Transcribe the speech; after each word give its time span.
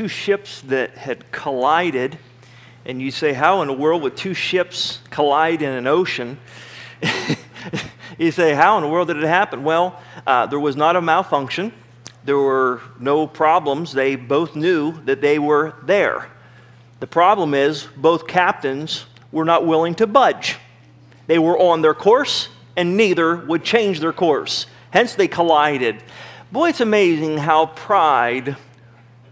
two 0.00 0.08
ships 0.08 0.62
that 0.62 0.96
had 0.96 1.30
collided. 1.30 2.18
And 2.86 3.02
you 3.02 3.10
say, 3.10 3.34
How 3.34 3.60
in 3.60 3.68
the 3.68 3.74
world 3.74 4.00
would 4.00 4.16
two 4.16 4.32
ships 4.32 4.98
collide 5.10 5.60
in 5.60 5.68
an 5.68 5.86
ocean? 5.86 6.38
you 8.18 8.30
say, 8.30 8.54
How 8.54 8.78
in 8.78 8.82
the 8.82 8.88
world 8.88 9.08
did 9.08 9.18
it 9.18 9.26
happen? 9.26 9.62
Well, 9.62 10.00
uh, 10.26 10.46
there 10.46 10.58
was 10.58 10.74
not 10.74 10.96
a 10.96 11.02
malfunction, 11.02 11.74
there 12.24 12.38
were 12.38 12.80
no 12.98 13.26
problems. 13.26 13.92
They 13.92 14.16
both 14.16 14.56
knew 14.56 14.92
that 15.04 15.20
they 15.20 15.38
were 15.38 15.74
there. 15.82 16.30
The 17.00 17.06
problem 17.06 17.52
is, 17.52 17.86
both 17.94 18.26
captains 18.26 19.04
were 19.30 19.44
not 19.44 19.66
willing 19.66 19.94
to 19.96 20.06
budge. 20.06 20.56
They 21.26 21.38
were 21.38 21.58
on 21.58 21.82
their 21.82 21.92
course, 21.92 22.48
and 22.74 22.96
neither 22.96 23.36
would 23.36 23.64
change 23.64 24.00
their 24.00 24.14
course. 24.14 24.64
Hence, 24.92 25.14
they 25.14 25.28
collided. 25.28 26.02
Boy, 26.50 26.70
it's 26.70 26.80
amazing 26.80 27.36
how 27.36 27.66
pride 27.66 28.56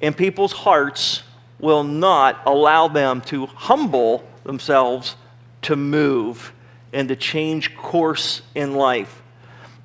in 0.00 0.14
people's 0.14 0.52
hearts 0.52 1.22
will 1.58 1.84
not 1.84 2.41
allow 2.46 2.88
them 2.88 3.20
to 3.23 3.46
humble 3.46 4.24
themselves 4.45 5.16
to 5.62 5.77
move 5.77 6.52
and 6.92 7.09
to 7.09 7.16
change 7.16 7.77
course 7.77 8.42
in 8.54 8.74
life. 8.74 9.23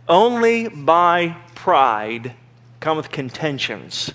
Only 0.08 0.68
by 0.68 1.38
pride 1.56 2.36
cometh 2.80 3.12
contentions. 3.12 4.14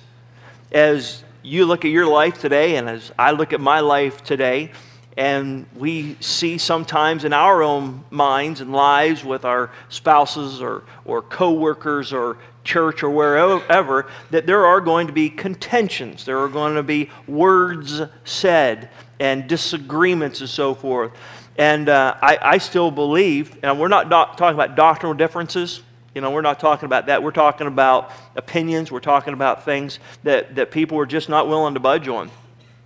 As 0.70 1.24
you 1.42 1.64
look 1.64 1.84
at 1.84 1.90
your 1.90 2.06
life 2.06 2.40
today, 2.40 2.76
and 2.76 2.88
as 2.88 3.12
I 3.18 3.32
look 3.32 3.52
at 3.52 3.60
my 3.60 3.80
life 3.80 4.22
today, 4.22 4.70
and 5.16 5.66
we 5.74 6.16
see 6.20 6.58
sometimes 6.58 7.24
in 7.24 7.32
our 7.32 7.62
own 7.62 8.04
minds 8.10 8.60
and 8.60 8.70
lives 8.72 9.24
with 9.24 9.44
our 9.44 9.70
spouses 9.88 10.62
or, 10.62 10.84
or 11.04 11.22
co-workers 11.22 12.12
or 12.12 12.38
church 12.68 13.02
or 13.02 13.08
wherever 13.08 14.06
that 14.30 14.46
there 14.46 14.66
are 14.66 14.80
going 14.80 15.06
to 15.06 15.12
be 15.12 15.30
contentions. 15.30 16.24
There 16.26 16.38
are 16.38 16.48
going 16.48 16.74
to 16.74 16.82
be 16.82 17.10
words 17.26 18.02
said 18.24 18.90
and 19.18 19.48
disagreements 19.48 20.40
and 20.40 20.50
so 20.50 20.74
forth. 20.74 21.12
And 21.56 21.88
uh, 21.88 22.14
I, 22.20 22.38
I, 22.40 22.58
still 22.58 22.92
believe 22.92 23.58
and 23.64 23.80
we're 23.80 23.88
not 23.88 24.08
talking 24.10 24.54
about 24.54 24.76
doctrinal 24.76 25.14
differences. 25.14 25.82
You 26.14 26.20
know 26.20 26.30
we're 26.30 26.42
not 26.42 26.60
talking 26.60 26.86
about 26.86 27.06
that. 27.06 27.22
We're 27.22 27.32
talking 27.32 27.66
about 27.66 28.12
opinions. 28.36 28.92
We're 28.92 29.00
talking 29.00 29.32
about 29.32 29.64
things 29.64 29.98
that, 30.22 30.54
that 30.56 30.70
people 30.70 30.98
are 30.98 31.06
just 31.06 31.28
not 31.28 31.48
willing 31.48 31.74
to 31.74 31.80
budge 31.80 32.06
on. 32.06 32.30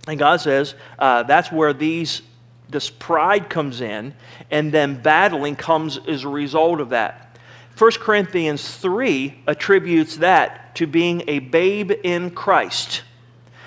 And 0.07 0.17
God 0.17 0.39
says 0.41 0.75
uh, 0.97 1.23
that's 1.23 1.51
where 1.51 1.73
these 1.73 2.21
this 2.69 2.89
pride 2.89 3.49
comes 3.49 3.81
in, 3.81 4.15
and 4.49 4.71
then 4.71 4.99
battling 4.99 5.55
comes 5.55 5.99
as 6.07 6.23
a 6.23 6.29
result 6.29 6.79
of 6.79 6.89
that. 6.89 7.32
1 7.77 7.91
Corinthians 7.93 8.75
3 8.77 9.43
attributes 9.47 10.17
that 10.17 10.75
to 10.75 10.85
being 10.85 11.23
a 11.27 11.39
babe 11.39 11.91
in 12.03 12.29
Christ. 12.31 13.03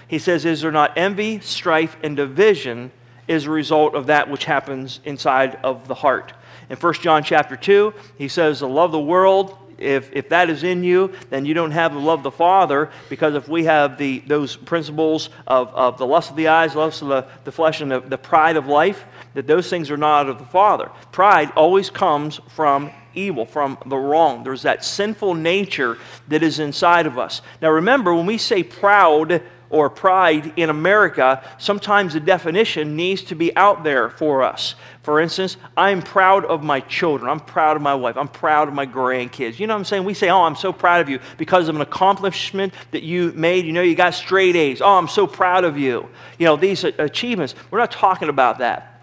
He 0.07 0.19
says, 0.19 0.45
Is 0.45 0.61
there 0.61 0.73
not 0.73 0.97
envy, 0.97 1.41
strife, 1.41 1.97
and 2.03 2.17
division 2.17 2.93
is 3.27 3.47
a 3.47 3.51
result 3.51 3.95
of 3.95 4.07
that 4.07 4.31
which 4.31 4.45
happens 4.45 5.01
inside 5.05 5.59
of 5.65 5.89
the 5.89 5.95
heart? 5.95 6.33
In 6.71 6.77
1 6.77 6.95
John 6.95 7.25
chapter 7.25 7.57
2, 7.57 7.93
he 8.17 8.29
says, 8.29 8.61
The 8.61 8.69
love 8.69 8.91
of 8.91 8.93
the 8.93 9.01
world 9.01 9.59
if, 9.79 10.11
if 10.13 10.29
that 10.31 10.49
is 10.49 10.63
in 10.65 10.83
you, 10.85 11.13
then 11.31 11.45
you 11.45 11.55
don't 11.55 11.71
have 11.71 11.93
the 11.93 12.01
love 12.01 12.21
of 12.21 12.25
the 12.25 12.31
Father, 12.31 12.91
because 13.09 13.35
if 13.35 13.49
we 13.49 13.65
have 13.65 13.99
the, 13.99 14.21
those 14.21 14.57
principles 14.57 15.31
of, 15.47 15.69
of 15.75 15.99
the 15.99 16.07
lust 16.07 16.31
of 16.31 16.37
the 16.37 16.49
eyes, 16.49 16.75
lust 16.75 17.03
of 17.03 17.09
the, 17.09 17.27
the 17.45 17.53
flesh, 17.53 17.81
and 17.81 17.91
the, 17.91 18.01
the 18.01 18.19
pride 18.19 18.57
of 18.57 18.67
life, 18.67 19.05
that 19.35 19.47
those 19.47 19.69
things 19.69 19.91
are 19.91 19.97
not 19.97 20.29
of 20.29 20.39
the 20.39 20.47
Father. 20.47 20.91
Pride 21.13 21.51
always 21.57 21.91
comes 21.91 22.41
from 22.49 22.91
evil, 23.17 23.47
from 23.47 23.79
the 23.87 23.97
wrong. 23.97 24.45
There's 24.45 24.63
that 24.63 24.85
sinful 24.85 25.35
nature 25.35 25.99
that 26.29 26.43
is 26.43 26.59
inside 26.59 27.07
of 27.07 27.19
us. 27.19 27.43
Now 27.61 27.71
remember, 27.71 28.15
when 28.15 28.27
we 28.27 28.39
say 28.39 28.63
proud, 28.63 29.43
or 29.71 29.91
pride 29.91 30.53
in 30.57 30.71
America, 30.71 31.43
sometimes 31.59 32.15
the 32.15 32.21
definition 32.21 32.97
needs 32.97 33.23
to 33.23 33.35
be 33.35 33.55
out 33.57 33.83
there 33.83 34.11
for 34.11 34.43
us. 34.43 34.75
For 35.03 35.21
instance, 35.21 35.57
I'm 35.77 36.03
proud 36.03 36.45
of 36.45 36.63
my 36.63 36.81
children. 36.81 37.31
I'm 37.31 37.41
proud 37.41 37.77
of 37.77 37.83
my 37.83 37.95
wife. 37.95 38.17
I'm 38.17 38.29
proud 38.29 38.69
of 38.69 38.75
my 38.75 38.87
grandkids. 38.87 39.59
You 39.59 39.67
know 39.67 39.75
what 39.75 39.81
I'm 39.81 39.85
saying? 39.85 40.05
We 40.05 40.15
say, 40.15 40.31
Oh, 40.31 40.43
I'm 40.43 40.57
so 40.57 40.73
proud 40.73 41.01
of 41.01 41.09
you 41.09 41.21
because 41.37 41.69
of 41.69 41.75
an 41.75 41.81
accomplishment 41.81 42.75
that 42.93 43.03
you 43.03 43.33
made. 43.33 43.65
You 43.65 43.73
know, 43.73 43.83
you 43.83 43.95
got 43.95 44.15
straight 44.15 44.57
A's. 44.57 44.81
Oh, 44.81 44.97
I'm 44.97 45.09
so 45.09 45.27
proud 45.27 45.65
of 45.65 45.77
you. 45.77 46.09
You 46.39 46.47
know, 46.47 46.57
these 46.57 46.85
achievements. 46.85 47.55
We're 47.71 47.79
not 47.79 47.93
talking 47.93 48.29
about 48.29 48.59
that. 48.59 49.03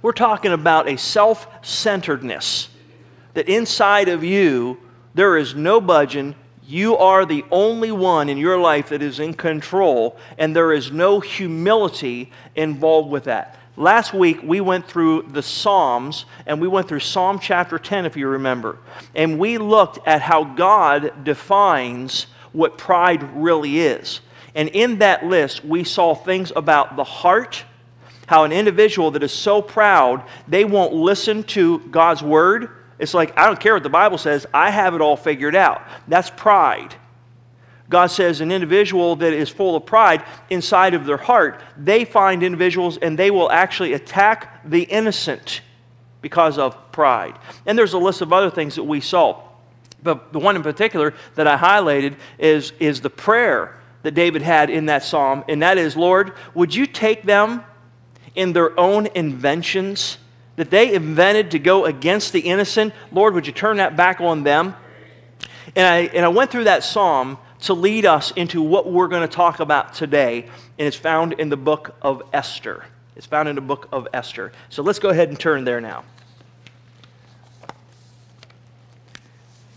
We're 0.00 0.12
talking 0.12 0.52
about 0.52 0.88
a 0.88 0.96
self 0.96 1.46
centeredness 1.62 2.68
that 3.38 3.48
inside 3.48 4.08
of 4.08 4.24
you, 4.24 4.76
there 5.14 5.36
is 5.36 5.54
no 5.54 5.80
budging, 5.80 6.34
you 6.66 6.96
are 6.96 7.24
the 7.24 7.44
only 7.52 7.92
one 7.92 8.28
in 8.28 8.36
your 8.36 8.58
life 8.58 8.88
that 8.88 9.00
is 9.00 9.20
in 9.20 9.32
control, 9.32 10.18
and 10.38 10.56
there 10.56 10.72
is 10.72 10.90
no 10.90 11.20
humility 11.20 12.32
involved 12.56 13.12
with 13.12 13.24
that. 13.24 13.56
Last 13.76 14.12
week, 14.12 14.40
we 14.42 14.60
went 14.60 14.88
through 14.88 15.28
the 15.30 15.42
Psalms, 15.44 16.24
and 16.46 16.60
we 16.60 16.66
went 16.66 16.88
through 16.88 16.98
Psalm 16.98 17.38
chapter 17.38 17.78
10, 17.78 18.06
if 18.06 18.16
you 18.16 18.26
remember. 18.26 18.80
And 19.14 19.38
we 19.38 19.56
looked 19.56 20.00
at 20.04 20.20
how 20.20 20.42
God 20.42 21.22
defines 21.22 22.26
what 22.50 22.76
pride 22.76 23.22
really 23.36 23.78
is. 23.78 24.20
And 24.56 24.68
in 24.70 24.98
that 24.98 25.24
list, 25.24 25.64
we 25.64 25.84
saw 25.84 26.16
things 26.16 26.50
about 26.56 26.96
the 26.96 27.04
heart, 27.04 27.62
how 28.26 28.42
an 28.42 28.50
individual 28.50 29.12
that 29.12 29.22
is 29.22 29.30
so 29.30 29.62
proud, 29.62 30.24
they 30.48 30.64
won't 30.64 30.92
listen 30.92 31.44
to 31.44 31.78
God's 31.78 32.20
word, 32.20 32.70
it's 32.98 33.14
like, 33.14 33.36
I 33.38 33.46
don't 33.46 33.60
care 33.60 33.74
what 33.74 33.82
the 33.82 33.88
Bible 33.88 34.18
says, 34.18 34.46
I 34.52 34.70
have 34.70 34.94
it 34.94 35.00
all 35.00 35.16
figured 35.16 35.54
out. 35.54 35.82
That's 36.08 36.30
pride. 36.30 36.94
God 37.88 38.08
says 38.08 38.40
an 38.40 38.52
individual 38.52 39.16
that 39.16 39.32
is 39.32 39.48
full 39.48 39.76
of 39.76 39.86
pride 39.86 40.22
inside 40.50 40.94
of 40.94 41.06
their 41.06 41.16
heart, 41.16 41.62
they 41.76 42.04
find 42.04 42.42
individuals 42.42 42.98
and 42.98 43.18
they 43.18 43.30
will 43.30 43.50
actually 43.50 43.94
attack 43.94 44.68
the 44.68 44.82
innocent 44.82 45.62
because 46.20 46.58
of 46.58 46.92
pride. 46.92 47.38
And 47.64 47.78
there's 47.78 47.94
a 47.94 47.98
list 47.98 48.20
of 48.20 48.32
other 48.32 48.50
things 48.50 48.74
that 48.74 48.84
we 48.84 49.00
saw. 49.00 49.42
But 50.02 50.32
the 50.32 50.38
one 50.38 50.56
in 50.56 50.62
particular 50.62 51.14
that 51.34 51.46
I 51.46 51.56
highlighted 51.56 52.16
is, 52.38 52.72
is 52.78 53.00
the 53.00 53.10
prayer 53.10 53.78
that 54.02 54.12
David 54.12 54.42
had 54.42 54.70
in 54.70 54.86
that 54.86 55.02
psalm, 55.02 55.44
and 55.48 55.62
that 55.62 55.78
is, 55.78 55.96
Lord, 55.96 56.34
would 56.54 56.74
you 56.74 56.86
take 56.86 57.22
them 57.24 57.64
in 58.34 58.52
their 58.52 58.78
own 58.78 59.06
inventions? 59.14 60.18
That 60.58 60.70
they 60.70 60.92
invented 60.92 61.52
to 61.52 61.60
go 61.60 61.84
against 61.84 62.32
the 62.32 62.40
innocent, 62.40 62.92
Lord, 63.12 63.32
would 63.34 63.46
you 63.46 63.52
turn 63.52 63.76
that 63.76 63.96
back 63.96 64.20
on 64.20 64.42
them? 64.42 64.74
And 65.76 65.86
I, 65.86 65.98
and 66.12 66.24
I 66.24 66.28
went 66.28 66.50
through 66.50 66.64
that 66.64 66.82
psalm 66.82 67.38
to 67.60 67.74
lead 67.74 68.04
us 68.04 68.32
into 68.32 68.60
what 68.60 68.90
we're 68.90 69.06
going 69.06 69.22
to 69.22 69.32
talk 69.32 69.60
about 69.60 69.94
today, 69.94 70.48
and 70.76 70.88
it's 70.88 70.96
found 70.96 71.34
in 71.34 71.48
the 71.48 71.56
book 71.56 71.94
of 72.02 72.24
Esther. 72.32 72.84
It's 73.14 73.24
found 73.24 73.48
in 73.48 73.54
the 73.54 73.60
book 73.60 73.88
of 73.92 74.08
Esther. 74.12 74.50
So 74.68 74.82
let's 74.82 74.98
go 74.98 75.10
ahead 75.10 75.28
and 75.28 75.38
turn 75.38 75.62
there 75.62 75.80
now. 75.80 76.02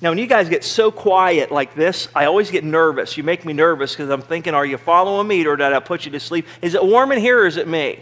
Now, 0.01 0.09
when 0.09 0.17
you 0.17 0.25
guys 0.25 0.49
get 0.49 0.63
so 0.63 0.89
quiet 0.89 1.51
like 1.51 1.75
this, 1.75 2.07
I 2.15 2.25
always 2.25 2.49
get 2.49 2.63
nervous. 2.63 3.17
You 3.17 3.23
make 3.23 3.45
me 3.45 3.53
nervous 3.53 3.91
because 3.91 4.09
I'm 4.09 4.23
thinking, 4.23 4.55
are 4.55 4.65
you 4.65 4.79
following 4.79 5.27
me 5.27 5.45
or 5.45 5.55
did 5.55 5.73
I 5.73 5.79
put 5.79 6.05
you 6.05 6.11
to 6.13 6.19
sleep? 6.19 6.47
Is 6.63 6.73
it 6.73 6.83
warm 6.83 7.11
in 7.11 7.19
here 7.19 7.43
or 7.43 7.45
is 7.45 7.57
it 7.57 7.67
me? 7.67 7.99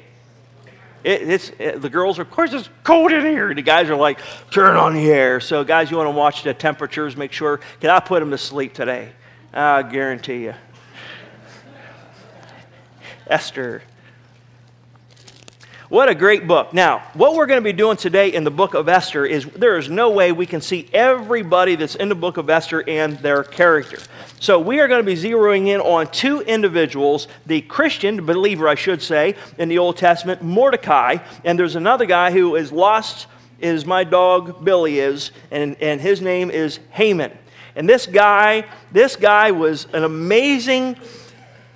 It, 1.04 1.30
it's, 1.30 1.52
it, 1.60 1.82
the 1.82 1.90
girls 1.90 2.20
are, 2.20 2.24
of 2.24 2.32
course, 2.32 2.54
it's 2.54 2.70
cold 2.84 3.12
in 3.12 3.26
here. 3.26 3.54
The 3.54 3.62
guys 3.62 3.90
are 3.90 3.96
like, 3.96 4.20
turn 4.52 4.76
on 4.76 4.94
the 4.94 5.12
air. 5.12 5.40
So, 5.40 5.64
guys, 5.64 5.90
you 5.90 5.98
want 5.98 6.08
to 6.08 6.18
watch 6.18 6.44
the 6.44 6.54
temperatures, 6.54 7.16
make 7.16 7.32
sure. 7.32 7.60
Can 7.80 7.90
I 7.90 8.00
put 8.00 8.20
them 8.20 8.32
to 8.32 8.38
sleep 8.38 8.74
today? 8.74 9.12
I 9.54 9.84
guarantee 9.84 10.44
you. 10.44 10.54
Esther 13.28 13.84
what 15.90 16.08
a 16.08 16.14
great 16.14 16.48
book. 16.48 16.72
Now, 16.72 17.00
what 17.16 17.34
we're 17.34 17.48
going 17.48 17.58
to 17.60 17.64
be 17.64 17.74
doing 17.74 17.98
today 17.98 18.32
in 18.32 18.44
the 18.44 18.52
book 18.52 18.76
of 18.76 18.88
Esther 18.88 19.26
is 19.26 19.46
there 19.46 19.76
is 19.76 19.90
no 19.90 20.12
way 20.12 20.32
we 20.32 20.46
can 20.46 20.62
see 20.62 20.88
everybody 20.94 21.76
that's 21.76 21.96
in 21.96 22.10
the 22.10 22.16
book 22.16 22.38
of 22.38 22.48
Esther 22.48 22.88
and 22.88 23.18
their 23.18 23.44
character. 23.44 23.98
So, 24.42 24.58
we 24.58 24.80
are 24.80 24.88
going 24.88 25.04
to 25.04 25.06
be 25.06 25.22
zeroing 25.22 25.68
in 25.68 25.82
on 25.82 26.08
two 26.08 26.40
individuals 26.40 27.28
the 27.46 27.60
Christian 27.60 28.26
believer, 28.26 28.70
I 28.70 28.76
should 28.76 29.02
say, 29.02 29.36
in 29.58 29.68
the 29.68 29.80
Old 29.80 29.98
Testament, 29.98 30.42
Mordecai, 30.42 31.18
and 31.44 31.60
there's 31.60 31.76
another 31.76 32.06
guy 32.06 32.32
who 32.32 32.56
is 32.56 32.72
lost, 32.72 33.28
is 33.60 33.86
my 33.86 34.06
dog 34.06 34.64
Billy 34.64 35.00
is, 35.00 35.32
and, 35.52 35.76
and 35.82 36.00
his 36.00 36.22
name 36.22 36.52
is 36.52 36.80
Haman. 36.92 37.38
And 37.76 37.88
this 37.88 38.06
guy, 38.06 38.64
this 38.94 39.18
guy 39.18 39.52
was 39.52 39.88
an 39.92 40.06
amazing, 40.06 40.96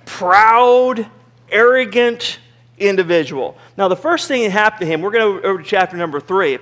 proud, 0.06 1.06
arrogant, 1.50 2.38
individual. 2.78 3.58
Now, 3.76 3.88
the 3.88 3.96
first 3.96 4.26
thing 4.26 4.42
that 4.42 4.52
happened 4.52 4.80
to 4.80 4.86
him, 4.86 5.02
we're 5.02 5.10
going 5.10 5.36
to 5.36 5.42
go 5.42 5.48
over 5.50 5.62
to 5.62 5.68
chapter 5.68 5.98
number 5.98 6.18
three. 6.18 6.58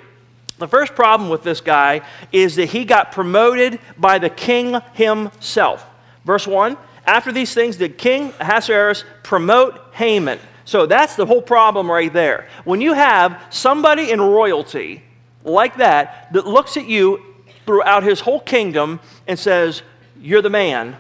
The 0.59 0.67
first 0.67 0.97
problem 0.97 1.31
with 1.31 1.45
this 1.45 1.61
guy 1.61 2.03
is 2.33 2.57
that 2.57 2.67
he 2.67 2.85
got 2.85 3.13
promoted 3.13 3.79
by 3.97 4.19
the 4.19 4.31
king 4.31 4.81
himself. 4.95 5.87
Verse 6.25 6.47
1 6.47 6.77
After 7.07 7.33
these 7.33 7.55
things, 7.55 7.77
did 7.77 7.99
King 7.99 8.33
Ahasuerus 8.41 9.05
promote 9.23 9.81
Haman? 9.93 10.39
So 10.65 10.87
that's 10.87 11.17
the 11.17 11.27
whole 11.27 11.43
problem 11.43 11.91
right 11.91 12.13
there. 12.13 12.49
When 12.65 12.81
you 12.81 12.93
have 12.93 13.43
somebody 13.51 14.11
in 14.11 14.21
royalty 14.21 15.03
like 15.45 15.77
that 15.79 16.33
that 16.33 16.47
looks 16.47 16.77
at 16.77 16.87
you 16.87 17.21
throughout 17.67 18.03
his 18.03 18.21
whole 18.21 18.41
kingdom 18.41 19.01
and 19.27 19.39
says, 19.39 19.83
You're 20.21 20.43
the 20.43 20.51
man, 20.51 20.97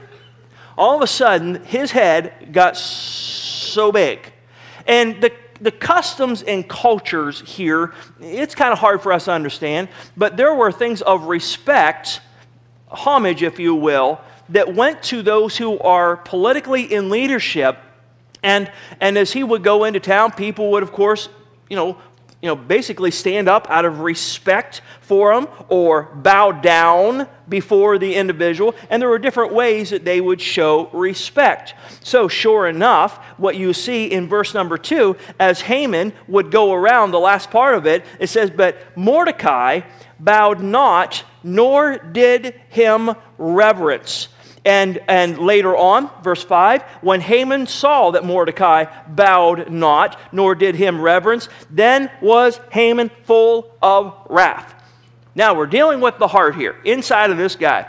all 0.77 0.97
of 0.97 1.03
a 1.03 1.07
sudden, 1.07 1.65
his 1.65 1.91
head 1.91 2.49
got 2.53 2.77
so 2.77 3.93
big. 3.93 4.33
And 4.87 5.21
the, 5.21 5.33
the 5.61 5.71
customs 5.71 6.43
and 6.43 6.69
cultures 6.69 7.41
here, 7.47 7.93
it's 8.21 8.55
kind 8.55 8.73
of 8.73 8.79
hard 8.79 9.03
for 9.03 9.13
us 9.13 9.27
to 9.27 9.33
understand, 9.33 9.89
but 10.17 10.37
there 10.37 10.55
were 10.55 10.73
things 10.73 11.03
of 11.03 11.25
respect, 11.25 12.21
homage, 12.89 13.43
if 13.43 13.59
you 13.59 13.75
will, 13.75 14.21
that 14.53 14.75
went 14.75 15.03
to 15.05 15.23
those 15.23 15.57
who 15.57 15.79
are 15.81 16.17
politically 16.17 16.93
in 16.93 17.11
leadership. 17.11 17.79
And, 18.43 18.71
and 19.01 19.19
as 19.19 19.33
he 19.33 19.43
would 19.43 19.63
go 19.63 19.85
into 19.85 20.01
town, 20.01 20.33
people 20.33 20.71
would, 20.73 20.83
of 20.83 20.93
course, 20.93 21.29
you 21.69 21.77
know, 21.77 21.99
you 22.43 22.49
know, 22.49 22.57
basically 22.57 23.13
stand 23.13 23.49
up 23.49 23.71
out 23.71 23.85
of 23.85 24.01
respect 24.01 24.83
for 25.01 25.33
him 25.33 25.47
or 25.69 26.11
bow 26.13 26.51
down 26.51 27.29
before 27.49 27.99
the 27.99 28.17
individual. 28.17 28.75
And 28.91 29.01
there 29.01 29.09
were 29.09 29.21
different 29.21 29.53
ways 29.53 29.91
that 29.91 30.05
they 30.05 30.21
would 30.21 30.41
show 30.41 30.89
respect. 30.93 31.75
So, 32.03 32.27
sure 32.27 32.67
enough, 32.67 33.19
what 33.37 33.55
you 33.55 33.73
see 33.73 34.07
in 34.07 34.29
verse 34.29 34.55
number 34.55 34.77
two, 34.77 35.17
as 35.39 35.61
Haman 35.61 36.13
would 36.27 36.51
go 36.51 36.73
around 36.73 37.13
the 37.13 37.21
last 37.21 37.49
part 37.49 37.77
of 37.77 37.87
it, 37.87 38.05
it 38.19 38.27
says, 38.27 38.51
But 38.51 38.77
Mordecai 38.97 39.83
bowed 40.19 40.61
not, 40.61 41.23
nor 41.45 41.97
did 41.97 42.61
him 42.71 43.15
reverence. 43.39 44.29
And, 44.65 45.01
and 45.09 45.39
later 45.39 45.77
on, 45.77 46.09
verse 46.23 46.45
5, 46.45 46.83
when 47.01 47.21
Haman 47.21 47.67
saw 47.67 48.13
that 48.13 48.25
Mordecai 48.25 48.85
bowed 49.09 49.71
not, 49.71 50.19
nor 50.31 50.55
did 50.55 50.77
him 50.77 51.01
reverence, 51.01 51.49
then 51.69 52.11
was 52.21 52.61
Haman 52.71 53.11
full 53.25 53.77
of 53.83 54.15
wrath. 54.31 54.75
Now 55.35 55.55
we're 55.55 55.67
dealing 55.67 56.01
with 56.01 56.19
the 56.19 56.29
heart 56.29 56.55
here, 56.55 56.77
inside 56.85 57.31
of 57.31 57.39
this 57.39 57.57
guy. 57.57 57.89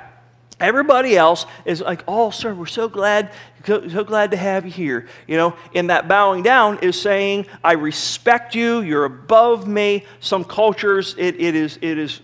Everybody 0.59 1.17
else 1.17 1.45
is 1.65 1.81
like, 1.81 2.03
oh, 2.07 2.29
sir, 2.29 2.53
we're 2.53 2.65
so 2.67 2.87
glad, 2.87 3.31
so, 3.65 4.03
glad 4.03 4.31
to 4.31 4.37
have 4.37 4.65
you 4.65 4.71
here. 4.71 5.07
You 5.27 5.35
know, 5.35 5.55
and 5.75 5.89
that 5.89 6.07
bowing 6.07 6.41
down 6.41 6.79
is 6.79 6.99
saying, 6.99 7.47
I 7.63 7.73
respect 7.73 8.55
you, 8.55 8.81
you're 8.81 9.05
above 9.05 9.67
me. 9.67 10.05
Some 10.21 10.43
cultures, 10.45 11.15
it, 11.17 11.39
it, 11.41 11.55
is, 11.55 11.77
it 11.81 11.97
is 11.97 12.21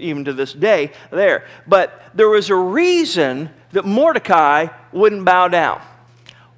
even 0.00 0.24
to 0.24 0.32
this 0.32 0.52
day 0.52 0.92
there. 1.10 1.46
But 1.66 2.02
there 2.14 2.28
was 2.28 2.50
a 2.50 2.56
reason 2.56 3.50
that 3.72 3.84
Mordecai 3.84 4.68
wouldn't 4.92 5.24
bow 5.24 5.48
down, 5.48 5.80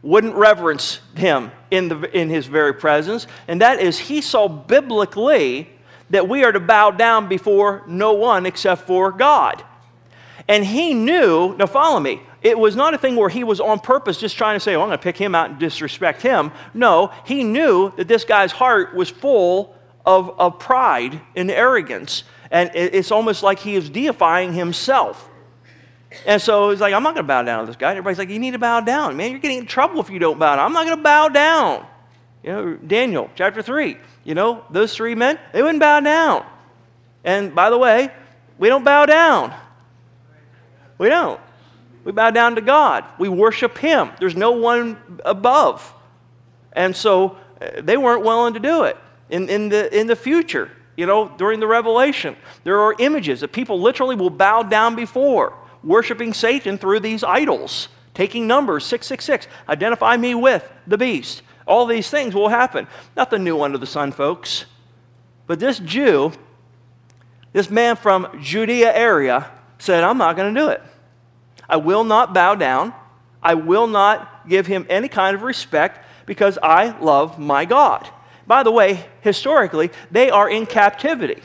wouldn't 0.02 0.34
reverence 0.34 1.00
him 1.14 1.50
in, 1.70 1.88
the, 1.88 2.18
in 2.18 2.28
his 2.28 2.46
very 2.46 2.72
presence, 2.72 3.26
and 3.48 3.60
that 3.60 3.80
is 3.80 3.98
he 3.98 4.20
saw 4.20 4.48
biblically 4.48 5.68
that 6.10 6.28
we 6.28 6.44
are 6.44 6.52
to 6.52 6.60
bow 6.60 6.90
down 6.90 7.28
before 7.28 7.82
no 7.86 8.12
one 8.12 8.46
except 8.46 8.86
for 8.86 9.12
God. 9.12 9.64
And 10.48 10.64
he 10.64 10.92
knew, 10.92 11.56
now 11.56 11.66
follow 11.66 12.00
me, 12.00 12.22
it 12.42 12.58
was 12.58 12.74
not 12.74 12.92
a 12.92 12.98
thing 12.98 13.16
where 13.16 13.28
he 13.28 13.44
was 13.44 13.60
on 13.60 13.78
purpose 13.78 14.18
just 14.18 14.36
trying 14.36 14.56
to 14.56 14.60
say, 14.60 14.74
oh, 14.74 14.82
I'm 14.82 14.88
going 14.88 14.98
to 14.98 15.02
pick 15.02 15.16
him 15.16 15.34
out 15.34 15.50
and 15.50 15.58
disrespect 15.58 16.22
him. 16.22 16.50
No, 16.74 17.12
he 17.24 17.44
knew 17.44 17.92
that 17.96 18.08
this 18.08 18.24
guy's 18.24 18.52
heart 18.52 18.94
was 18.94 19.08
full 19.08 19.76
of, 20.04 20.38
of 20.38 20.58
pride 20.58 21.20
and 21.36 21.50
arrogance. 21.50 22.24
And 22.52 22.70
it's 22.74 23.10
almost 23.10 23.42
like 23.42 23.58
he 23.58 23.76
is 23.76 23.88
deifying 23.88 24.52
himself. 24.52 25.26
And 26.26 26.40
so 26.40 26.68
he's 26.68 26.82
like, 26.82 26.92
I'm 26.92 27.02
not 27.02 27.14
going 27.14 27.24
to 27.24 27.28
bow 27.28 27.42
down 27.42 27.60
to 27.60 27.66
this 27.66 27.76
guy. 27.76 27.88
And 27.88 27.96
everybody's 27.96 28.18
like, 28.18 28.28
you 28.28 28.38
need 28.38 28.50
to 28.50 28.58
bow 28.58 28.80
down. 28.80 29.16
Man, 29.16 29.30
you're 29.30 29.40
getting 29.40 29.56
in 29.56 29.66
trouble 29.66 30.00
if 30.00 30.10
you 30.10 30.18
don't 30.18 30.38
bow 30.38 30.56
down. 30.56 30.66
I'm 30.66 30.74
not 30.74 30.84
going 30.84 30.98
to 30.98 31.02
bow 31.02 31.28
down. 31.30 31.86
You 32.42 32.52
know, 32.52 32.74
Daniel 32.74 33.30
chapter 33.36 33.62
3, 33.62 33.96
you 34.24 34.34
know, 34.34 34.64
those 34.68 34.94
three 34.94 35.14
men, 35.14 35.38
they 35.54 35.62
wouldn't 35.62 35.80
bow 35.80 36.00
down. 36.00 36.44
And 37.24 37.54
by 37.54 37.70
the 37.70 37.78
way, 37.78 38.10
we 38.58 38.68
don't 38.68 38.84
bow 38.84 39.06
down. 39.06 39.54
We 40.98 41.08
don't. 41.08 41.40
We 42.04 42.12
bow 42.12 42.32
down 42.32 42.56
to 42.56 42.60
God. 42.60 43.04
We 43.18 43.30
worship 43.30 43.78
Him. 43.78 44.10
There's 44.18 44.36
no 44.36 44.52
one 44.52 44.98
above. 45.24 45.94
And 46.74 46.94
so 46.94 47.38
uh, 47.62 47.80
they 47.80 47.96
weren't 47.96 48.24
willing 48.24 48.52
to 48.54 48.60
do 48.60 48.82
it 48.84 48.98
in, 49.30 49.48
in, 49.48 49.70
the, 49.70 49.98
in 49.98 50.06
the 50.06 50.16
future. 50.16 50.70
You 50.96 51.06
know, 51.06 51.32
during 51.38 51.60
the 51.60 51.66
revelation, 51.66 52.36
there 52.64 52.80
are 52.80 52.94
images 52.98 53.40
that 53.40 53.52
people 53.52 53.80
literally 53.80 54.16
will 54.16 54.30
bow 54.30 54.62
down 54.62 54.94
before 54.94 55.54
worshiping 55.82 56.32
Satan 56.32 56.78
through 56.78 57.00
these 57.00 57.24
idols, 57.24 57.88
taking 58.14 58.46
numbers 58.46 58.84
666, 58.84 59.48
identify 59.68 60.16
me 60.16 60.34
with 60.34 60.70
the 60.86 60.98
beast. 60.98 61.42
All 61.66 61.86
these 61.86 62.10
things 62.10 62.34
will 62.34 62.48
happen. 62.48 62.86
Nothing 63.16 63.44
new 63.44 63.62
under 63.62 63.78
the 63.78 63.86
sun, 63.86 64.12
folks. 64.12 64.66
But 65.46 65.60
this 65.60 65.78
Jew, 65.78 66.32
this 67.52 67.70
man 67.70 67.96
from 67.96 68.28
Judea 68.40 68.94
area, 68.94 69.50
said, 69.78 70.04
I'm 70.04 70.18
not 70.18 70.36
going 70.36 70.54
to 70.54 70.60
do 70.60 70.68
it. 70.68 70.82
I 71.68 71.76
will 71.76 72.04
not 72.04 72.34
bow 72.34 72.54
down. 72.54 72.94
I 73.42 73.54
will 73.54 73.86
not 73.86 74.48
give 74.48 74.66
him 74.66 74.86
any 74.88 75.08
kind 75.08 75.34
of 75.34 75.42
respect 75.42 76.04
because 76.26 76.58
I 76.62 76.96
love 76.98 77.38
my 77.38 77.64
God. 77.64 78.08
By 78.46 78.62
the 78.62 78.70
way, 78.70 79.06
historically, 79.20 79.90
they 80.10 80.30
are 80.30 80.48
in 80.48 80.66
captivity. 80.66 81.40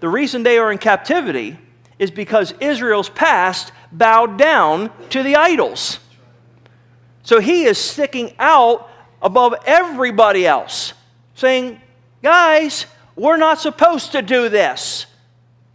The 0.00 0.08
reason 0.08 0.42
they 0.42 0.58
are 0.58 0.72
in 0.72 0.78
captivity 0.78 1.58
is 1.98 2.10
because 2.10 2.54
Israel's 2.60 3.10
past 3.10 3.72
bowed 3.92 4.38
down 4.38 4.90
to 5.10 5.22
the 5.22 5.36
idols. 5.36 5.98
So 7.22 7.40
he 7.40 7.64
is 7.64 7.78
sticking 7.78 8.34
out 8.38 8.90
above 9.20 9.54
everybody 9.66 10.46
else, 10.46 10.94
saying, 11.34 11.80
Guys, 12.22 12.86
we're 13.16 13.36
not 13.36 13.60
supposed 13.60 14.12
to 14.12 14.22
do 14.22 14.48
this. 14.48 15.06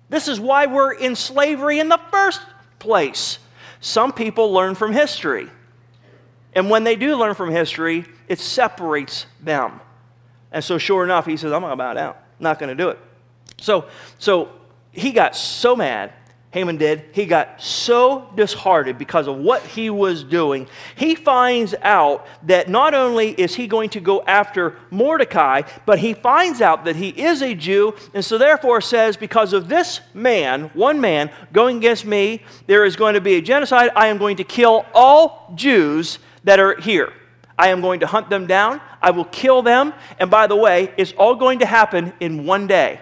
This 0.10 0.28
is 0.28 0.39
why 0.39 0.66
we're 0.68 0.94
in 0.94 1.16
slavery 1.16 1.80
in 1.80 1.89
the 1.89 2.00
first 2.12 2.42
place. 2.80 3.39
Some 3.80 4.13
people 4.13 4.51
learn 4.51 4.75
from 4.75 4.94
history. 4.94 5.50
And 6.56 6.69
when 6.69 6.86
they 6.86 6.96
do 6.96 7.18
learn 7.18 7.36
from 7.36 7.52
history, 7.52 8.06
it 8.30 8.40
separates 8.40 9.25
them. 9.42 9.81
And 10.52 10.63
so, 10.63 10.78
sure 10.78 11.04
enough, 11.04 11.25
he 11.25 11.36
says, 11.36 11.52
I'm 11.52 11.62
going 11.62 11.72
to 11.72 11.78
bow 11.78 11.94
down. 11.94 12.16
Not 12.40 12.60
going 12.60 12.69
to 12.69 12.81
do 12.81 12.90
it. 12.90 13.00
So, 13.60 13.90
so 14.19 14.52
he 14.92 15.12
got 15.12 15.36
so 15.36 15.75
mad, 15.75 16.13
Haman 16.52 16.78
did, 16.78 17.04
he 17.12 17.25
got 17.25 17.62
so 17.62 18.31
disheartened 18.36 18.98
because 18.98 19.28
of 19.28 19.36
what 19.36 19.62
he 19.63 19.90
was 19.90 20.24
doing. 20.24 20.69
He 20.96 21.13
finds 21.13 21.75
out 21.81 22.25
that 22.44 22.69
not 22.69 22.94
only 22.94 23.31
is 23.31 23.56
he 23.56 23.68
going 23.68 23.90
to 23.90 24.00
go 24.00 24.24
after 24.24 24.78
Mordecai, 24.90 25.63
but 25.86 26.00
he 26.00 26.13
finds 26.13 26.62
out 26.62 26.86
that 26.86 26.96
he 26.96 27.10
is 27.10 27.42
a 27.42 27.54
Jew, 27.54 27.94
and 28.13 28.24
so 28.24 28.38
therefore 28.38 28.80
says, 28.80 29.18
Because 29.18 29.52
of 29.52 29.68
this 29.68 30.00
man, 30.13 30.72
one 30.74 31.02
man, 31.02 31.30
going 31.52 31.75
against 31.78 32.06
me, 32.06 32.42
there 32.68 32.86
is 32.86 32.96
going 32.96 33.16
to 33.16 33.22
be 33.22 33.36
a 33.36 33.42
genocide. 33.42 33.90
I 33.94 34.07
am 34.07 34.18
going 34.18 34.38
to 34.38 34.46
kill 34.46 34.86
all 34.94 35.52
Jews 35.56 36.19
that 36.45 36.59
are 36.59 36.80
here. 36.80 37.12
I 37.57 37.69
am 37.69 37.81
going 37.81 38.00
to 38.01 38.07
hunt 38.07 38.30
them 38.30 38.47
down. 38.47 38.81
I 39.01 39.11
will 39.11 39.25
kill 39.25 39.61
them. 39.61 39.94
And 40.19 40.31
by 40.31 40.47
the 40.47 40.56
way, 40.56 40.94
it's 40.97 41.14
all 41.14 41.35
going 41.35 41.59
to 41.59 41.66
happen 41.66 42.14
in 42.19 42.45
one 42.45 42.68
day. 42.68 42.99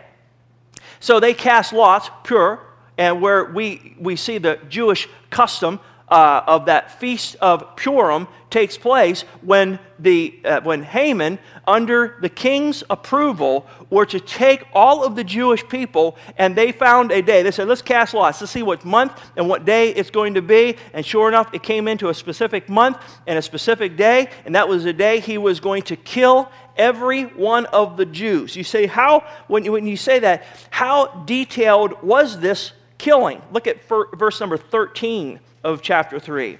So 1.00 1.20
they 1.20 1.34
cast 1.34 1.74
lots, 1.74 2.10
pure, 2.24 2.60
and 2.98 3.22
where 3.22 3.46
we, 3.46 3.96
we 4.00 4.16
see 4.16 4.38
the 4.38 4.60
Jewish 4.70 5.08
custom 5.30 5.80
uh, 6.08 6.44
of 6.46 6.66
that 6.68 7.00
feast 7.00 7.36
of 7.42 7.76
Purim 7.76 8.28
takes 8.54 8.78
place 8.78 9.24
when, 9.42 9.80
the, 9.98 10.40
uh, 10.46 10.62
when 10.62 10.84
Haman, 10.84 11.40
under 11.66 12.18
the 12.22 12.30
king's 12.30 12.84
approval, 12.88 13.66
were 13.90 14.06
to 14.06 14.20
take 14.20 14.64
all 14.74 15.04
of 15.04 15.16
the 15.16 15.24
Jewish 15.24 15.68
people 15.68 16.16
and 16.38 16.56
they 16.56 16.72
found 16.72 17.12
a 17.12 17.24
day. 17.24 17.42
They 17.42 17.50
said, 17.50 17.68
let's 17.68 17.82
cast 17.82 18.14
lots 18.14 18.38
to 18.40 18.48
see 18.48 18.62
what 18.62 18.86
month 18.86 19.20
and 19.36 19.50
what 19.50 19.66
day 19.66 19.90
it's 19.90 20.12
going 20.12 20.36
to 20.36 20.44
be. 20.44 20.78
And 20.94 21.04
sure 21.04 21.28
enough, 21.28 21.52
it 21.52 21.64
came 21.64 21.88
into 21.88 22.10
a 22.10 22.14
specific 22.14 22.70
month 22.70 22.98
and 23.26 23.40
a 23.40 23.42
specific 23.42 23.98
day, 23.98 24.30
and 24.46 24.54
that 24.54 24.70
was 24.70 24.84
the 24.84 24.94
day 24.94 25.20
he 25.20 25.40
was 25.40 25.60
going 25.60 25.82
to 25.84 25.96
kill 25.96 26.50
every 26.78 27.24
one 27.24 27.66
of 27.68 27.98
the 27.98 28.06
Jews. 28.06 28.56
You 28.56 28.64
say, 28.64 28.86
how, 28.86 29.26
when 29.48 29.70
when 29.72 29.88
you 29.88 29.98
say 29.98 30.20
that, 30.20 30.46
how 30.70 31.08
detailed 31.26 32.04
was 32.04 32.40
this 32.40 32.74
killing? 33.00 33.42
Look 33.52 33.66
at 33.66 33.78
verse 33.88 34.40
number 34.40 34.58
13 34.58 35.40
of 35.64 35.82
chapter 35.82 36.20
3. 36.20 36.60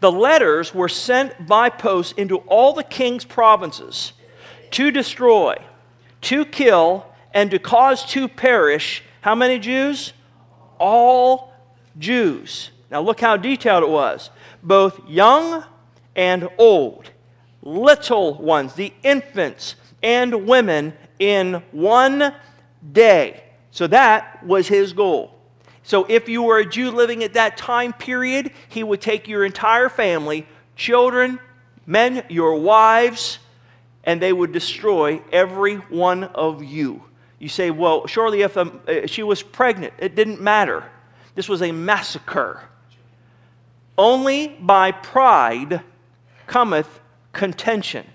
The 0.00 0.10
letters 0.10 0.74
were 0.74 0.88
sent 0.88 1.46
by 1.46 1.68
post 1.68 2.18
into 2.18 2.38
all 2.38 2.72
the 2.72 2.82
king's 2.82 3.24
provinces 3.24 4.14
to 4.72 4.90
destroy, 4.90 5.56
to 6.22 6.44
kill, 6.44 7.06
and 7.32 7.50
to 7.50 7.58
cause 7.58 8.04
to 8.06 8.28
perish 8.28 9.02
how 9.20 9.34
many 9.34 9.58
Jews? 9.58 10.12
All 10.78 11.52
Jews. 11.98 12.70
Now 12.90 13.02
look 13.02 13.20
how 13.20 13.36
detailed 13.36 13.84
it 13.84 13.90
was. 13.90 14.30
Both 14.62 15.08
young 15.08 15.64
and 16.16 16.48
old, 16.58 17.10
little 17.62 18.34
ones, 18.34 18.74
the 18.74 18.92
infants 19.02 19.76
and 20.02 20.46
women 20.46 20.94
in 21.18 21.62
one 21.70 22.34
day. 22.92 23.44
So 23.70 23.86
that 23.88 24.44
was 24.44 24.66
his 24.68 24.92
goal. 24.92 25.34
So 25.90 26.06
if 26.08 26.28
you 26.28 26.44
were 26.44 26.58
a 26.58 26.64
Jew 26.64 26.92
living 26.92 27.24
at 27.24 27.32
that 27.32 27.56
time 27.56 27.92
period, 27.92 28.52
he 28.68 28.84
would 28.84 29.00
take 29.00 29.26
your 29.26 29.44
entire 29.44 29.88
family, 29.88 30.46
children, 30.76 31.40
men, 31.84 32.22
your 32.28 32.60
wives, 32.60 33.40
and 34.04 34.22
they 34.22 34.32
would 34.32 34.52
destroy 34.52 35.20
every 35.32 35.74
one 35.74 36.22
of 36.22 36.62
you. 36.62 37.02
You 37.40 37.48
say, 37.48 37.72
well, 37.72 38.06
surely 38.06 38.42
if 38.42 38.56
um, 38.56 38.80
uh, 38.86 39.08
she 39.08 39.24
was 39.24 39.42
pregnant, 39.42 39.92
it 39.98 40.14
didn't 40.14 40.40
matter. 40.40 40.84
This 41.34 41.48
was 41.48 41.60
a 41.60 41.72
massacre. 41.72 42.62
only 44.00 44.48
by 44.48 44.90
pride 44.92 45.82
cometh 46.46 47.00
contention. 47.32 48.06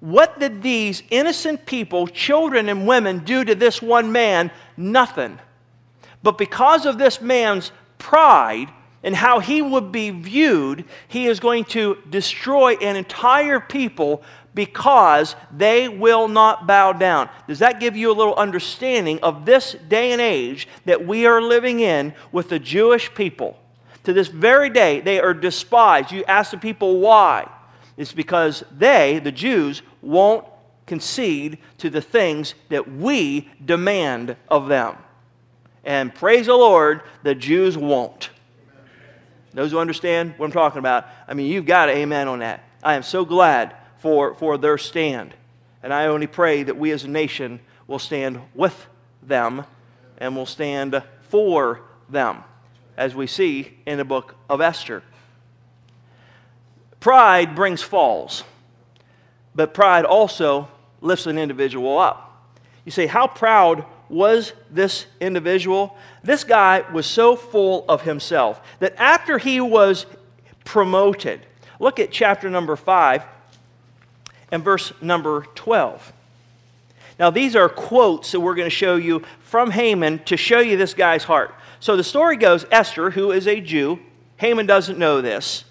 What 0.00 0.40
did 0.40 0.62
these 0.62 1.04
innocent 1.10 1.66
people, 1.66 2.08
children 2.08 2.68
and 2.68 2.86
women, 2.86 3.20
do 3.20 3.44
to 3.44 3.54
this 3.54 3.80
one 3.80 4.10
man? 4.10 4.50
Nothing. 4.76 5.38
But 6.22 6.38
because 6.38 6.86
of 6.86 6.98
this 6.98 7.20
man's 7.20 7.72
pride 7.98 8.70
and 9.02 9.14
how 9.14 9.38
he 9.38 9.62
would 9.62 9.92
be 9.92 10.10
viewed, 10.10 10.84
he 11.06 11.26
is 11.26 11.40
going 11.40 11.64
to 11.66 11.98
destroy 12.10 12.74
an 12.74 12.96
entire 12.96 13.60
people 13.60 14.22
because 14.54 15.36
they 15.56 15.88
will 15.88 16.26
not 16.26 16.66
bow 16.66 16.92
down. 16.92 17.30
Does 17.46 17.60
that 17.60 17.78
give 17.78 17.96
you 17.96 18.10
a 18.10 18.12
little 18.12 18.34
understanding 18.34 19.20
of 19.22 19.46
this 19.46 19.76
day 19.88 20.10
and 20.10 20.20
age 20.20 20.66
that 20.84 21.06
we 21.06 21.26
are 21.26 21.40
living 21.40 21.78
in 21.78 22.12
with 22.32 22.48
the 22.48 22.58
Jewish 22.58 23.14
people? 23.14 23.56
To 24.04 24.12
this 24.12 24.28
very 24.28 24.70
day, 24.70 25.00
they 25.00 25.20
are 25.20 25.34
despised. 25.34 26.10
You 26.10 26.24
ask 26.24 26.50
the 26.50 26.56
people 26.56 26.98
why. 26.98 27.48
It's 27.96 28.12
because 28.12 28.64
they, 28.76 29.20
the 29.22 29.30
Jews, 29.30 29.82
won't 30.02 30.44
concede 30.86 31.58
to 31.76 31.90
the 31.90 32.00
things 32.00 32.54
that 32.68 32.90
we 32.90 33.48
demand 33.64 34.36
of 34.48 34.66
them. 34.68 34.96
And 35.88 36.14
praise 36.14 36.44
the 36.44 36.54
Lord, 36.54 37.00
the 37.22 37.34
Jews 37.34 37.78
won't. 37.78 38.28
Those 39.54 39.70
who 39.70 39.78
understand 39.78 40.34
what 40.36 40.44
I'm 40.44 40.52
talking 40.52 40.80
about, 40.80 41.06
I 41.26 41.32
mean, 41.32 41.50
you've 41.50 41.64
got 41.64 41.86
to 41.86 41.92
amen 41.96 42.28
on 42.28 42.40
that. 42.40 42.62
I 42.84 42.94
am 42.94 43.02
so 43.02 43.24
glad 43.24 43.74
for, 43.96 44.34
for 44.34 44.58
their 44.58 44.76
stand. 44.76 45.32
And 45.82 45.94
I 45.94 46.08
only 46.08 46.26
pray 46.26 46.62
that 46.62 46.76
we 46.76 46.90
as 46.90 47.04
a 47.04 47.08
nation 47.08 47.60
will 47.86 47.98
stand 47.98 48.38
with 48.54 48.86
them 49.22 49.64
and 50.18 50.36
will 50.36 50.44
stand 50.44 51.02
for 51.30 51.80
them, 52.10 52.44
as 52.98 53.14
we 53.14 53.26
see 53.26 53.72
in 53.86 53.96
the 53.96 54.04
book 54.04 54.34
of 54.50 54.60
Esther. 54.60 55.02
Pride 57.00 57.54
brings 57.54 57.80
falls, 57.80 58.44
but 59.54 59.72
pride 59.72 60.04
also 60.04 60.68
lifts 61.00 61.24
an 61.24 61.38
individual 61.38 61.98
up. 61.98 62.46
You 62.84 62.92
say, 62.92 63.06
How 63.06 63.26
proud 63.26 63.86
was 64.08 64.52
this 64.70 65.06
individual? 65.20 65.96
This 66.22 66.44
guy 66.44 66.84
was 66.92 67.06
so 67.06 67.36
full 67.36 67.84
of 67.88 68.02
himself 68.02 68.60
that 68.80 68.94
after 68.96 69.38
he 69.38 69.60
was 69.60 70.06
promoted, 70.64 71.40
look 71.78 71.98
at 71.98 72.10
chapter 72.10 72.48
number 72.48 72.76
5 72.76 73.22
and 74.50 74.64
verse 74.64 74.92
number 75.00 75.46
12. 75.54 76.12
Now, 77.18 77.30
these 77.30 77.56
are 77.56 77.68
quotes 77.68 78.32
that 78.32 78.40
we're 78.40 78.54
going 78.54 78.66
to 78.66 78.74
show 78.74 78.96
you 78.96 79.22
from 79.40 79.70
Haman 79.70 80.20
to 80.24 80.36
show 80.36 80.60
you 80.60 80.76
this 80.76 80.94
guy's 80.94 81.24
heart. 81.24 81.54
So 81.80 81.96
the 81.96 82.04
story 82.04 82.36
goes 82.36 82.64
Esther, 82.70 83.10
who 83.10 83.32
is 83.32 83.46
a 83.46 83.60
Jew, 83.60 83.98
Haman 84.36 84.66
doesn't 84.66 84.98
know 84.98 85.20
this. 85.20 85.64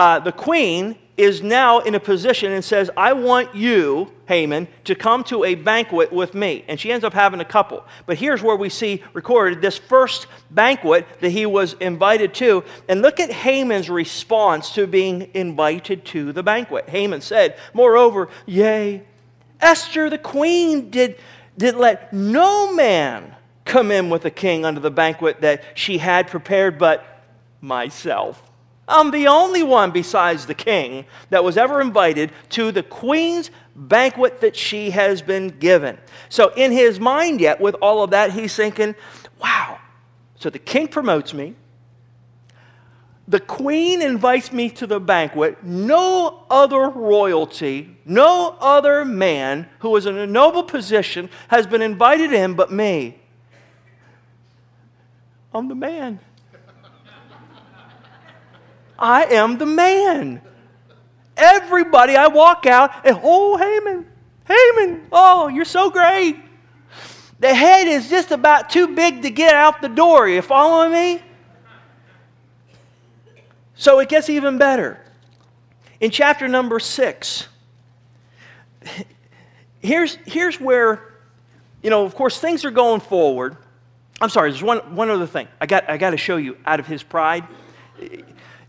Uh, 0.00 0.18
the 0.18 0.32
queen 0.32 0.96
is 1.18 1.42
now 1.42 1.80
in 1.80 1.94
a 1.94 2.00
position 2.00 2.52
and 2.52 2.64
says, 2.64 2.90
I 2.96 3.12
want 3.12 3.54
you, 3.54 4.10
Haman, 4.28 4.66
to 4.84 4.94
come 4.94 5.22
to 5.24 5.44
a 5.44 5.54
banquet 5.54 6.10
with 6.10 6.32
me. 6.32 6.64
And 6.68 6.80
she 6.80 6.90
ends 6.90 7.04
up 7.04 7.12
having 7.12 7.40
a 7.40 7.44
couple. 7.44 7.84
But 8.06 8.16
here's 8.16 8.42
where 8.42 8.56
we 8.56 8.70
see 8.70 9.04
recorded 9.12 9.60
this 9.60 9.76
first 9.76 10.26
banquet 10.50 11.06
that 11.20 11.28
he 11.28 11.44
was 11.44 11.74
invited 11.74 12.32
to. 12.36 12.64
And 12.88 13.02
look 13.02 13.20
at 13.20 13.30
Haman's 13.30 13.90
response 13.90 14.72
to 14.72 14.86
being 14.86 15.28
invited 15.34 16.06
to 16.06 16.32
the 16.32 16.42
banquet. 16.42 16.88
Haman 16.88 17.20
said, 17.20 17.58
Moreover, 17.74 18.30
yea, 18.46 19.02
Esther 19.60 20.08
the 20.08 20.16
queen 20.16 20.88
did, 20.88 21.18
did 21.58 21.74
let 21.74 22.10
no 22.10 22.72
man 22.72 23.36
come 23.66 23.90
in 23.90 24.08
with 24.08 24.22
the 24.22 24.30
king 24.30 24.64
unto 24.64 24.80
the 24.80 24.90
banquet 24.90 25.42
that 25.42 25.62
she 25.74 25.98
had 25.98 26.26
prepared 26.28 26.78
but 26.78 27.04
myself. 27.60 28.49
I'm 28.90 29.10
the 29.10 29.28
only 29.28 29.62
one 29.62 29.92
besides 29.92 30.46
the 30.46 30.54
king 30.54 31.04
that 31.30 31.42
was 31.44 31.56
ever 31.56 31.80
invited 31.80 32.32
to 32.50 32.72
the 32.72 32.82
queen's 32.82 33.50
banquet 33.76 34.40
that 34.40 34.56
she 34.56 34.90
has 34.90 35.22
been 35.22 35.48
given. 35.58 35.96
So, 36.28 36.52
in 36.56 36.72
his 36.72 36.98
mind, 37.00 37.40
yet, 37.40 37.60
with 37.60 37.76
all 37.76 38.02
of 38.02 38.10
that, 38.10 38.32
he's 38.32 38.54
thinking, 38.54 38.94
wow. 39.40 39.78
So, 40.36 40.50
the 40.50 40.58
king 40.58 40.88
promotes 40.88 41.32
me. 41.32 41.54
The 43.28 43.40
queen 43.40 44.02
invites 44.02 44.52
me 44.52 44.70
to 44.70 44.88
the 44.88 44.98
banquet. 44.98 45.62
No 45.62 46.44
other 46.50 46.88
royalty, 46.88 47.96
no 48.04 48.56
other 48.60 49.04
man 49.04 49.68
who 49.78 49.94
is 49.94 50.06
in 50.06 50.18
a 50.18 50.26
noble 50.26 50.64
position 50.64 51.30
has 51.46 51.64
been 51.64 51.80
invited 51.80 52.32
in 52.32 52.54
but 52.54 52.72
me. 52.72 53.20
I'm 55.54 55.68
the 55.68 55.76
man. 55.76 56.18
I 59.00 59.24
am 59.24 59.56
the 59.58 59.66
man. 59.66 60.42
Everybody, 61.36 62.16
I 62.16 62.26
walk 62.26 62.66
out 62.66 63.06
and, 63.06 63.18
oh, 63.22 63.56
Haman, 63.56 64.06
Haman, 64.46 65.06
oh, 65.10 65.48
you're 65.48 65.64
so 65.64 65.90
great. 65.90 66.36
The 67.38 67.54
head 67.54 67.88
is 67.88 68.10
just 68.10 68.30
about 68.30 68.68
too 68.68 68.94
big 68.94 69.22
to 69.22 69.30
get 69.30 69.54
out 69.54 69.80
the 69.80 69.88
door. 69.88 70.28
You 70.28 70.42
following 70.42 70.92
me? 70.92 71.22
So 73.74 73.98
it 74.00 74.10
gets 74.10 74.28
even 74.28 74.58
better. 74.58 75.00
In 76.00 76.10
chapter 76.10 76.46
number 76.48 76.78
six, 76.78 77.48
here's, 79.80 80.16
here's 80.26 80.60
where, 80.60 81.14
you 81.82 81.88
know, 81.88 82.04
of 82.04 82.14
course, 82.14 82.38
things 82.38 82.66
are 82.66 82.70
going 82.70 83.00
forward. 83.00 83.56
I'm 84.20 84.28
sorry, 84.28 84.50
there's 84.50 84.62
one, 84.62 84.94
one 84.94 85.08
other 85.08 85.26
thing 85.26 85.48
I 85.58 85.64
got, 85.66 85.88
I 85.88 85.96
got 85.96 86.10
to 86.10 86.18
show 86.18 86.36
you 86.36 86.58
out 86.66 86.78
of 86.78 86.86
his 86.86 87.02
pride. 87.02 87.46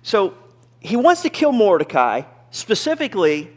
So 0.03 0.33
he 0.79 0.95
wants 0.95 1.21
to 1.23 1.29
kill 1.29 1.51
Mordecai 1.51 2.23
specifically 2.49 3.51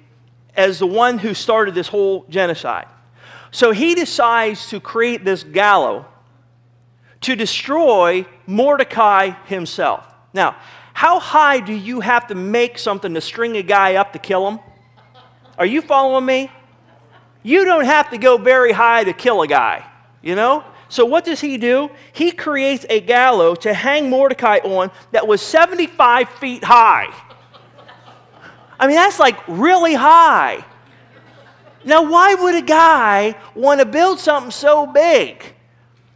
as 0.56 0.78
the 0.78 0.86
one 0.86 1.18
who 1.18 1.34
started 1.34 1.74
this 1.74 1.88
whole 1.88 2.26
genocide. 2.28 2.86
So 3.50 3.72
he 3.72 3.94
decides 3.94 4.68
to 4.70 4.80
create 4.80 5.24
this 5.24 5.42
gallows 5.42 6.04
to 7.22 7.34
destroy 7.34 8.26
Mordecai 8.46 9.30
himself. 9.46 10.06
Now, 10.34 10.56
how 10.92 11.18
high 11.18 11.60
do 11.60 11.72
you 11.72 12.00
have 12.00 12.26
to 12.28 12.34
make 12.34 12.78
something 12.78 13.14
to 13.14 13.20
string 13.20 13.56
a 13.56 13.62
guy 13.62 13.94
up 13.94 14.12
to 14.12 14.18
kill 14.18 14.46
him? 14.48 14.60
Are 15.56 15.66
you 15.66 15.80
following 15.80 16.26
me? 16.26 16.50
You 17.42 17.64
don't 17.64 17.84
have 17.84 18.10
to 18.10 18.18
go 18.18 18.36
very 18.36 18.72
high 18.72 19.04
to 19.04 19.12
kill 19.12 19.42
a 19.42 19.48
guy, 19.48 19.84
you 20.22 20.34
know? 20.34 20.64
So, 20.88 21.04
what 21.04 21.24
does 21.24 21.40
he 21.40 21.56
do? 21.56 21.90
He 22.12 22.30
creates 22.30 22.84
a 22.88 23.00
gallows 23.00 23.58
to 23.60 23.74
hang 23.74 24.10
Mordecai 24.10 24.58
on 24.58 24.90
that 25.12 25.26
was 25.26 25.40
75 25.42 26.28
feet 26.28 26.62
high. 26.62 27.12
I 28.78 28.86
mean, 28.86 28.96
that's 28.96 29.18
like 29.18 29.36
really 29.48 29.94
high. 29.94 30.64
Now, 31.84 32.02
why 32.10 32.34
would 32.34 32.54
a 32.54 32.62
guy 32.62 33.34
want 33.54 33.80
to 33.80 33.86
build 33.86 34.18
something 34.18 34.50
so 34.50 34.86
big? 34.86 35.52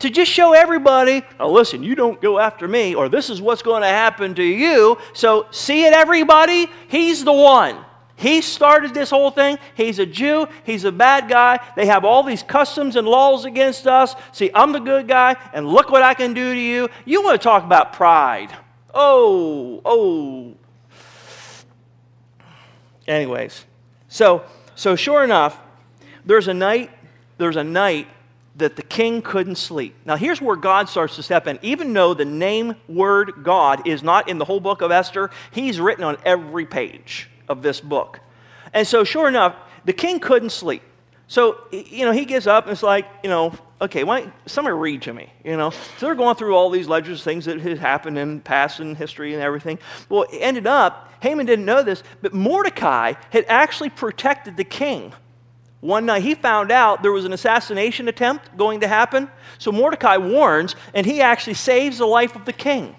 To 0.01 0.11
just 0.11 0.31
show 0.31 0.53
everybody, 0.53 1.23
oh, 1.41 1.51
listen, 1.51 1.83
you 1.83 1.97
don't 1.97 2.21
go 2.23 2.39
after 2.39 2.69
me, 2.69 2.95
or 2.95 3.09
this 3.09 3.29
is 3.31 3.43
what's 3.43 3.63
going 3.63 3.83
to 3.83 3.89
happen 3.89 4.35
to 4.37 4.45
you. 4.45 4.97
So, 5.13 5.47
see 5.51 5.85
it, 5.87 5.93
everybody? 5.93 6.69
He's 6.87 7.25
the 7.25 7.33
one. 7.33 7.85
He 8.19 8.41
started 8.41 8.95
this 8.95 9.11
whole 9.11 9.31
thing. 9.31 9.59
He's 9.77 10.01
a 10.01 10.07
Jew. 10.07 10.49
He's 10.65 10.85
a 10.85 10.91
bad 10.91 11.29
guy. 11.29 11.61
They 11.77 11.87
have 11.87 12.05
all 12.05 12.25
these 12.25 12.43
customs 12.43 12.97
and 12.97 13.07
laws 13.07 13.45
against 13.45 13.87
us. 13.87 14.17
See, 14.33 14.51
I'm 14.53 14.73
the 14.73 14.81
good 14.81 15.07
guy, 15.07 15.37
and 15.53 15.69
look 15.69 15.91
what 15.91 16.03
I 16.03 16.15
can 16.15 16.35
do 16.35 16.53
to 16.53 16.61
you. 16.61 16.89
You 17.05 17.23
want 17.23 17.41
to 17.41 17.45
talk 17.45 17.63
about 17.63 17.93
pride. 17.93 18.51
Oh, 18.93 19.81
oh. 19.85 20.55
Anyways, 23.07 23.65
so 24.09 24.45
so 24.75 24.97
sure 24.97 25.23
enough, 25.23 25.59
there's 26.25 26.49
a 26.49 26.55
night, 26.55 26.91
there's 27.37 27.57
a 27.57 27.65
night 27.65 28.09
that 28.57 28.75
the 28.75 28.83
king 28.83 29.23
couldn't 29.23 29.57
sleep. 29.57 29.95
Now, 30.05 30.17
here's 30.17 30.41
where 30.41 30.57
God 30.57 30.89
starts 30.89 31.15
to 31.17 31.23
step 31.23 31.47
in. 31.47 31.61
Even 31.63 31.93
though 31.93 32.15
the 32.15 32.25
name 32.25 32.75
word 32.89 33.45
God 33.45 33.87
is 33.87 34.03
not 34.03 34.29
in 34.29 34.39
the 34.39 34.45
whole 34.45 34.59
book 34.59 34.83
of 34.83 34.91
Esther, 34.91 35.31
he's 35.53 35.79
written 35.79 36.03
on 36.03 36.17
every 36.25 36.67
page 36.67 37.31
of 37.49 37.62
this 37.62 37.81
book. 37.81 38.21
And 38.73 38.87
so, 38.87 39.05
sure 39.05 39.28
enough, 39.28 39.57
the 39.85 39.93
king 39.93 40.21
couldn't 40.21 40.50
sleep. 40.50 40.83
So, 41.26 41.59
you 41.71 42.05
know, 42.05 42.12
he 42.12 42.25
gets 42.25 42.47
up 42.47 42.64
and 42.64 42.73
it's 42.73 42.83
like, 42.83 43.07
you 43.23 43.28
know, 43.28 43.52
okay, 43.81 44.02
why 44.02 44.33
somebody 44.47 44.76
read 44.76 45.02
to 45.02 45.12
me, 45.12 45.33
you 45.45 45.57
know? 45.57 45.71
So 45.71 46.07
they're 46.07 46.14
going 46.14 46.37
through 46.37 46.55
all 46.55 46.71
these 46.71 46.88
ledgers, 46.88 47.23
things 47.23 47.45
that 47.45 47.61
had 47.61 47.78
happened 47.78 48.19
in 48.19 48.40
past 48.40 48.81
and 48.81 48.97
history 48.97 49.35
and 49.35 49.43
everything. 49.43 49.78
Well, 50.09 50.25
it 50.25 50.38
ended 50.38 50.67
up, 50.67 51.12
Haman 51.21 51.47
didn't 51.47 51.64
know 51.64 51.83
this, 51.83 52.02
but 52.23 52.33
Mordecai 52.33 53.14
had 53.31 53.45
actually 53.49 53.90
protected 53.90 54.57
the 54.57 54.64
king. 54.64 55.12
One 55.81 56.07
night 56.07 56.23
he 56.23 56.35
found 56.35 56.73
out 56.73 57.02
there 57.02 57.12
was 57.12 57.25
an 57.25 57.33
assassination 57.33 58.09
attempt 58.09 58.57
going 58.57 58.81
to 58.81 58.88
happen. 58.88 59.31
So 59.59 59.71
Mordecai 59.71 60.17
warns, 60.17 60.75
and 60.95 61.07
he 61.07 61.21
actually 61.21 61.55
saves 61.55 61.99
the 61.99 62.07
life 62.07 62.35
of 62.35 62.47
the 62.47 62.52
king. 62.52 62.97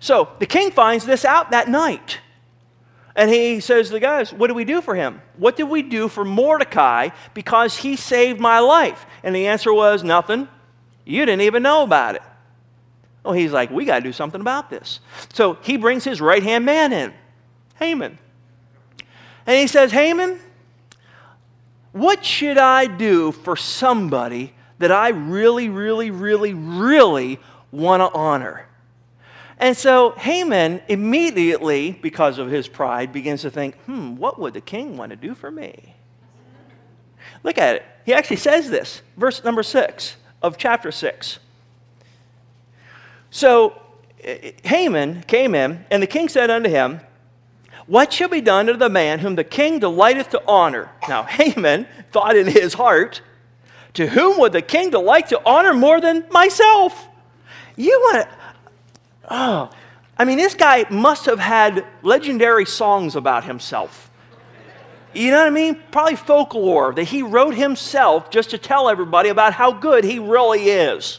So 0.00 0.30
the 0.38 0.46
king 0.46 0.70
finds 0.70 1.04
this 1.04 1.24
out 1.24 1.50
that 1.50 1.68
night. 1.68 2.18
And 3.14 3.30
he 3.30 3.60
says 3.60 3.88
to 3.88 3.92
the 3.92 4.00
guys, 4.00 4.32
What 4.32 4.48
do 4.48 4.54
we 4.54 4.64
do 4.64 4.80
for 4.80 4.94
him? 4.94 5.20
What 5.36 5.56
did 5.56 5.64
we 5.64 5.82
do 5.82 6.08
for 6.08 6.24
Mordecai 6.24 7.10
because 7.34 7.76
he 7.76 7.96
saved 7.96 8.40
my 8.40 8.58
life? 8.58 9.04
And 9.22 9.34
the 9.34 9.46
answer 9.48 9.72
was, 9.72 10.02
Nothing. 10.02 10.48
You 11.04 11.26
didn't 11.26 11.42
even 11.42 11.62
know 11.62 11.82
about 11.82 12.14
it. 12.14 12.22
Well, 13.24 13.34
he's 13.34 13.52
like, 13.52 13.70
we 13.70 13.84
got 13.84 13.98
to 13.98 14.04
do 14.04 14.12
something 14.12 14.40
about 14.40 14.70
this. 14.70 15.00
So 15.32 15.54
he 15.62 15.76
brings 15.76 16.04
his 16.04 16.20
right 16.20 16.42
hand 16.42 16.64
man 16.64 16.92
in, 16.92 17.12
Haman. 17.76 18.18
And 19.46 19.58
he 19.58 19.66
says, 19.66 19.92
Haman, 19.92 20.38
what 21.92 22.24
should 22.24 22.58
I 22.58 22.86
do 22.86 23.32
for 23.32 23.56
somebody 23.56 24.54
that 24.78 24.90
I 24.90 25.10
really, 25.10 25.68
really, 25.68 26.10
really, 26.10 26.54
really 26.54 27.38
want 27.70 28.00
to 28.00 28.16
honor? 28.16 28.66
And 29.62 29.76
so 29.76 30.10
Haman 30.18 30.82
immediately, 30.88 31.92
because 31.92 32.38
of 32.38 32.50
his 32.50 32.66
pride, 32.66 33.12
begins 33.12 33.42
to 33.42 33.50
think, 33.50 33.76
hmm, 33.82 34.16
what 34.16 34.40
would 34.40 34.54
the 34.54 34.60
king 34.60 34.96
want 34.96 35.10
to 35.10 35.16
do 35.16 35.36
for 35.36 35.52
me? 35.52 35.94
Look 37.44 37.58
at 37.58 37.76
it. 37.76 37.84
He 38.04 38.12
actually 38.12 38.38
says 38.38 38.70
this, 38.70 39.02
verse 39.16 39.44
number 39.44 39.62
six 39.62 40.16
of 40.42 40.58
chapter 40.58 40.90
six. 40.90 41.38
So 43.30 43.80
Haman 44.64 45.22
came 45.28 45.54
in, 45.54 45.84
and 45.92 46.02
the 46.02 46.08
king 46.08 46.28
said 46.28 46.50
unto 46.50 46.68
him, 46.68 47.00
What 47.86 48.12
shall 48.12 48.28
be 48.28 48.40
done 48.40 48.66
to 48.66 48.76
the 48.76 48.88
man 48.88 49.20
whom 49.20 49.36
the 49.36 49.44
king 49.44 49.78
delighteth 49.78 50.30
to 50.30 50.42
honor? 50.44 50.90
Now 51.08 51.22
Haman 51.22 51.86
thought 52.10 52.34
in 52.34 52.48
his 52.48 52.74
heart, 52.74 53.20
To 53.94 54.08
whom 54.08 54.40
would 54.40 54.54
the 54.54 54.60
king 54.60 54.90
delight 54.90 55.28
to 55.28 55.40
honor 55.46 55.72
more 55.72 56.00
than 56.00 56.24
myself? 56.32 57.06
You 57.76 57.96
want 58.00 58.28
to. 58.28 58.41
Oh, 59.34 59.70
I 60.18 60.26
mean, 60.26 60.36
this 60.36 60.54
guy 60.54 60.84
must 60.90 61.24
have 61.24 61.38
had 61.38 61.86
legendary 62.02 62.66
songs 62.66 63.16
about 63.16 63.44
himself. 63.44 64.10
You 65.14 65.30
know 65.30 65.38
what 65.38 65.46
I 65.46 65.50
mean? 65.50 65.80
Probably 65.90 66.16
folklore 66.16 66.92
that 66.92 67.04
he 67.04 67.22
wrote 67.22 67.54
himself 67.54 68.30
just 68.30 68.50
to 68.50 68.58
tell 68.58 68.90
everybody 68.90 69.30
about 69.30 69.54
how 69.54 69.72
good 69.72 70.04
he 70.04 70.18
really 70.18 70.68
is. 70.68 71.18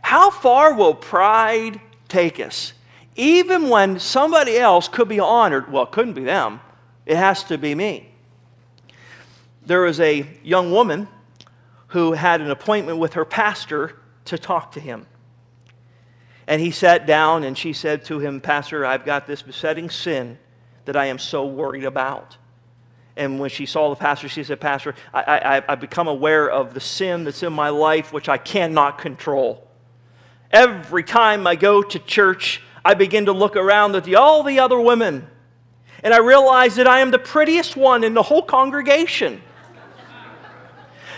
How 0.00 0.30
far 0.30 0.74
will 0.74 0.94
pride 0.94 1.80
take 2.08 2.40
us? 2.40 2.72
Even 3.14 3.68
when 3.68 4.00
somebody 4.00 4.56
else 4.58 4.88
could 4.88 5.08
be 5.08 5.20
honored, 5.20 5.70
well, 5.70 5.84
it 5.84 5.92
couldn't 5.92 6.14
be 6.14 6.24
them, 6.24 6.60
it 7.06 7.16
has 7.16 7.44
to 7.44 7.56
be 7.56 7.76
me. 7.76 8.08
There 9.64 9.82
was 9.82 10.00
a 10.00 10.26
young 10.42 10.72
woman 10.72 11.06
who 11.88 12.12
had 12.14 12.40
an 12.40 12.50
appointment 12.50 12.98
with 12.98 13.12
her 13.12 13.24
pastor 13.24 14.00
to 14.24 14.36
talk 14.36 14.72
to 14.72 14.80
him. 14.80 15.06
And 16.52 16.60
he 16.60 16.70
sat 16.70 17.06
down 17.06 17.44
and 17.44 17.56
she 17.56 17.72
said 17.72 18.04
to 18.04 18.18
him, 18.18 18.38
Pastor, 18.38 18.84
I've 18.84 19.06
got 19.06 19.26
this 19.26 19.40
besetting 19.40 19.88
sin 19.88 20.36
that 20.84 20.98
I 20.98 21.06
am 21.06 21.18
so 21.18 21.46
worried 21.46 21.84
about. 21.84 22.36
And 23.16 23.40
when 23.40 23.48
she 23.48 23.64
saw 23.64 23.88
the 23.88 23.96
pastor, 23.96 24.28
she 24.28 24.44
said, 24.44 24.60
Pastor, 24.60 24.94
I, 25.14 25.22
I, 25.22 25.62
I've 25.66 25.80
become 25.80 26.08
aware 26.08 26.50
of 26.50 26.74
the 26.74 26.80
sin 26.80 27.24
that's 27.24 27.42
in 27.42 27.54
my 27.54 27.70
life 27.70 28.12
which 28.12 28.28
I 28.28 28.36
cannot 28.36 28.98
control. 28.98 29.66
Every 30.50 31.02
time 31.02 31.46
I 31.46 31.56
go 31.56 31.80
to 31.80 31.98
church, 31.98 32.60
I 32.84 32.92
begin 32.92 33.24
to 33.24 33.32
look 33.32 33.56
around 33.56 33.96
at 33.96 34.04
the, 34.04 34.16
all 34.16 34.42
the 34.42 34.60
other 34.60 34.78
women, 34.78 35.26
and 36.04 36.12
I 36.12 36.18
realize 36.18 36.76
that 36.76 36.86
I 36.86 37.00
am 37.00 37.12
the 37.12 37.18
prettiest 37.18 37.78
one 37.78 38.04
in 38.04 38.12
the 38.12 38.22
whole 38.22 38.42
congregation. 38.42 39.40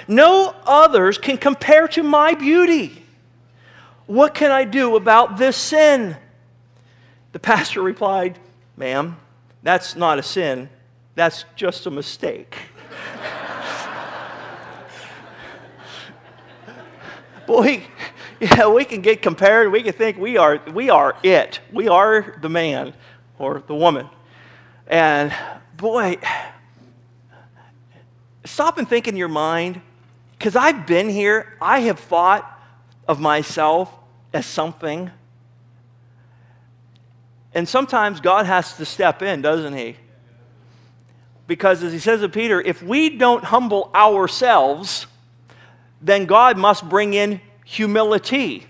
No 0.07 0.55
others 0.65 1.19
can 1.19 1.39
compare 1.39 1.89
to 1.89 2.05
my 2.05 2.35
beauty. 2.35 3.04
What 4.07 4.35
can 4.35 4.51
I 4.51 4.65
do 4.65 4.97
about 4.97 5.39
this 5.39 5.57
sin? 5.57 6.17
The 7.33 7.39
pastor 7.39 7.83
replied, 7.83 8.39
Ma'am, 8.77 9.17
that's 9.63 9.97
not 9.97 10.19
a 10.19 10.23
sin, 10.23 10.69
that's 11.15 11.47
just 11.57 11.87
a 11.87 11.91
mistake. 11.91 12.57
Boy, 17.47 17.83
yeah, 18.41 18.69
we 18.69 18.85
can 18.85 19.01
get 19.01 19.23
compared. 19.23 19.73
We 19.73 19.83
can 19.83 19.93
think 19.93 20.19
we 20.19 20.37
are, 20.37 20.61
we 20.73 20.91
are 20.91 21.17
it. 21.23 21.61
We 21.73 21.89
are 21.89 22.37
the 22.41 22.49
man 22.49 22.95
or 23.39 23.63
the 23.67 23.75
woman. 23.75 24.09
And 24.87 25.33
boy, 25.77 26.19
stop 28.45 28.79
and 28.79 28.89
think 28.89 29.09
in 29.09 29.17
your 29.17 29.29
mind, 29.29 29.81
because 30.39 30.57
I've 30.57 30.87
been 30.87 31.09
here. 31.09 31.57
I 31.61 31.81
have 31.81 31.99
thought 31.99 32.54
of 33.07 33.21
myself 33.21 33.93
as 34.33 34.47
something. 34.47 35.11
And 37.53 37.69
sometimes 37.69 38.21
God 38.21 38.47
has 38.47 38.77
to 38.77 38.85
step 38.85 39.23
in, 39.23 39.43
doesn't 39.43 39.75
he? 39.75 39.97
Because 41.47 41.83
as 41.83 41.93
he 41.93 41.99
says 41.99 42.21
to 42.21 42.29
Peter, 42.29 42.61
if 42.61 42.83
we 42.83 43.11
don't 43.11 43.45
humble 43.45 43.91
ourselves, 43.95 45.07
then 46.01 46.27
God 46.27 46.59
must 46.59 46.89
bring 46.89 47.15
in 47.15 47.41
humility. 47.65 48.67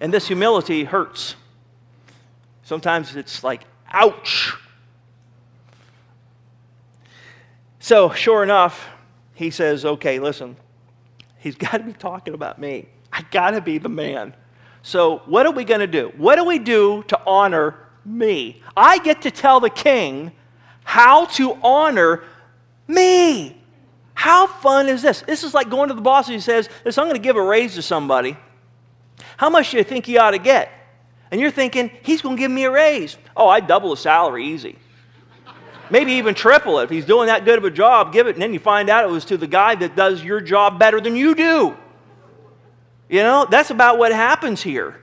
And 0.00 0.12
this 0.12 0.26
humility 0.26 0.84
hurts. 0.84 1.36
Sometimes 2.64 3.16
it's 3.16 3.42
like, 3.42 3.62
ouch. 3.90 4.54
So, 7.78 8.10
sure 8.10 8.42
enough, 8.42 8.88
he 9.34 9.50
says, 9.50 9.84
okay, 9.84 10.18
listen, 10.18 10.56
he's 11.38 11.54
got 11.56 11.78
to 11.78 11.84
be 11.84 11.92
talking 11.92 12.34
about 12.34 12.58
me. 12.58 12.88
I 13.12 13.24
got 13.30 13.52
to 13.52 13.60
be 13.60 13.78
the 13.78 13.88
man. 13.88 14.34
So, 14.82 15.22
what 15.26 15.46
are 15.46 15.52
we 15.52 15.64
going 15.64 15.80
to 15.80 15.86
do? 15.86 16.12
What 16.16 16.36
do 16.36 16.44
we 16.44 16.58
do 16.58 17.02
to 17.08 17.20
honor 17.26 17.74
me? 18.04 18.62
I 18.76 18.98
get 18.98 19.22
to 19.22 19.30
tell 19.30 19.58
the 19.58 19.70
king 19.70 20.32
how 20.84 21.24
to 21.26 21.54
honor 21.62 22.22
me. 22.86 23.60
How 24.14 24.46
fun 24.46 24.88
is 24.88 25.02
this? 25.02 25.22
This 25.22 25.42
is 25.42 25.52
like 25.54 25.68
going 25.68 25.88
to 25.88 25.94
the 25.94 26.00
boss 26.00 26.26
and 26.28 26.34
he 26.34 26.40
says, 26.40 26.68
Listen, 26.84 27.02
I'm 27.02 27.08
going 27.08 27.20
to 27.20 27.22
give 27.22 27.36
a 27.36 27.42
raise 27.42 27.74
to 27.74 27.82
somebody. 27.82 28.36
How 29.36 29.50
much 29.50 29.72
do 29.72 29.78
you 29.78 29.84
think 29.84 30.06
he 30.06 30.18
ought 30.18 30.30
to 30.30 30.38
get? 30.38 30.70
And 31.30 31.40
you're 31.40 31.50
thinking, 31.50 31.90
He's 32.02 32.22
going 32.22 32.36
to 32.36 32.40
give 32.40 32.50
me 32.50 32.64
a 32.64 32.70
raise. 32.70 33.18
Oh, 33.36 33.48
I'd 33.48 33.66
double 33.66 33.90
the 33.90 33.96
salary 33.96 34.46
easy. 34.46 34.78
Maybe 35.90 36.12
even 36.12 36.34
triple 36.34 36.78
it. 36.80 36.84
If 36.84 36.90
he's 36.90 37.04
doing 37.04 37.26
that 37.26 37.44
good 37.44 37.58
of 37.58 37.64
a 37.64 37.70
job, 37.70 38.12
give 38.12 38.26
it. 38.26 38.34
And 38.34 38.42
then 38.42 38.52
you 38.52 38.58
find 38.58 38.88
out 38.88 39.04
it 39.04 39.10
was 39.10 39.24
to 39.26 39.36
the 39.36 39.46
guy 39.46 39.74
that 39.76 39.96
does 39.96 40.22
your 40.22 40.40
job 40.40 40.78
better 40.78 41.00
than 41.00 41.16
you 41.16 41.34
do. 41.34 41.76
You 43.08 43.22
know, 43.22 43.46
that's 43.48 43.70
about 43.70 43.98
what 43.98 44.12
happens 44.12 44.62
here. 44.62 45.00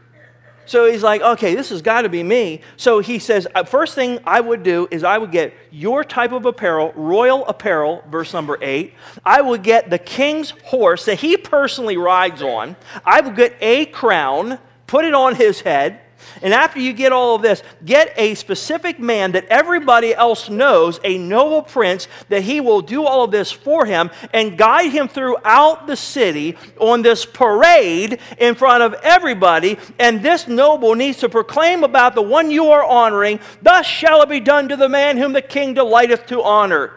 So 0.65 0.89
he's 0.89 1.04
like, 1.04 1.22
okay, 1.22 1.56
this 1.56 1.69
has 1.69 1.82
got 1.82 2.04
to 2.04 2.10
be 2.10 2.24
me. 2.24 2.62
So 2.78 3.00
he 3.00 3.19
says, 3.19 3.48
uh, 3.54 3.63
first 3.63 3.96
thing 3.96 4.19
I 4.26 4.39
would 4.39 4.63
do 4.63 4.88
is 4.91 5.04
I 5.04 5.17
would 5.17 5.32
get 5.32 5.54
your 5.72 6.04
type 6.06 6.32
of 6.32 6.46
apparel, 6.46 6.93
royal 6.96 7.46
apparel, 7.48 8.04
verse 8.10 8.34
number 8.34 8.58
eight. 8.62 8.93
I 9.26 9.41
would 9.41 9.62
get 9.62 9.89
the 9.89 10.00
king's 10.00 10.52
horse 10.63 11.06
that 11.06 11.19
he 11.19 11.36
personally 11.36 11.98
rides 11.98 12.41
on. 12.41 12.78
I 13.06 13.19
would 13.19 13.36
get 13.36 13.58
a 13.60 13.88
crown, 13.88 14.58
put 14.88 15.04
it 15.04 15.13
on 15.13 15.36
his 15.36 15.60
head. 15.60 16.00
And 16.42 16.54
after 16.54 16.80
you 16.80 16.94
get 16.94 17.12
all 17.12 17.36
of 17.36 17.42
this, 17.42 17.64
get 17.86 18.14
a 18.18 18.36
specific 18.36 19.00
man 19.00 19.34
that 19.34 19.46
everybody 19.46 20.14
else 20.14 20.50
knows, 20.50 21.00
a 21.04 21.18
noble 21.18 21.62
prince, 21.62 22.08
that 22.30 22.44
he 22.44 22.60
will 22.60 22.82
do 22.82 23.06
all 23.06 23.24
of 23.24 23.32
this 23.32 23.52
for 23.52 23.86
him 23.86 24.12
and 24.34 24.58
guide 24.58 24.92
him 24.92 25.08
throughout 25.08 25.88
the 25.88 25.96
city 25.96 26.58
on 26.80 27.02
this 27.02 27.26
parade 27.26 28.20
in 28.38 28.56
front 28.56 28.84
of 28.84 28.94
everybody. 29.04 29.78
And 30.00 30.24
this 30.24 30.48
noble 30.48 30.96
needs 30.96 31.20
to 31.20 31.30
proclaim 31.30 31.84
about 31.84 32.16
the 32.16 32.22
one 32.22 32.52
you 32.52 32.68
are 32.72 32.84
honoring, 32.84 33.40
thus 33.62 33.86
shall 33.86 34.22
it 34.22 34.30
be 34.30 34.40
done 34.40 34.70
to 34.70 34.76
the 34.76 34.90
man 34.90 35.18
whom 35.18 35.34
the 35.34 35.42
king 35.42 35.74
delighteth 35.74 36.26
to 36.28 36.42
honor. 36.44 36.92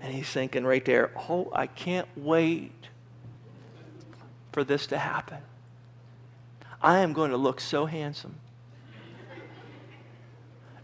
And 0.00 0.14
he's 0.14 0.28
thinking 0.28 0.64
right 0.64 0.84
there, 0.84 1.10
oh, 1.28 1.50
I 1.54 1.66
can't 1.66 2.08
wait 2.16 2.72
for 4.52 4.64
this 4.64 4.86
to 4.88 4.98
happen. 4.98 5.38
I 6.82 7.00
am 7.00 7.12
going 7.12 7.30
to 7.30 7.36
look 7.36 7.60
so 7.60 7.86
handsome. 7.86 8.36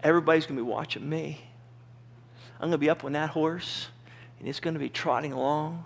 Everybody's 0.03 0.47
going 0.47 0.59
to 0.59 0.63
be 0.63 0.69
watching 0.69 1.09
me. 1.09 1.41
I'm 2.61 2.69
going 2.69 2.73
to 2.73 2.79
be 2.79 2.91
up 2.91 3.05
on 3.05 3.13
that 3.13 3.31
horse, 3.31 3.89
and 4.39 4.49
it's 4.49 4.61
going 4.61 4.75
to 4.75 4.81
be 4.81 4.89
trotting 4.89 5.33
along, 5.33 5.85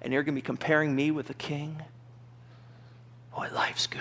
and 0.00 0.12
they're 0.12 0.22
going 0.22 0.34
to 0.34 0.40
be 0.40 0.44
comparing 0.44 0.94
me 0.94 1.10
with 1.10 1.26
the 1.26 1.34
king. 1.34 1.82
Boy, 3.34 3.48
life's 3.52 3.86
good. 3.86 4.00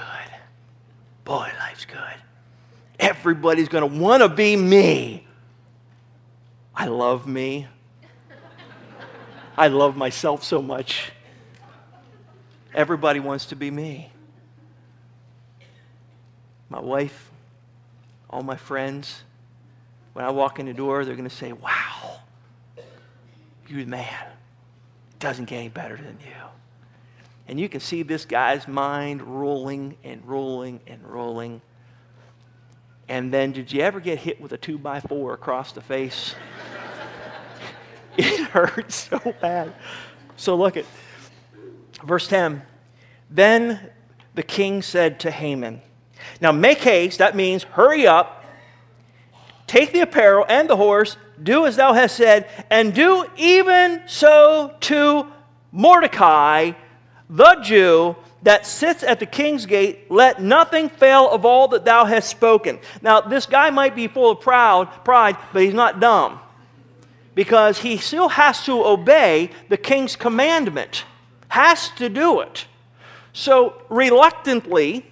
Boy, 1.26 1.52
life's 1.60 1.86
good. 1.86 2.16
Everybody's 3.00 3.70
going 3.70 3.90
to 3.90 4.00
want 4.00 4.22
to 4.22 4.30
be 4.30 4.56
me. 4.56 5.26
I 6.76 6.88
love 6.88 7.28
me. 7.28 7.68
I 9.58 9.68
love 9.68 9.98
myself 9.98 10.44
so 10.44 10.62
much. 10.62 11.12
Everybody 12.74 13.20
wants 13.20 13.48
to 13.48 13.56
be 13.56 13.72
me 13.72 14.12
my 16.70 16.80
wife, 16.80 17.30
all 18.30 18.42
my 18.42 18.56
friends, 18.56 19.24
when 20.14 20.26
I 20.26 20.30
walk 20.30 20.60
in 20.60 20.66
the 20.66 20.74
door, 20.74 21.06
they're 21.06 21.16
going 21.16 21.30
to 21.30 21.36
say, 21.36 21.52
Wow, 21.52 22.20
you're 23.68 23.84
the 23.84 23.90
man. 23.90 24.28
It 25.12 25.20
doesn't 25.20 25.46
get 25.46 25.58
any 25.58 25.70
better 25.70 25.98
than 25.98 26.18
you. 26.26 26.36
And 27.48 27.60
you 27.60 27.68
can 27.68 27.80
see 27.80 28.04
this 28.04 28.26
guy's 28.26 28.68
mind 28.68 29.22
rolling 29.22 29.98
and 30.04 30.26
rolling 30.26 30.80
and 30.86 31.02
rolling. 31.04 31.62
And 33.08 33.34
then, 33.34 33.52
did 33.52 33.72
you 33.72 33.82
ever 33.82 34.00
get 34.00 34.20
hit 34.20 34.40
with 34.40 34.52
a 34.52 34.58
two 34.58 34.78
by 34.78 35.00
four 35.00 35.34
across 35.34 35.72
the 35.72 35.82
face? 35.82 36.36
it 38.18 38.40
hurts 38.50 39.10
so 39.10 39.20
bad. 39.42 39.74
So, 40.36 40.56
look 40.56 40.78
at 40.78 40.86
Verse 42.04 42.28
10 42.28 42.62
Then 43.30 43.90
the 44.36 44.44
king 44.44 44.82
said 44.82 45.20
to 45.22 45.32
Haman, 45.32 45.82
Now 46.42 46.52
make 46.52 46.80
haste, 46.80 47.20
that 47.20 47.36
means 47.36 47.64
hurry 47.64 48.08
up, 48.08 48.44
take 49.68 49.94
the 49.94 50.02
apparel 50.02 50.46
and 50.50 50.70
the 50.70 50.76
horse, 50.76 51.18
do 51.42 51.66
as 51.66 51.76
thou 51.76 51.94
hast 51.94 52.16
said, 52.16 52.50
and 52.70 52.94
do 52.94 53.26
even 53.38 54.02
so 54.08 54.76
to 54.82 55.28
Mordecai, 55.72 56.72
the 57.30 57.56
Jew, 57.62 58.16
that 58.44 58.66
sits 58.66 59.04
at 59.04 59.20
the 59.20 59.26
king's 59.26 59.66
gate, 59.66 60.10
let 60.10 60.42
nothing 60.42 60.90
fail 60.90 61.30
of 61.30 61.46
all 61.46 61.68
that 61.70 61.86
thou 61.86 62.06
hast 62.06 62.30
spoken. 62.30 62.80
Now, 63.02 63.22
this 63.22 63.46
guy 63.46 63.70
might 63.70 63.96
be 63.96 64.08
full 64.08 64.32
of 64.32 64.40
proud, 64.40 64.86
pride, 65.04 65.38
but 65.52 65.62
he's 65.62 65.74
not 65.74 66.00
dumb. 66.00 66.40
Because 67.36 67.80
he 67.80 67.98
still 67.98 68.30
has 68.30 68.64
to 68.66 68.84
obey 68.86 69.52
the 69.68 69.78
king's 69.78 70.16
commandment, 70.16 71.06
has 71.50 71.90
to 71.92 72.10
do 72.10 72.40
it. 72.42 72.66
So, 73.34 73.82
reluctantly, 73.90 75.06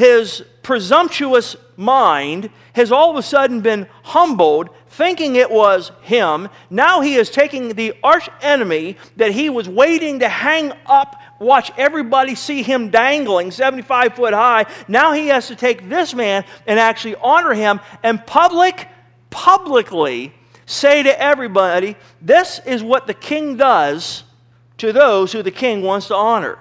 his 0.00 0.42
presumptuous 0.62 1.56
mind 1.76 2.48
has 2.72 2.90
all 2.90 3.10
of 3.10 3.16
a 3.16 3.22
sudden 3.22 3.60
been 3.60 3.86
humbled, 4.02 4.70
thinking 4.88 5.36
it 5.36 5.50
was 5.50 5.92
him. 6.00 6.48
Now 6.70 7.02
he 7.02 7.16
is 7.16 7.28
taking 7.28 7.74
the 7.74 7.92
arch 8.02 8.30
enemy 8.40 8.96
that 9.16 9.32
he 9.32 9.50
was 9.50 9.68
waiting 9.68 10.20
to 10.20 10.28
hang 10.28 10.72
up, 10.86 11.20
watch 11.38 11.70
everybody 11.76 12.34
see 12.34 12.62
him 12.62 12.88
dangling 12.88 13.50
75 13.50 14.14
foot 14.14 14.32
high. 14.32 14.64
Now 14.88 15.12
he 15.12 15.26
has 15.26 15.48
to 15.48 15.54
take 15.54 15.90
this 15.90 16.14
man 16.14 16.46
and 16.66 16.80
actually 16.80 17.16
honor 17.16 17.52
him 17.52 17.78
and 18.02 18.26
public, 18.26 18.88
publicly 19.28 20.32
say 20.64 21.02
to 21.02 21.20
everybody, 21.22 21.94
this 22.22 22.58
is 22.64 22.82
what 22.82 23.06
the 23.06 23.12
king 23.12 23.58
does 23.58 24.24
to 24.78 24.94
those 24.94 25.30
who 25.32 25.42
the 25.42 25.50
king 25.50 25.82
wants 25.82 26.06
to 26.06 26.14
honor. 26.14 26.58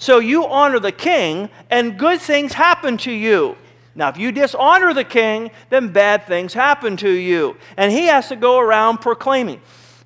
So 0.00 0.18
you 0.18 0.46
honor 0.46 0.80
the 0.80 0.92
king, 0.92 1.50
and 1.68 1.98
good 1.98 2.22
things 2.22 2.54
happen 2.54 2.96
to 2.98 3.12
you. 3.12 3.58
Now, 3.94 4.08
if 4.08 4.16
you 4.16 4.32
dishonor 4.32 4.94
the 4.94 5.04
king, 5.04 5.50
then 5.68 5.92
bad 5.92 6.24
things 6.26 6.54
happen 6.54 6.96
to 6.96 7.10
you. 7.10 7.58
And 7.76 7.92
he 7.92 8.06
has 8.06 8.28
to 8.30 8.36
go 8.36 8.58
around 8.58 9.02
proclaiming, 9.02 9.60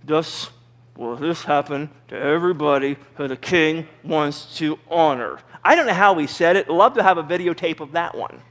Thus 0.04 0.50
will 0.96 1.14
this 1.14 1.44
happen 1.44 1.90
to 2.08 2.18
everybody 2.18 2.96
who 3.14 3.28
the 3.28 3.36
king 3.36 3.86
wants 4.02 4.56
to 4.56 4.80
honor. 4.90 5.38
I 5.62 5.76
don't 5.76 5.86
know 5.86 5.94
how 5.94 6.18
he 6.18 6.26
said 6.26 6.56
it. 6.56 6.68
Love 6.68 6.94
to 6.94 7.02
have 7.04 7.16
a 7.16 7.22
videotape 7.22 7.78
of 7.78 7.92
that 7.92 8.16
one. 8.16 8.42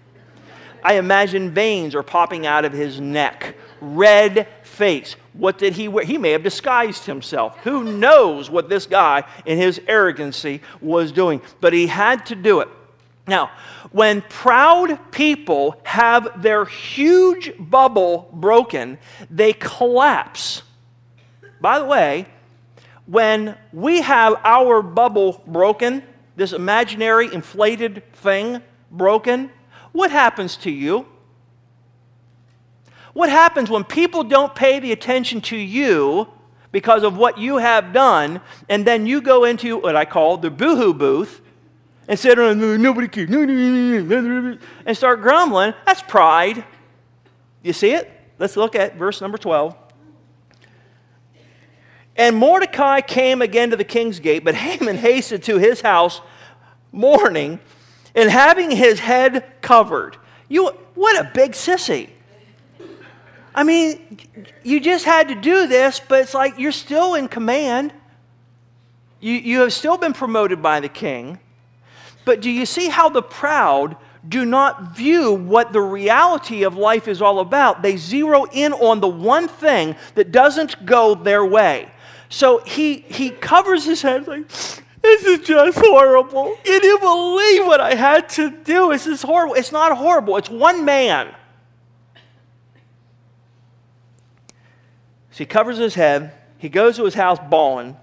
I 0.81 0.93
imagine 0.93 1.51
veins 1.51 1.93
are 1.93 2.03
popping 2.03 2.47
out 2.47 2.63
of 2.63 2.71
his 2.71 3.01
neck, 3.01 3.57
red 3.81 4.47
face. 4.63 5.17
What 5.33 5.57
did 5.57 5.73
he 5.73 5.87
wear? 5.87 6.05
He 6.05 6.17
may 6.17 6.31
have 6.31 6.43
disguised 6.43 7.05
himself. 7.05 7.57
Who 7.59 7.83
knows 7.83 8.49
what 8.49 8.69
this 8.69 8.85
guy, 8.85 9.23
in 9.45 9.57
his 9.57 9.81
arrogancy, 9.87 10.61
was 10.79 11.11
doing? 11.11 11.41
But 11.59 11.73
he 11.73 11.87
had 11.87 12.25
to 12.27 12.35
do 12.35 12.59
it. 12.59 12.69
Now, 13.27 13.51
when 13.91 14.21
proud 14.21 15.11
people 15.11 15.79
have 15.83 16.41
their 16.41 16.65
huge 16.65 17.51
bubble 17.57 18.29
broken, 18.33 18.97
they 19.29 19.53
collapse. 19.53 20.63
By 21.61 21.79
the 21.79 21.85
way, 21.85 22.27
when 23.05 23.57
we 23.71 24.01
have 24.01 24.39
our 24.43 24.81
bubble 24.81 25.41
broken, 25.47 26.03
this 26.35 26.53
imaginary 26.53 27.33
inflated 27.33 28.03
thing 28.13 28.61
broken, 28.91 29.49
what 29.93 30.11
happens 30.11 30.57
to 30.57 30.71
you? 30.71 31.05
What 33.13 33.29
happens 33.29 33.69
when 33.69 33.83
people 33.83 34.23
don't 34.23 34.53
pay 34.53 34.79
the 34.79 34.91
attention 34.91 35.41
to 35.41 35.57
you 35.57 36.27
because 36.71 37.03
of 37.03 37.15
what 37.15 37.37
you 37.37 37.57
have 37.57 37.93
done, 37.93 38.41
and 38.67 38.85
then 38.85 39.05
you 39.05 39.21
go 39.21 39.43
into 39.43 39.77
what 39.77 39.95
I 39.95 40.05
call 40.05 40.37
the 40.37 40.49
boohoo 40.49 40.93
booth 40.93 41.41
and 42.07 42.17
sit 42.17 42.37
around, 42.37 42.59
nobody 42.81 43.07
cares, 43.07 43.29
and 43.29 44.97
start 44.97 45.21
grumbling? 45.21 45.73
That's 45.85 46.01
pride. 46.01 46.63
You 47.61 47.73
see 47.73 47.91
it? 47.91 48.11
Let's 48.39 48.57
look 48.57 48.75
at 48.75 48.97
verse 48.97 49.21
number 49.21 49.37
12. 49.37 49.75
And 52.15 52.35
Mordecai 52.35 53.01
came 53.01 53.41
again 53.41 53.69
to 53.69 53.75
the 53.75 53.83
king's 53.83 54.19
gate, 54.19 54.43
but 54.43 54.55
Haman 54.55 54.97
hastened 54.97 55.43
to 55.43 55.57
his 55.57 55.81
house 55.81 56.21
mourning 56.91 57.59
and 58.15 58.29
having 58.29 58.71
his 58.71 58.99
head 58.99 59.61
covered. 59.61 60.17
You, 60.49 60.69
what 60.95 61.19
a 61.19 61.31
big 61.33 61.51
sissy. 61.51 62.09
I 63.55 63.63
mean, 63.63 64.19
you 64.63 64.79
just 64.79 65.05
had 65.05 65.27
to 65.29 65.35
do 65.35 65.67
this, 65.67 65.99
but 65.99 66.21
it's 66.21 66.33
like 66.33 66.57
you're 66.57 66.71
still 66.71 67.13
in 67.15 67.27
command. 67.27 67.93
You, 69.19 69.33
you 69.33 69.59
have 69.61 69.73
still 69.73 69.97
been 69.97 70.13
promoted 70.13 70.61
by 70.61 70.79
the 70.79 70.89
king. 70.89 71.39
But 72.25 72.41
do 72.41 72.49
you 72.49 72.65
see 72.65 72.89
how 72.89 73.09
the 73.09 73.21
proud 73.21 73.97
do 74.27 74.45
not 74.45 74.95
view 74.95 75.33
what 75.33 75.73
the 75.73 75.81
reality 75.81 76.63
of 76.63 76.75
life 76.75 77.07
is 77.07 77.21
all 77.21 77.39
about? 77.39 77.81
They 77.81 77.97
zero 77.97 78.45
in 78.51 78.73
on 78.73 79.01
the 79.01 79.07
one 79.07 79.47
thing 79.47 79.95
that 80.15 80.31
doesn't 80.31 80.85
go 80.85 81.15
their 81.15 81.45
way. 81.45 81.91
So 82.29 82.59
he, 82.59 82.99
he 83.07 83.29
covers 83.29 83.85
his 83.85 84.01
head 84.01 84.27
like, 84.27 84.49
this 84.49 85.23
is 85.25 85.45
just 85.45 85.77
horrible. 85.77 86.57
You 86.65 86.79
didn't 86.79 87.01
believe 87.01 87.65
what 87.65 87.81
I 87.81 87.93
had 87.93 88.29
to 88.29 88.49
do. 88.49 88.89
This 88.89 89.05
is 89.05 89.21
horrible. 89.21 89.55
It's 89.55 89.71
not 89.71 89.95
horrible, 89.97 90.37
it's 90.37 90.49
one 90.49 90.85
man. 90.85 91.35
So 95.33 95.39
he 95.39 95.45
covers 95.47 95.79
his 95.79 95.95
head. 95.95 96.31
He 96.59 96.69
goes 96.69 96.97
to 96.97 97.05
his 97.05 97.15
house 97.15 97.39
bawling. 97.49 97.97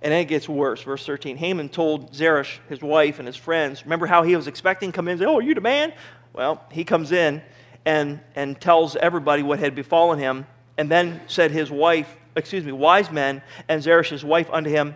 And 0.00 0.10
then 0.10 0.22
it 0.22 0.24
gets 0.24 0.48
worse. 0.48 0.82
Verse 0.82 1.04
13 1.04 1.36
Haman 1.36 1.68
told 1.68 2.14
Zeresh, 2.14 2.60
his 2.68 2.80
wife, 2.80 3.18
and 3.18 3.28
his 3.28 3.36
friends, 3.36 3.84
remember 3.84 4.06
how 4.06 4.22
he 4.22 4.34
was 4.34 4.46
expecting 4.46 4.90
to 4.90 4.96
come 4.96 5.06
in 5.06 5.12
and 5.12 5.20
say, 5.20 5.26
Oh, 5.26 5.36
are 5.36 5.42
you 5.42 5.54
the 5.54 5.60
man? 5.60 5.92
Well, 6.32 6.64
he 6.72 6.82
comes 6.82 7.12
in 7.12 7.42
and, 7.84 8.20
and 8.34 8.58
tells 8.58 8.96
everybody 8.96 9.42
what 9.42 9.58
had 9.58 9.74
befallen 9.74 10.18
him. 10.18 10.46
And 10.78 10.90
then 10.90 11.20
said 11.26 11.50
his 11.50 11.70
wife, 11.70 12.16
excuse 12.34 12.64
me, 12.64 12.72
wise 12.72 13.10
men, 13.10 13.42
and 13.68 13.82
Zeresh, 13.82 14.08
his 14.08 14.24
wife, 14.24 14.48
unto 14.50 14.70
him, 14.70 14.94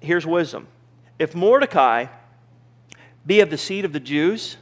Here's 0.00 0.26
wisdom. 0.26 0.66
If 1.18 1.34
Mordecai 1.34 2.06
be 3.26 3.40
of 3.40 3.50
the 3.50 3.58
seed 3.58 3.84
of 3.84 3.92
the 3.92 4.00
Jews, 4.00 4.56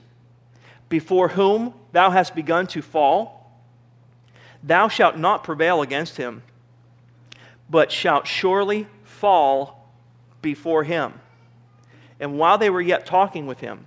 before 0.89 1.29
whom 1.29 1.75
thou 1.93 2.11
hast 2.11 2.35
begun 2.35 2.67
to 2.69 2.83
fall, 2.83 3.44
Thou 4.65 4.89
shalt 4.89 5.19
not 5.19 5.45
prevail 5.45 5.83
against 5.83 6.17
him, 6.17 6.43
but 7.69 7.93
shalt 7.93 8.27
surely 8.27 8.87
fall 9.05 9.91
before 10.41 10.85
him. 10.85 11.21
And 12.19 12.39
while 12.39 12.57
they 12.57 12.71
were 12.71 12.81
yet 12.81 13.05
talking 13.05 13.47
with 13.47 13.61
him, 13.61 13.87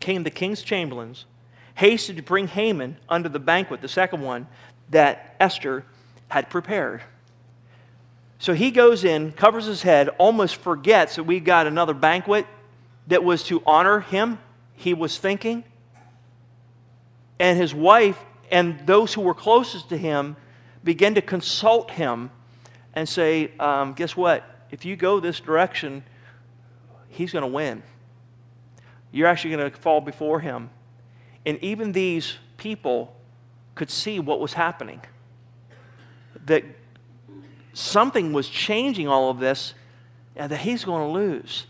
came 0.00 0.24
the 0.24 0.30
king's 0.30 0.62
chamberlains, 0.62 1.26
hasted 1.76 2.16
to 2.16 2.22
bring 2.22 2.48
Haman 2.48 2.96
unto 3.08 3.28
the 3.28 3.38
banquet, 3.38 3.80
the 3.80 3.88
second 3.88 4.22
one, 4.22 4.48
that 4.90 5.36
Esther 5.38 5.84
had 6.28 6.50
prepared. 6.50 7.02
So 8.40 8.52
he 8.54 8.72
goes 8.72 9.04
in, 9.04 9.32
covers 9.32 9.66
his 9.66 9.82
head, 9.82 10.08
almost 10.18 10.56
forgets 10.56 11.16
that 11.16 11.24
we've 11.24 11.44
got 11.44 11.66
another 11.68 11.94
banquet 11.94 12.46
that 13.06 13.22
was 13.22 13.44
to 13.44 13.62
honor 13.64 14.00
him, 14.00 14.38
he 14.74 14.92
was 14.92 15.18
thinking. 15.18 15.62
And 17.38 17.58
his 17.58 17.74
wife 17.74 18.18
and 18.50 18.80
those 18.86 19.14
who 19.14 19.20
were 19.20 19.34
closest 19.34 19.88
to 19.90 19.96
him 19.96 20.36
began 20.82 21.14
to 21.14 21.22
consult 21.22 21.90
him 21.90 22.30
and 22.94 23.08
say, 23.08 23.52
um, 23.60 23.92
Guess 23.94 24.16
what? 24.16 24.44
If 24.70 24.84
you 24.84 24.96
go 24.96 25.20
this 25.20 25.40
direction, 25.40 26.02
he's 27.08 27.32
going 27.32 27.42
to 27.42 27.48
win. 27.48 27.82
You're 29.12 29.26
actually 29.26 29.56
going 29.56 29.70
to 29.70 29.76
fall 29.76 30.00
before 30.00 30.40
him. 30.40 30.70
And 31.44 31.58
even 31.62 31.92
these 31.92 32.36
people 32.56 33.16
could 33.74 33.90
see 33.90 34.20
what 34.20 34.40
was 34.40 34.52
happening. 34.52 35.00
That 36.46 36.64
something 37.72 38.32
was 38.32 38.48
changing 38.48 39.08
all 39.08 39.30
of 39.30 39.38
this, 39.40 39.74
and 40.36 40.50
that 40.50 40.58
he's 40.58 40.84
going 40.84 41.06
to 41.06 41.12
lose. 41.12 41.66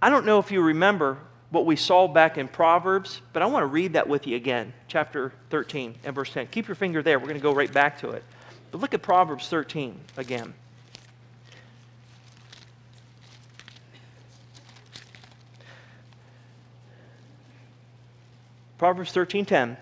I 0.00 0.10
don't 0.10 0.26
know 0.26 0.38
if 0.38 0.50
you 0.50 0.60
remember 0.60 1.18
what 1.52 1.66
we 1.66 1.76
saw 1.76 2.08
back 2.08 2.38
in 2.38 2.48
Proverbs, 2.48 3.20
but 3.32 3.42
I 3.42 3.46
want 3.46 3.62
to 3.62 3.66
read 3.66 3.92
that 3.92 4.08
with 4.08 4.26
you 4.26 4.36
again, 4.36 4.72
chapter 4.88 5.32
13 5.50 5.94
and 6.02 6.14
verse 6.14 6.32
10. 6.32 6.48
Keep 6.48 6.66
your 6.66 6.74
finger 6.74 7.02
there. 7.02 7.18
We're 7.18 7.28
going 7.28 7.38
to 7.38 7.42
go 7.42 7.54
right 7.54 7.72
back 7.72 8.00
to 8.00 8.10
it. 8.10 8.24
But 8.70 8.80
look 8.80 8.94
at 8.94 9.02
Proverbs 9.02 9.48
13 9.48 10.00
again. 10.16 10.54
Proverbs 18.78 19.12
13:10. 19.12 19.76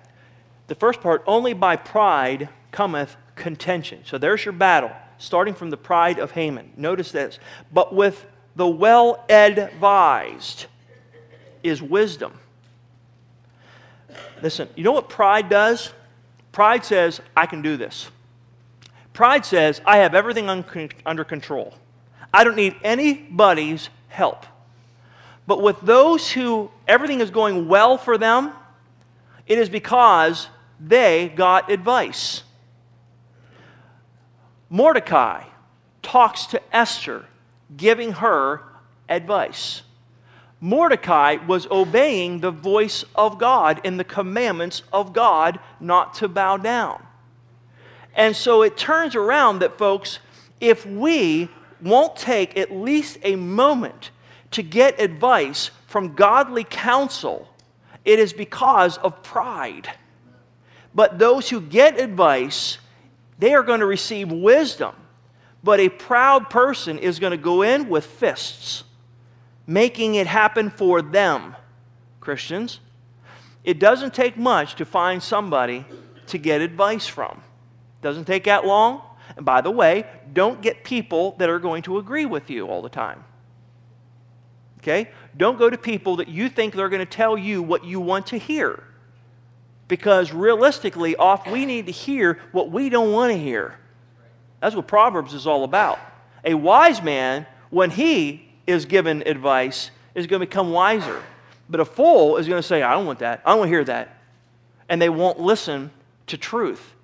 The 0.66 0.74
first 0.74 1.00
part, 1.00 1.24
only 1.26 1.54
by 1.54 1.76
pride 1.76 2.50
cometh 2.70 3.16
contention. 3.34 4.00
So 4.04 4.18
there's 4.18 4.44
your 4.44 4.52
battle, 4.52 4.90
starting 5.16 5.54
from 5.54 5.70
the 5.70 5.78
pride 5.78 6.18
of 6.18 6.32
Haman. 6.32 6.74
Notice 6.76 7.10
this. 7.10 7.38
But 7.72 7.94
with 7.94 8.26
the 8.56 8.66
well 8.66 9.24
advised, 9.30 10.66
is 11.62 11.82
wisdom. 11.82 12.32
Listen, 14.42 14.68
you 14.74 14.84
know 14.84 14.92
what 14.92 15.08
pride 15.08 15.48
does? 15.48 15.92
Pride 16.52 16.84
says, 16.84 17.20
I 17.36 17.46
can 17.46 17.62
do 17.62 17.76
this. 17.76 18.10
Pride 19.12 19.44
says, 19.44 19.80
I 19.84 19.98
have 19.98 20.14
everything 20.14 20.48
un- 20.48 20.64
under 21.04 21.24
control. 21.24 21.74
I 22.32 22.44
don't 22.44 22.56
need 22.56 22.76
anybody's 22.82 23.88
help. 24.08 24.46
But 25.46 25.62
with 25.62 25.80
those 25.80 26.30
who 26.30 26.70
everything 26.86 27.20
is 27.20 27.30
going 27.30 27.68
well 27.68 27.98
for 27.98 28.16
them, 28.16 28.52
it 29.46 29.58
is 29.58 29.68
because 29.68 30.48
they 30.78 31.28
got 31.28 31.70
advice. 31.70 32.42
Mordecai 34.68 35.44
talks 36.02 36.46
to 36.46 36.62
Esther, 36.74 37.26
giving 37.76 38.12
her 38.12 38.62
advice. 39.08 39.82
Mordecai 40.60 41.36
was 41.46 41.66
obeying 41.70 42.40
the 42.40 42.50
voice 42.50 43.04
of 43.14 43.38
God 43.38 43.80
and 43.84 43.98
the 43.98 44.04
commandments 44.04 44.82
of 44.92 45.14
God 45.14 45.58
not 45.80 46.14
to 46.14 46.28
bow 46.28 46.58
down. 46.58 47.02
And 48.14 48.36
so 48.36 48.62
it 48.62 48.76
turns 48.76 49.14
around 49.14 49.60
that, 49.60 49.78
folks, 49.78 50.18
if 50.60 50.84
we 50.84 51.48
won't 51.80 52.14
take 52.16 52.58
at 52.58 52.70
least 52.70 53.18
a 53.22 53.36
moment 53.36 54.10
to 54.50 54.62
get 54.62 55.00
advice 55.00 55.70
from 55.86 56.14
godly 56.14 56.64
counsel, 56.64 57.48
it 58.04 58.18
is 58.18 58.34
because 58.34 58.98
of 58.98 59.22
pride. 59.22 59.90
But 60.94 61.18
those 61.18 61.48
who 61.48 61.60
get 61.60 61.98
advice, 61.98 62.78
they 63.38 63.54
are 63.54 63.62
going 63.62 63.80
to 63.80 63.86
receive 63.86 64.30
wisdom. 64.30 64.94
But 65.62 65.80
a 65.80 65.88
proud 65.88 66.50
person 66.50 66.98
is 66.98 67.18
going 67.18 67.30
to 67.30 67.36
go 67.36 67.62
in 67.62 67.88
with 67.88 68.04
fists 68.04 68.84
making 69.70 70.16
it 70.16 70.26
happen 70.26 70.68
for 70.68 71.00
them, 71.00 71.54
Christians. 72.18 72.80
It 73.62 73.78
doesn't 73.78 74.12
take 74.12 74.36
much 74.36 74.74
to 74.76 74.84
find 74.84 75.22
somebody 75.22 75.86
to 76.26 76.38
get 76.38 76.60
advice 76.60 77.06
from. 77.06 77.40
Doesn't 78.02 78.24
take 78.24 78.44
that 78.44 78.66
long. 78.66 79.00
And 79.36 79.46
by 79.46 79.60
the 79.60 79.70
way, 79.70 80.06
don't 80.32 80.60
get 80.60 80.82
people 80.82 81.36
that 81.38 81.48
are 81.48 81.60
going 81.60 81.82
to 81.82 81.98
agree 81.98 82.26
with 82.26 82.50
you 82.50 82.66
all 82.66 82.82
the 82.82 82.88
time. 82.88 83.22
Okay? 84.78 85.08
Don't 85.36 85.56
go 85.56 85.70
to 85.70 85.78
people 85.78 86.16
that 86.16 86.26
you 86.26 86.48
think 86.48 86.74
they're 86.74 86.88
going 86.88 86.98
to 86.98 87.06
tell 87.06 87.38
you 87.38 87.62
what 87.62 87.84
you 87.84 88.00
want 88.00 88.26
to 88.28 88.38
hear. 88.38 88.82
Because 89.86 90.32
realistically, 90.32 91.14
off 91.14 91.48
we 91.48 91.64
need 91.64 91.86
to 91.86 91.92
hear 91.92 92.40
what 92.50 92.72
we 92.72 92.88
don't 92.88 93.12
want 93.12 93.30
to 93.30 93.38
hear. 93.38 93.78
That's 94.58 94.74
what 94.74 94.88
Proverbs 94.88 95.32
is 95.32 95.46
all 95.46 95.62
about. 95.62 96.00
A 96.44 96.54
wise 96.54 97.00
man, 97.00 97.46
when 97.70 97.90
he 97.90 98.49
is 98.70 98.86
given 98.86 99.22
advice 99.26 99.90
is 100.14 100.26
going 100.26 100.40
to 100.40 100.46
become 100.46 100.70
wiser. 100.70 101.22
But 101.68 101.80
a 101.80 101.84
fool 101.84 102.36
is 102.36 102.48
going 102.48 102.60
to 102.60 102.66
say, 102.66 102.82
I 102.82 102.94
don't 102.94 103.06
want 103.06 103.20
that. 103.20 103.42
I 103.44 103.50
don't 103.50 103.60
want 103.60 103.68
to 103.68 103.74
hear 103.74 103.84
that. 103.84 104.18
And 104.88 105.00
they 105.00 105.08
won't 105.08 105.38
listen 105.38 105.90
to 106.26 106.36
truth. 106.36 106.94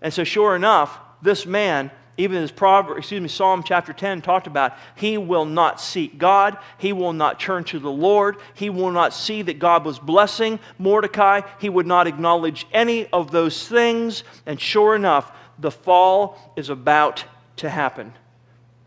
And 0.00 0.14
so, 0.14 0.22
sure 0.22 0.54
enough, 0.54 0.96
this 1.22 1.44
man, 1.44 1.90
even 2.16 2.40
as 2.42 2.52
Proverbs, 2.52 2.98
excuse 2.98 3.20
me, 3.20 3.28
Psalm 3.28 3.64
chapter 3.64 3.92
10 3.92 4.22
talked 4.22 4.46
about, 4.46 4.76
he 4.94 5.18
will 5.18 5.44
not 5.44 5.80
seek 5.80 6.18
God. 6.18 6.56
He 6.78 6.92
will 6.92 7.12
not 7.12 7.40
turn 7.40 7.64
to 7.64 7.80
the 7.80 7.90
Lord. 7.90 8.36
He 8.54 8.70
will 8.70 8.92
not 8.92 9.12
see 9.12 9.42
that 9.42 9.58
God 9.58 9.84
was 9.84 9.98
blessing 9.98 10.60
Mordecai. 10.78 11.40
He 11.60 11.68
would 11.68 11.86
not 11.86 12.06
acknowledge 12.06 12.66
any 12.72 13.06
of 13.06 13.32
those 13.32 13.66
things. 13.66 14.22
And 14.46 14.60
sure 14.60 14.94
enough, 14.94 15.32
the 15.58 15.72
fall 15.72 16.52
is 16.54 16.68
about 16.68 17.24
to 17.56 17.68
happen. 17.68 18.12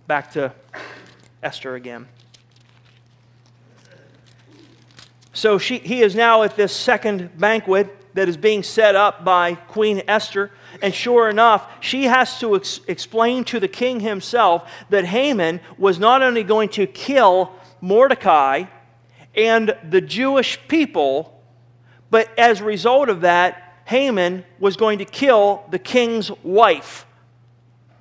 Back 0.08 0.32
to 0.32 0.54
Esther 1.44 1.76
again. 1.76 2.08
So 5.34 5.58
she, 5.58 5.80
he 5.80 6.02
is 6.02 6.14
now 6.14 6.44
at 6.44 6.56
this 6.56 6.76
second 6.76 7.38
banquet 7.38 7.98
that 8.14 8.28
is 8.28 8.38
being 8.38 8.64
set 8.64 8.96
up 8.96 9.24
by 9.24 9.56
Queen 9.56 10.02
Esther. 10.08 10.52
And 10.82 10.94
sure 10.94 11.30
enough, 11.30 11.68
she 11.80 12.04
has 12.04 12.40
to 12.40 12.56
ex- 12.56 12.82
explain 12.88 13.44
to 13.46 13.60
the 13.60 13.68
king 13.68 14.02
himself 14.02 14.70
that 14.90 15.06
Haman 15.06 15.62
was 15.78 16.00
not 16.00 16.22
only 16.22 16.44
going 16.44 16.70
to 16.70 16.86
kill 16.86 17.52
Mordecai 17.80 18.66
and 19.34 19.76
the 19.90 20.02
Jewish 20.02 20.60
people, 20.68 21.42
but 22.10 22.30
as 22.38 22.60
a 22.60 22.66
result 22.66 23.08
of 23.08 23.22
that, 23.22 23.82
Haman 23.86 24.44
was 24.60 24.76
going 24.76 25.00
to 25.00 25.06
kill 25.06 25.64
the 25.72 25.80
king's 25.80 26.30
wife 26.44 27.06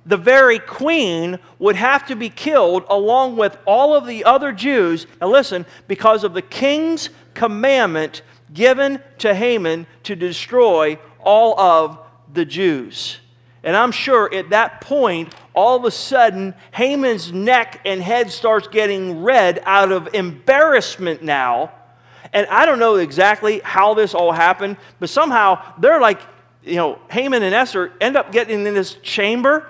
the 0.05 0.17
very 0.17 0.59
queen 0.59 1.39
would 1.59 1.75
have 1.75 2.07
to 2.07 2.15
be 2.15 2.29
killed 2.29 2.85
along 2.89 3.37
with 3.37 3.57
all 3.65 3.95
of 3.95 4.07
the 4.07 4.23
other 4.25 4.51
Jews. 4.51 5.05
Now, 5.19 5.29
listen, 5.29 5.65
because 5.87 6.23
of 6.23 6.33
the 6.33 6.41
king's 6.41 7.09
commandment 7.33 8.23
given 8.53 9.01
to 9.19 9.33
Haman 9.33 9.87
to 10.03 10.15
destroy 10.15 10.97
all 11.19 11.59
of 11.59 11.99
the 12.33 12.45
Jews. 12.45 13.19
And 13.63 13.75
I'm 13.75 13.91
sure 13.91 14.33
at 14.33 14.49
that 14.49 14.81
point, 14.81 15.35
all 15.53 15.77
of 15.77 15.85
a 15.85 15.91
sudden, 15.91 16.55
Haman's 16.71 17.31
neck 17.31 17.81
and 17.85 18.01
head 18.01 18.31
starts 18.31 18.67
getting 18.67 19.21
red 19.21 19.61
out 19.65 19.91
of 19.91 20.13
embarrassment 20.15 21.21
now. 21.21 21.71
And 22.33 22.47
I 22.47 22.65
don't 22.65 22.79
know 22.79 22.95
exactly 22.95 23.61
how 23.63 23.93
this 23.93 24.15
all 24.15 24.31
happened, 24.31 24.77
but 24.99 25.09
somehow 25.09 25.61
they're 25.77 26.01
like, 26.01 26.21
you 26.63 26.75
know, 26.75 26.99
Haman 27.09 27.43
and 27.43 27.53
Esther 27.53 27.91
end 28.01 28.15
up 28.15 28.31
getting 28.31 28.65
in 28.65 28.73
this 28.73 28.95
chamber 28.95 29.69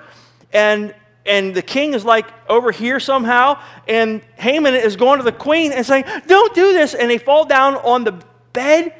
and 0.53 0.93
and 1.25 1.53
the 1.53 1.61
king 1.61 1.93
is 1.93 2.03
like 2.03 2.25
over 2.49 2.71
here 2.71 2.99
somehow, 2.99 3.61
and 3.87 4.21
Haman 4.37 4.73
is 4.73 4.95
going 4.95 5.19
to 5.19 5.23
the 5.23 5.31
queen 5.31 5.71
and 5.71 5.85
saying, 5.85 6.05
Don't 6.27 6.53
do 6.55 6.73
this. 6.73 6.93
And 6.93 7.09
they 7.09 7.17
fall 7.17 7.45
down 7.45 7.75
on 7.75 8.03
the 8.03 8.13
bed, 8.53 8.95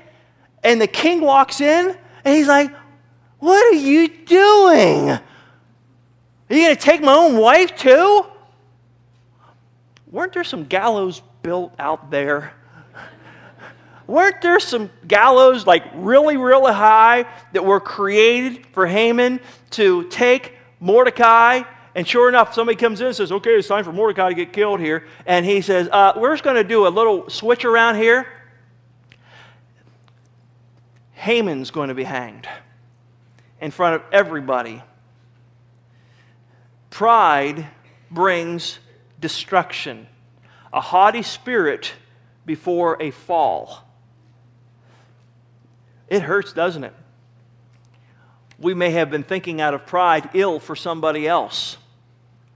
and 0.64 0.80
the 0.80 0.88
king 0.88 1.22
walks 1.22 1.62
in, 1.62 1.98
and 2.24 2.36
he's 2.36 2.48
like, 2.48 2.72
What 3.40 3.74
are 3.74 3.78
you 3.78 4.08
doing? 4.08 5.10
Are 5.10 5.20
you 6.50 6.66
going 6.66 6.76
to 6.76 6.82
take 6.82 7.02
my 7.02 7.14
own 7.14 7.38
wife 7.38 7.76
too? 7.76 8.26
Weren't 10.12 10.34
there 10.34 10.44
some 10.44 10.66
gallows 10.66 11.22
built 11.42 11.74
out 11.80 12.12
there? 12.12 12.54
Weren't 14.06 14.42
there 14.42 14.60
some 14.60 14.90
gallows 15.08 15.66
like 15.66 15.86
really, 15.96 16.36
really 16.36 16.74
high 16.74 17.26
that 17.54 17.64
were 17.64 17.80
created 17.80 18.66
for 18.74 18.86
Haman 18.86 19.40
to 19.72 20.04
take 20.10 20.58
Mordecai. 20.82 21.62
And 21.96 22.06
sure 22.08 22.28
enough, 22.28 22.54
somebody 22.54 22.76
comes 22.76 23.00
in 23.00 23.08
and 23.08 23.16
says, 23.16 23.32
Okay, 23.32 23.52
it's 23.52 23.70
time 23.70 23.86
for 23.86 23.94
Mordecai 23.94 24.30
to 24.30 24.36
get 24.36 24.52
killed 24.52 24.82
here. 24.82 25.06
And 25.26 25.46
he 25.46 25.62
says, 25.62 25.88
uh, 25.90 26.14
We're 26.18 26.34
just 26.34 26.44
going 26.44 26.58
to 26.58 26.64
do 26.66 26.86
a 26.86 26.90
little 26.90 27.30
switch 27.30 27.64
around 27.64 27.96
here. 27.96 28.28
Haman's 31.14 31.72
going 31.72 31.90
to 31.90 31.96
be 31.96 32.04
hanged 32.04 32.48
in 33.62 33.72
front 33.72 33.96
of 33.96 34.04
everybody. 34.12 34.82
Pride 36.90 37.68
brings 38.10 38.80
destruction, 39.20 40.08
a 40.74 40.82
haughty 40.82 41.22
spirit 41.22 41.94
before 42.46 42.98
a 43.00 43.12
fall. 43.12 43.88
It 46.10 46.24
hurts, 46.24 46.54
doesn't 46.54 46.84
it? 46.84 46.94
We 48.62 48.74
may 48.76 48.92
have 48.92 49.10
been 49.10 49.24
thinking 49.24 49.60
out 49.60 49.74
of 49.74 49.86
pride 49.86 50.30
ill 50.34 50.60
for 50.60 50.76
somebody 50.76 51.28
else. 51.28 51.78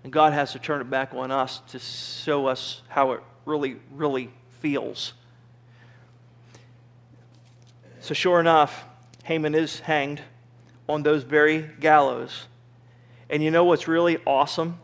And 0.04 0.14
God 0.14 0.34
has 0.34 0.52
to 0.52 0.60
turn 0.60 0.82
it 0.82 0.90
back 0.90 1.14
on 1.14 1.32
us 1.32 1.62
to 1.70 1.80
show 1.80 2.46
us 2.46 2.84
how 2.88 3.14
it 3.14 3.24
really, 3.46 3.78
really 3.92 4.30
feels. 4.60 5.14
So, 8.02 8.14
sure 8.14 8.40
enough, 8.40 8.86
Haman 9.24 9.56
is 9.56 9.80
hanged 9.80 10.22
on 10.88 11.02
those 11.02 11.24
very 11.24 11.64
gallows. 11.80 12.46
And 13.32 13.42
you 13.42 13.50
know 13.50 13.66
what's 13.66 13.88
really 13.88 14.20
awesome? 14.28 14.78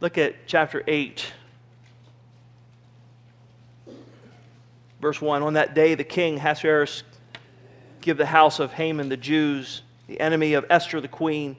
Look 0.00 0.18
at 0.18 0.46
chapter 0.46 0.82
8, 0.86 1.32
verse 5.00 5.22
1. 5.22 5.42
On 5.42 5.54
that 5.54 5.74
day, 5.74 5.94
the 5.94 6.04
king, 6.04 6.36
Ahasuerus, 6.36 7.04
give 8.02 8.18
the 8.18 8.26
house 8.26 8.58
of 8.58 8.72
Haman 8.72 9.08
the 9.08 9.16
Jews, 9.16 9.82
the 10.06 10.20
enemy 10.20 10.52
of 10.52 10.66
Esther 10.68 11.00
the 11.00 11.08
queen, 11.08 11.56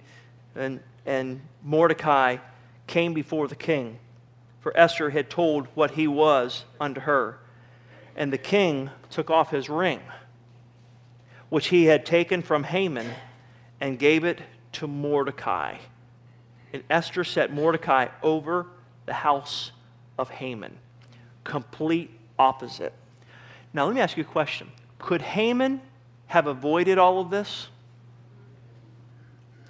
and, 0.55 0.79
and 1.05 1.41
Mordecai 1.63 2.37
came 2.85 3.13
before 3.13 3.47
the 3.47 3.55
king. 3.55 3.97
For 4.61 4.75
Esther 4.77 5.09
had 5.09 5.29
told 5.29 5.67
what 5.73 5.91
he 5.91 6.07
was 6.07 6.65
unto 6.79 7.01
her. 7.01 7.39
And 8.15 8.31
the 8.31 8.37
king 8.37 8.91
took 9.09 9.29
off 9.29 9.49
his 9.49 9.69
ring, 9.69 9.99
which 11.49 11.67
he 11.67 11.85
had 11.85 12.05
taken 12.05 12.41
from 12.41 12.63
Haman, 12.63 13.07
and 13.81 13.97
gave 13.97 14.23
it 14.23 14.41
to 14.73 14.87
Mordecai. 14.87 15.77
And 16.71 16.83
Esther 16.89 17.23
set 17.23 17.51
Mordecai 17.51 18.07
over 18.21 18.67
the 19.05 19.13
house 19.13 19.71
of 20.17 20.29
Haman. 20.29 20.77
Complete 21.43 22.11
opposite. 22.37 22.93
Now, 23.73 23.85
let 23.85 23.95
me 23.95 24.01
ask 24.01 24.15
you 24.15 24.23
a 24.23 24.27
question. 24.27 24.71
Could 24.99 25.21
Haman 25.21 25.81
have 26.33 26.47
avoided 26.47 26.97
all 26.97 27.19
of 27.19 27.29
this? 27.29 27.67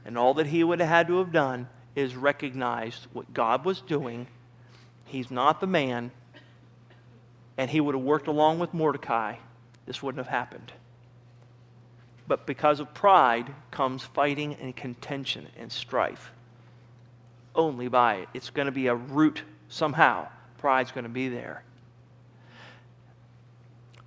And 0.06 0.18
all 0.18 0.34
that 0.36 0.48
he 0.48 0.64
would 0.64 0.80
have 0.80 0.88
had 0.88 1.08
to 1.08 1.18
have 1.18 1.34
done 1.34 1.68
is 1.94 2.16
recognized 2.16 3.06
what 3.12 3.34
God 3.34 3.66
was 3.66 3.82
doing. 3.82 4.28
He's 5.04 5.30
not 5.30 5.60
the 5.60 5.68
man. 5.68 6.12
And 7.58 7.70
he 7.70 7.82
would 7.82 7.96
have 7.96 8.04
worked 8.04 8.28
along 8.28 8.60
with 8.60 8.74
Mordecai. 8.74 9.36
This 9.86 10.02
wouldn't 10.02 10.26
have 10.26 10.34
happened. 10.34 10.72
But 12.30 12.46
because 12.46 12.80
of 12.80 12.94
pride 12.94 13.54
comes 13.70 14.02
fighting 14.02 14.56
and 14.56 14.74
contention 14.74 15.48
and 15.60 15.70
strife. 15.70 16.32
only 17.56 17.88
by 17.88 18.16
it. 18.16 18.30
It's 18.34 18.50
going 18.50 18.66
to 18.68 18.72
be 18.72 18.88
a 18.88 18.96
root 18.96 19.44
somehow. 19.70 20.28
Pride's 20.58 20.92
going 20.92 21.04
to 21.04 21.10
be 21.10 21.30
there. 21.30 21.64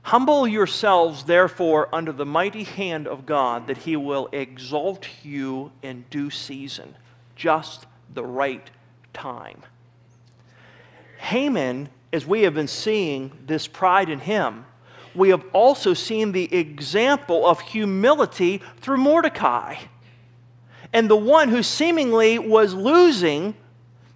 Humble 0.07 0.47
yourselves, 0.47 1.25
therefore, 1.25 1.89
under 1.93 2.13
the 2.13 2.25
mighty 2.25 2.63
hand 2.63 3.09
of 3.09 3.27
God, 3.27 3.67
that 3.67 3.79
he 3.79 3.97
will 3.97 4.29
exalt 4.31 5.09
you 5.25 5.73
in 5.83 6.05
due 6.11 6.31
season, 6.31 6.95
just 7.35 7.87
the 8.15 8.23
right 8.23 8.71
time. 9.13 9.63
Haman, 11.19 11.89
as 12.13 12.25
we 12.25 12.43
have 12.43 12.55
been 12.55 12.69
seeing 12.69 13.33
this 13.47 13.67
pride 13.67 14.09
in 14.09 14.21
him, 14.21 14.65
we 15.13 15.31
have 15.31 15.45
also 15.53 15.93
seen 15.93 16.31
the 16.31 16.55
example 16.55 17.45
of 17.45 17.61
humility 17.61 18.63
through 18.77 18.99
Mordecai. 18.99 19.75
And 20.93 21.11
the 21.11 21.17
one 21.17 21.49
who 21.49 21.65
seemingly 21.65 22.39
was 22.39 22.75
losing, 22.75 23.57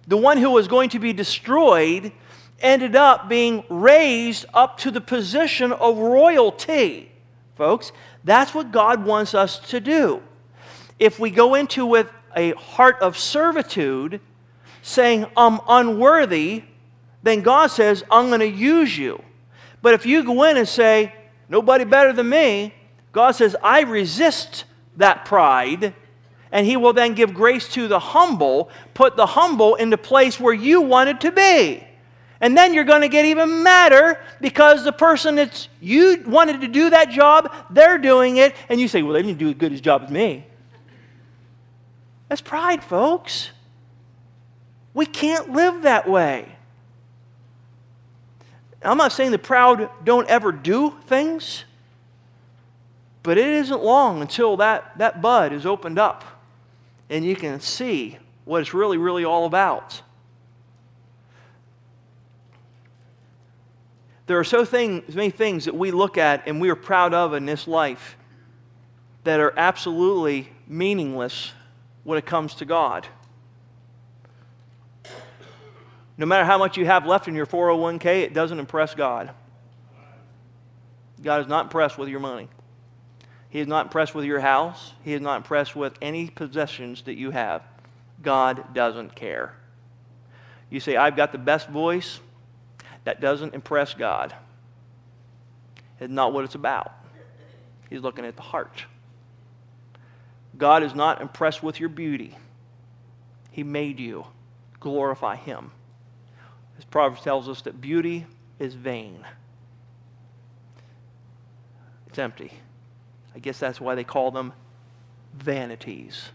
the 0.07 0.15
one 0.15 0.37
who 0.37 0.51
was 0.51 0.69
going 0.69 0.91
to 0.91 0.99
be 0.99 1.11
destroyed, 1.11 2.13
ended 2.61 2.95
up 2.95 3.27
being 3.27 3.63
raised 3.69 4.45
up 4.53 4.77
to 4.79 4.91
the 4.91 5.01
position 5.01 5.71
of 5.71 5.97
royalty. 5.97 7.11
Folks, 7.55 7.91
that's 8.23 8.53
what 8.53 8.71
God 8.71 9.05
wants 9.05 9.33
us 9.33 9.59
to 9.69 9.79
do. 9.79 10.21
If 10.99 11.19
we 11.19 11.31
go 11.31 11.55
into 11.55 11.85
with 11.85 12.11
a 12.35 12.51
heart 12.51 12.97
of 13.01 13.17
servitude, 13.17 14.21
saying, 14.81 15.25
I'm 15.37 15.59
unworthy, 15.67 16.63
then 17.23 17.41
God 17.41 17.67
says, 17.67 18.03
I'm 18.09 18.27
going 18.27 18.39
to 18.39 18.47
use 18.47 18.97
you. 18.97 19.23
But 19.81 19.93
if 19.93 20.05
you 20.05 20.23
go 20.23 20.43
in 20.43 20.57
and 20.57 20.67
say, 20.67 21.13
nobody 21.49 21.83
better 21.83 22.13
than 22.13 22.29
me, 22.29 22.73
God 23.11 23.31
says, 23.31 23.55
I 23.61 23.81
resist 23.81 24.65
that 24.97 25.25
pride. 25.25 25.93
And 26.51 26.65
he 26.65 26.77
will 26.77 26.93
then 26.93 27.13
give 27.13 27.33
grace 27.33 27.67
to 27.73 27.87
the 27.87 27.99
humble, 27.99 28.69
put 28.93 29.15
the 29.15 29.25
humble 29.25 29.75
in 29.75 29.89
the 29.89 29.97
place 29.97 30.39
where 30.39 30.53
you 30.53 30.81
wanted 30.81 31.21
to 31.21 31.31
be. 31.31 31.87
And 32.41 32.57
then 32.57 32.73
you're 32.73 32.83
going 32.83 33.01
to 33.01 33.07
get 33.07 33.25
even 33.25 33.63
madder 33.63 34.19
because 34.41 34.83
the 34.83 34.91
person 34.91 35.35
that 35.35 35.67
you 35.79 36.23
wanted 36.25 36.61
to 36.61 36.67
do 36.67 36.89
that 36.89 37.11
job, 37.11 37.53
they're 37.69 37.99
doing 37.99 38.37
it. 38.37 38.55
And 38.67 38.79
you 38.79 38.87
say, 38.87 39.03
well, 39.03 39.13
they 39.13 39.21
didn't 39.21 39.37
do 39.37 39.49
as 39.49 39.55
good 39.55 39.71
a 39.71 39.79
job 39.79 40.03
as 40.03 40.09
me. 40.09 40.45
That's 42.27 42.41
pride, 42.41 42.83
folks. 42.83 43.51
We 44.93 45.05
can't 45.05 45.51
live 45.51 45.83
that 45.83 46.09
way. 46.09 46.55
I'm 48.83 48.97
not 48.97 49.11
saying 49.11 49.31
the 49.31 49.37
proud 49.39 49.89
don't 50.03 50.27
ever 50.27 50.51
do 50.51 50.95
things, 51.05 51.65
but 53.21 53.37
it 53.37 53.47
isn't 53.47 53.83
long 53.83 54.21
until 54.21 54.57
that, 54.57 54.97
that 54.97 55.21
bud 55.21 55.53
is 55.53 55.67
opened 55.67 55.99
up 55.99 56.23
and 57.11 57.23
you 57.23 57.35
can 57.35 57.59
see 57.59 58.17
what 58.45 58.61
it's 58.61 58.73
really, 58.73 58.97
really 58.97 59.23
all 59.23 59.45
about. 59.45 60.01
There 64.31 64.39
are 64.39 64.45
so 64.45 64.63
thing, 64.63 65.03
many 65.13 65.29
things 65.29 65.65
that 65.65 65.75
we 65.75 65.91
look 65.91 66.17
at 66.17 66.47
and 66.47 66.61
we 66.61 66.69
are 66.69 66.75
proud 66.77 67.13
of 67.13 67.33
in 67.33 67.45
this 67.45 67.67
life 67.67 68.15
that 69.25 69.41
are 69.41 69.53
absolutely 69.57 70.47
meaningless 70.69 71.51
when 72.05 72.17
it 72.17 72.25
comes 72.25 72.55
to 72.55 72.63
God. 72.63 73.05
No 76.15 76.25
matter 76.25 76.45
how 76.45 76.57
much 76.57 76.77
you 76.77 76.85
have 76.85 77.05
left 77.05 77.27
in 77.27 77.35
your 77.35 77.45
401k, 77.45 78.21
it 78.21 78.33
doesn't 78.33 78.57
impress 78.57 78.95
God. 78.95 79.31
God 81.21 81.41
is 81.41 81.47
not 81.47 81.65
impressed 81.65 81.97
with 81.97 82.07
your 82.07 82.21
money. 82.21 82.47
He 83.49 83.59
is 83.59 83.67
not 83.67 83.87
impressed 83.87 84.15
with 84.15 84.23
your 84.23 84.39
house. 84.39 84.93
He 85.03 85.11
is 85.11 85.19
not 85.19 85.35
impressed 85.35 85.75
with 85.75 85.95
any 86.01 86.29
possessions 86.29 87.01
that 87.01 87.17
you 87.17 87.31
have. 87.31 87.63
God 88.21 88.73
doesn't 88.73 89.13
care. 89.13 89.57
You 90.69 90.79
say, 90.79 90.95
I've 90.95 91.17
got 91.17 91.33
the 91.33 91.37
best 91.37 91.67
voice. 91.67 92.21
That 93.03 93.21
doesn't 93.21 93.53
impress 93.53 93.93
God. 93.93 94.33
It's 95.99 96.11
not 96.11 96.33
what 96.33 96.45
it's 96.45 96.55
about. 96.55 96.93
He's 97.89 98.01
looking 98.01 98.25
at 98.25 98.35
the 98.35 98.41
heart. 98.41 98.85
God 100.57 100.83
is 100.83 100.95
not 100.95 101.21
impressed 101.21 101.61
with 101.63 101.79
your 101.79 101.89
beauty. 101.89 102.35
He 103.51 103.63
made 103.63 103.99
you. 103.99 104.25
Glorify 104.79 105.35
Him. 105.35 105.71
As 106.77 106.85
Proverbs 106.85 107.21
tells 107.21 107.47
us 107.47 107.61
that 107.63 107.79
beauty 107.79 108.25
is 108.59 108.73
vain. 108.73 109.25
It's 112.07 112.19
empty. 112.19 112.51
I 113.35 113.39
guess 113.39 113.59
that's 113.59 113.79
why 113.79 113.95
they 113.95 114.03
call 114.03 114.31
them 114.31 114.53
vanities. 115.33 116.29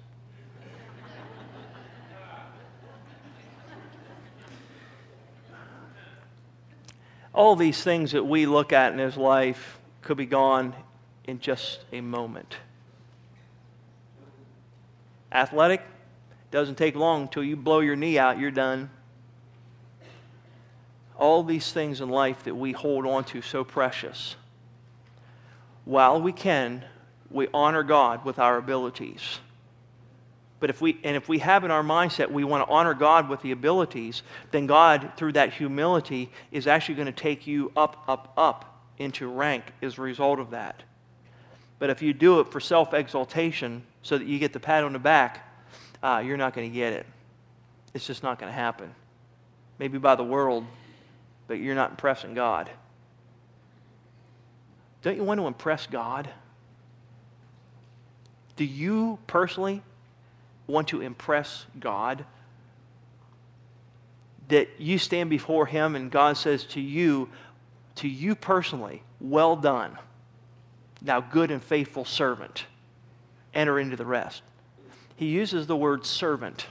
All 7.36 7.54
these 7.54 7.80
things 7.80 8.10
that 8.10 8.24
we 8.24 8.46
look 8.46 8.72
at 8.72 8.92
in 8.92 8.98
his 8.98 9.16
life 9.16 9.78
could 10.02 10.16
be 10.16 10.26
gone 10.26 10.74
in 11.24 11.38
just 11.38 11.84
a 11.92 12.00
moment. 12.00 12.56
Athletic, 15.30 15.82
doesn't 16.50 16.76
take 16.76 16.96
long 16.96 17.22
until 17.22 17.44
you 17.44 17.54
blow 17.54 17.78
your 17.78 17.94
knee 17.94 18.18
out, 18.18 18.40
you're 18.40 18.50
done 18.50 18.90
all 21.18 21.42
these 21.42 21.72
things 21.72 22.00
in 22.00 22.08
life 22.08 22.44
that 22.44 22.54
we 22.54 22.72
hold 22.72 23.06
on 23.06 23.24
to 23.24 23.42
so 23.42 23.64
precious. 23.64 24.36
While 25.84 26.20
we 26.20 26.32
can, 26.32 26.84
we 27.30 27.48
honor 27.54 27.82
God 27.82 28.24
with 28.24 28.38
our 28.38 28.58
abilities. 28.58 29.40
But 30.58 30.70
if 30.70 30.80
we, 30.80 30.98
and 31.04 31.16
if 31.16 31.28
we 31.28 31.38
have 31.40 31.64
in 31.64 31.70
our 31.70 31.82
mindset 31.82 32.30
we 32.30 32.42
want 32.44 32.66
to 32.66 32.72
honor 32.72 32.94
God 32.94 33.28
with 33.28 33.42
the 33.42 33.52
abilities, 33.52 34.22
then 34.52 34.66
God, 34.66 35.12
through 35.16 35.32
that 35.32 35.52
humility, 35.52 36.30
is 36.50 36.66
actually 36.66 36.94
going 36.94 37.06
to 37.06 37.12
take 37.12 37.46
you 37.46 37.72
up, 37.76 38.04
up, 38.08 38.32
up 38.36 38.82
into 38.98 39.28
rank 39.28 39.64
as 39.82 39.98
a 39.98 40.02
result 40.02 40.38
of 40.38 40.50
that. 40.50 40.82
But 41.78 41.90
if 41.90 42.00
you 42.00 42.14
do 42.14 42.40
it 42.40 42.50
for 42.50 42.60
self 42.60 42.94
exaltation 42.94 43.82
so 44.02 44.16
that 44.16 44.26
you 44.26 44.38
get 44.38 44.54
the 44.54 44.60
pat 44.60 44.82
on 44.82 44.94
the 44.94 44.98
back, 44.98 45.46
uh, 46.02 46.22
you're 46.24 46.38
not 46.38 46.54
going 46.54 46.70
to 46.70 46.74
get 46.74 46.94
it. 46.94 47.06
It's 47.92 48.06
just 48.06 48.22
not 48.22 48.38
going 48.38 48.50
to 48.50 48.56
happen. 48.56 48.94
Maybe 49.78 49.98
by 49.98 50.14
the 50.14 50.24
world, 50.24 50.64
but 51.48 51.58
you're 51.58 51.74
not 51.74 51.90
impressing 51.90 52.32
God. 52.32 52.70
Don't 55.02 55.16
you 55.16 55.24
want 55.24 55.38
to 55.38 55.46
impress 55.46 55.86
God? 55.86 56.30
Do 58.56 58.64
you 58.64 59.18
personally 59.26 59.82
want 60.66 60.88
to 60.88 61.00
impress 61.00 61.66
God? 61.78 62.24
That 64.48 64.68
you 64.78 64.98
stand 64.98 65.30
before 65.30 65.66
Him 65.66 65.96
and 65.96 66.10
God 66.10 66.36
says 66.36 66.64
to 66.66 66.80
you, 66.80 67.28
to 67.96 68.08
you 68.08 68.34
personally, 68.34 69.02
well 69.20 69.56
done, 69.56 69.98
thou 71.02 71.20
good 71.20 71.50
and 71.50 71.62
faithful 71.62 72.04
servant. 72.04 72.66
Enter 73.54 73.78
into 73.78 73.96
the 73.96 74.04
rest. 74.04 74.42
He 75.16 75.26
uses 75.26 75.66
the 75.66 75.76
word 75.76 76.04
servant 76.04 76.66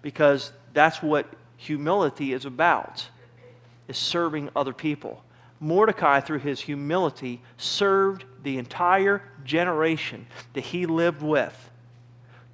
because 0.00 0.52
that's 0.72 1.02
what 1.02 1.26
humility 1.56 2.32
is 2.32 2.44
about 2.44 3.08
is 3.88 3.96
serving 3.96 4.50
other 4.54 4.72
people. 4.72 5.22
Mordecai, 5.60 6.20
through 6.20 6.38
his 6.38 6.60
humility, 6.60 7.42
served 7.56 8.24
the 8.42 8.58
entire 8.58 9.22
generation 9.44 10.26
that 10.52 10.60
he 10.60 10.86
lived 10.86 11.22
with. 11.22 11.70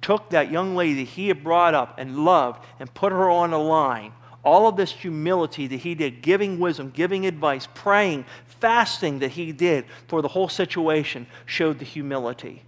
Took 0.05 0.29
that 0.29 0.51
young 0.51 0.75
lady 0.75 1.03
that 1.03 1.09
he 1.13 1.29
had 1.29 1.43
brought 1.43 1.73
up 1.73 1.95
and 1.97 2.25
loved 2.25 2.63
and 2.79 2.93
put 2.93 3.11
her 3.11 3.27
on 3.27 3.49
the 3.49 3.57
line. 3.57 4.13
All 4.43 4.67
of 4.67 4.77
this 4.77 4.91
humility 4.91 5.65
that 5.65 5.77
he 5.77 5.95
did, 5.95 6.21
giving 6.21 6.59
wisdom, 6.59 6.91
giving 6.91 7.25
advice, 7.25 7.67
praying, 7.73 8.25
fasting 8.45 9.17
that 9.17 9.31
he 9.31 9.51
did 9.51 9.85
for 10.07 10.21
the 10.21 10.27
whole 10.27 10.47
situation, 10.47 11.25
showed 11.47 11.79
the 11.79 11.85
humility. 11.85 12.61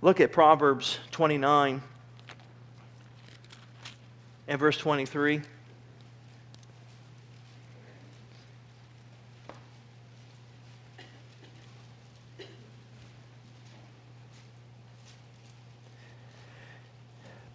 Look 0.00 0.20
at 0.20 0.30
Proverbs 0.30 1.00
29 1.10 1.82
and 4.46 4.60
verse 4.60 4.76
23. 4.76 5.42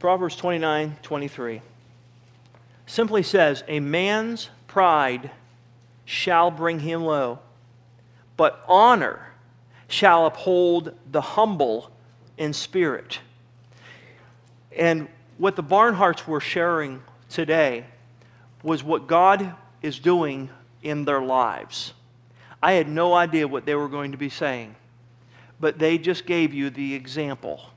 Proverbs 0.06 0.36
29 0.36 0.98
23 1.02 1.62
simply 2.86 3.24
says, 3.24 3.64
A 3.68 3.80
man's 3.80 4.52
pride 4.68 5.32
shall 6.06 6.52
bring 6.52 6.82
him 6.82 7.04
low, 7.04 7.40
but 8.38 8.64
honor 8.68 9.34
shall 9.88 10.28
uphold 10.28 10.94
the 11.12 11.22
humble 11.22 11.90
in 12.38 12.54
spirit. 12.54 13.18
And 14.78 15.08
what 15.40 15.56
the 15.56 15.64
Barnharts 15.64 16.28
were 16.28 16.40
sharing 16.40 17.02
today 17.28 17.86
was 18.62 18.84
what 18.84 19.08
God 19.08 19.56
is 19.82 19.98
doing 19.98 20.52
in 20.84 21.06
their 21.06 21.22
lives. 21.22 21.94
I 22.62 22.74
had 22.74 22.88
no 22.88 23.16
idea 23.16 23.48
what 23.48 23.66
they 23.66 23.74
were 23.74 23.90
going 23.90 24.12
to 24.12 24.20
be 24.20 24.30
saying, 24.30 24.76
but 25.60 25.80
they 25.80 25.98
just 25.98 26.28
gave 26.28 26.54
you 26.54 26.70
the 26.70 26.94
example 26.94 27.72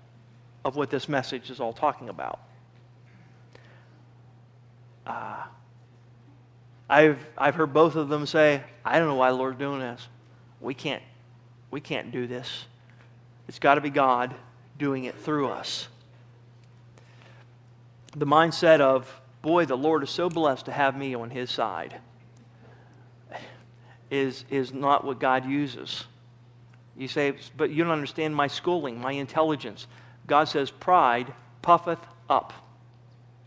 of 0.69 0.77
what 0.77 0.91
this 0.91 1.09
message 1.09 1.51
is 1.51 1.61
all 1.61 1.73
talking 1.73 2.09
about. 2.09 2.41
Uh, 5.07 5.45
I've, 6.89 7.27
I've 7.37 7.55
heard 7.55 7.73
both 7.73 7.97
of 7.97 8.09
them 8.09 8.27
say, 8.27 8.63
I 8.85 8.99
don't 8.99 9.09
know 9.09 9.15
why 9.15 9.31
the 9.31 9.37
Lord's 9.37 9.59
doing 9.59 9.81
this. 9.81 10.07
We 10.61 10.75
can't, 10.75 11.03
we 11.71 11.81
can't 11.81 12.13
do 12.13 12.27
this. 12.27 12.67
It's 13.49 13.59
got 13.59 13.77
to 13.77 13.81
be 13.81 13.91
God 13.91 14.35
doing 14.79 15.05
it 15.05 15.19
through 15.19 15.49
us. 15.49 15.89
The 18.15 18.27
mindset 18.27 18.81
of, 18.81 19.21
boy, 19.41 19.65
the 19.65 19.77
Lord 19.77 20.03
is 20.03 20.11
so 20.11 20.29
blessed 20.29 20.67
to 20.67 20.73
have 20.73 20.97
me 20.97 21.15
on 21.15 21.31
his 21.31 21.51
side 21.51 22.01
is, 24.11 24.45
is 24.51 24.73
not 24.73 25.05
what 25.05 25.19
God 25.19 25.47
uses. 25.47 26.05
You 26.97 27.09
say, 27.09 27.35
but 27.57 27.71
you 27.71 27.85
don't 27.85 27.93
understand 27.93 28.35
my 28.35 28.49
schooling, 28.49 29.01
my 29.01 29.13
intelligence. 29.13 29.87
God 30.29 30.45
says, 30.45 30.71
pride 30.71 31.33
puffeth 31.63 31.99
up. 32.31 32.53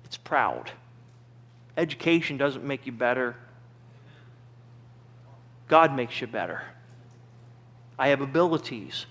It's 0.04 0.18
proud. 0.18 0.72
Education 1.78 2.36
doesn't 2.36 2.66
make 2.66 2.86
you 2.86 2.92
better. 2.92 3.38
God 5.70 5.96
makes 5.96 6.20
you 6.20 6.28
better. 6.28 6.64
I 7.98 8.10
have 8.10 8.20
abilities. 8.20 9.06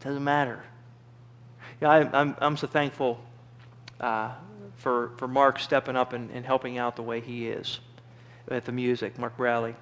It 0.00 0.04
doesn't 0.04 0.24
matter. 0.24 0.62
Yeah, 1.82 1.90
I, 1.90 1.98
am 1.98 2.10
I'm, 2.14 2.36
I'm 2.38 2.56
so 2.56 2.66
thankful 2.66 3.20
uh, 4.00 4.32
for, 4.76 5.10
for 5.18 5.28
Mark 5.28 5.58
stepping 5.58 5.96
up 5.96 6.12
and, 6.12 6.30
and 6.30 6.46
helping 6.46 6.78
out 6.78 6.96
the 6.96 7.02
way 7.02 7.20
he 7.20 7.48
is 7.48 7.80
at 8.50 8.64
the 8.64 8.72
music, 8.72 9.18
Mark 9.18 9.36
Bradley. 9.36 9.74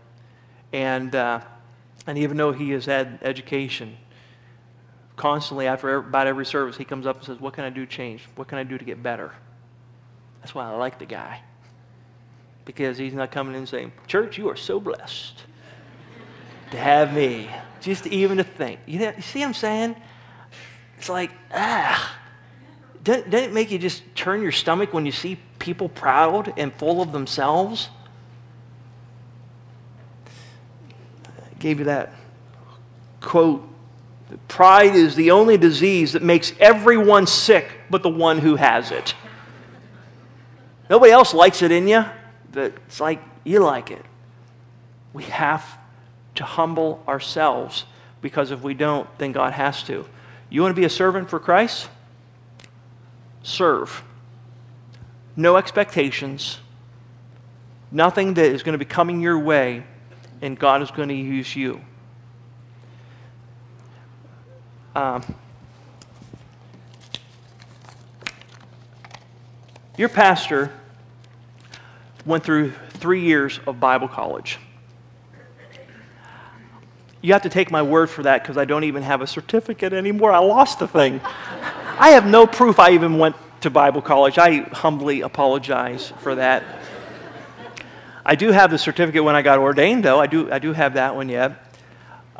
And, 0.72 1.14
uh, 1.14 1.40
and 2.06 2.18
even 2.18 2.36
though 2.36 2.52
he 2.52 2.70
has 2.70 2.86
had 2.86 3.18
education, 3.22 3.96
constantly 5.16 5.66
after 5.66 5.96
about 5.96 6.26
every 6.26 6.46
service, 6.46 6.76
he 6.76 6.84
comes 6.84 7.06
up 7.06 7.16
and 7.16 7.24
says, 7.24 7.40
What 7.40 7.54
can 7.54 7.64
I 7.64 7.70
do 7.70 7.86
to 7.86 7.90
change? 7.90 8.22
What 8.36 8.48
can 8.48 8.58
I 8.58 8.64
do 8.64 8.78
to 8.78 8.84
get 8.84 9.02
better? 9.02 9.32
That's 10.40 10.54
why 10.54 10.70
I 10.70 10.76
like 10.76 10.98
the 10.98 11.06
guy. 11.06 11.40
Because 12.64 12.98
he's 12.98 13.14
not 13.14 13.30
coming 13.30 13.54
in 13.54 13.66
saying, 13.66 13.92
Church, 14.06 14.38
you 14.38 14.48
are 14.48 14.56
so 14.56 14.78
blessed 14.78 15.42
to 16.70 16.76
have 16.76 17.14
me. 17.14 17.50
Just 17.80 18.06
even 18.06 18.38
to 18.38 18.44
think. 18.44 18.80
You, 18.86 18.98
know, 18.98 19.12
you 19.16 19.22
see 19.22 19.40
what 19.40 19.46
I'm 19.46 19.54
saying? 19.54 19.96
It's 20.98 21.08
like, 21.08 21.30
ah. 21.52 22.18
Doesn't, 23.02 23.30
doesn't 23.30 23.50
it 23.50 23.54
make 23.54 23.70
you 23.70 23.78
just 23.78 24.02
turn 24.16 24.42
your 24.42 24.52
stomach 24.52 24.92
when 24.92 25.06
you 25.06 25.12
see 25.12 25.38
people 25.58 25.88
proud 25.88 26.52
and 26.56 26.74
full 26.74 27.00
of 27.00 27.12
themselves? 27.12 27.88
I 31.26 31.58
gave 31.60 31.78
you 31.78 31.84
that 31.84 32.12
quote 33.20 33.68
Pride 34.48 34.96
is 34.96 35.14
the 35.14 35.30
only 35.30 35.56
disease 35.56 36.12
that 36.12 36.22
makes 36.22 36.52
everyone 36.58 37.26
sick 37.26 37.70
but 37.88 38.02
the 38.02 38.08
one 38.08 38.38
who 38.38 38.56
has 38.56 38.90
it. 38.90 39.14
Nobody 40.90 41.12
else 41.12 41.34
likes 41.34 41.62
it 41.62 41.70
in 41.70 41.86
you, 41.86 42.04
but 42.52 42.74
it's 42.86 43.00
like 43.00 43.22
you 43.44 43.60
like 43.60 43.90
it. 43.90 44.04
We 45.12 45.24
have 45.24 45.78
to 46.36 46.44
humble 46.44 47.02
ourselves 47.06 47.84
because 48.20 48.50
if 48.50 48.62
we 48.62 48.74
don't, 48.74 49.08
then 49.18 49.32
God 49.32 49.52
has 49.52 49.82
to. 49.84 50.06
You 50.50 50.62
want 50.62 50.74
to 50.74 50.80
be 50.80 50.86
a 50.86 50.90
servant 50.90 51.30
for 51.30 51.38
Christ? 51.38 51.88
Serve. 53.42 54.02
No 55.36 55.56
expectations, 55.56 56.58
nothing 57.92 58.34
that 58.34 58.46
is 58.46 58.62
going 58.62 58.72
to 58.72 58.78
be 58.78 58.84
coming 58.84 59.20
your 59.20 59.38
way, 59.38 59.84
and 60.40 60.58
God 60.58 60.82
is 60.82 60.90
going 60.90 61.08
to 61.08 61.14
use 61.14 61.54
you. 61.54 61.80
Um, 64.96 65.22
your 69.98 70.08
pastor 70.08 70.72
went 72.24 72.42
through 72.42 72.72
three 72.94 73.20
years 73.20 73.60
of 73.66 73.78
Bible 73.78 74.08
college. 74.08 74.58
You 77.20 77.34
have 77.34 77.42
to 77.42 77.50
take 77.50 77.70
my 77.70 77.82
word 77.82 78.08
for 78.08 78.22
that 78.22 78.42
because 78.42 78.56
I 78.56 78.64
don't 78.64 78.84
even 78.84 79.02
have 79.02 79.20
a 79.20 79.26
certificate 79.26 79.92
anymore. 79.92 80.32
I 80.32 80.38
lost 80.38 80.78
the 80.78 80.88
thing. 80.88 81.20
I 81.98 82.12
have 82.12 82.24
no 82.24 82.46
proof 82.46 82.78
I 82.78 82.92
even 82.92 83.18
went 83.18 83.36
to 83.60 83.68
Bible 83.68 84.00
college. 84.00 84.38
I 84.38 84.60
humbly 84.60 85.20
apologize 85.20 86.10
for 86.20 86.36
that. 86.36 86.64
I 88.24 88.34
do 88.34 88.50
have 88.50 88.70
the 88.70 88.78
certificate 88.78 89.22
when 89.22 89.36
I 89.36 89.42
got 89.42 89.58
ordained, 89.58 90.06
though. 90.06 90.18
I 90.18 90.26
do, 90.26 90.50
I 90.50 90.58
do 90.58 90.72
have 90.72 90.94
that 90.94 91.14
one 91.14 91.28
yet. 91.28 91.76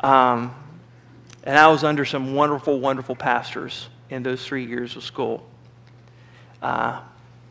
Um, 0.01 0.55
and 1.47 1.57
I 1.57 1.69
was 1.69 1.85
under 1.85 2.03
some 2.03 2.35
wonderful, 2.35 2.77
wonderful 2.77 3.15
pastors 3.15 3.87
in 4.09 4.21
those 4.21 4.45
three 4.45 4.65
years 4.65 4.97
of 4.97 5.03
school. 5.03 5.47
Uh, 6.61 6.99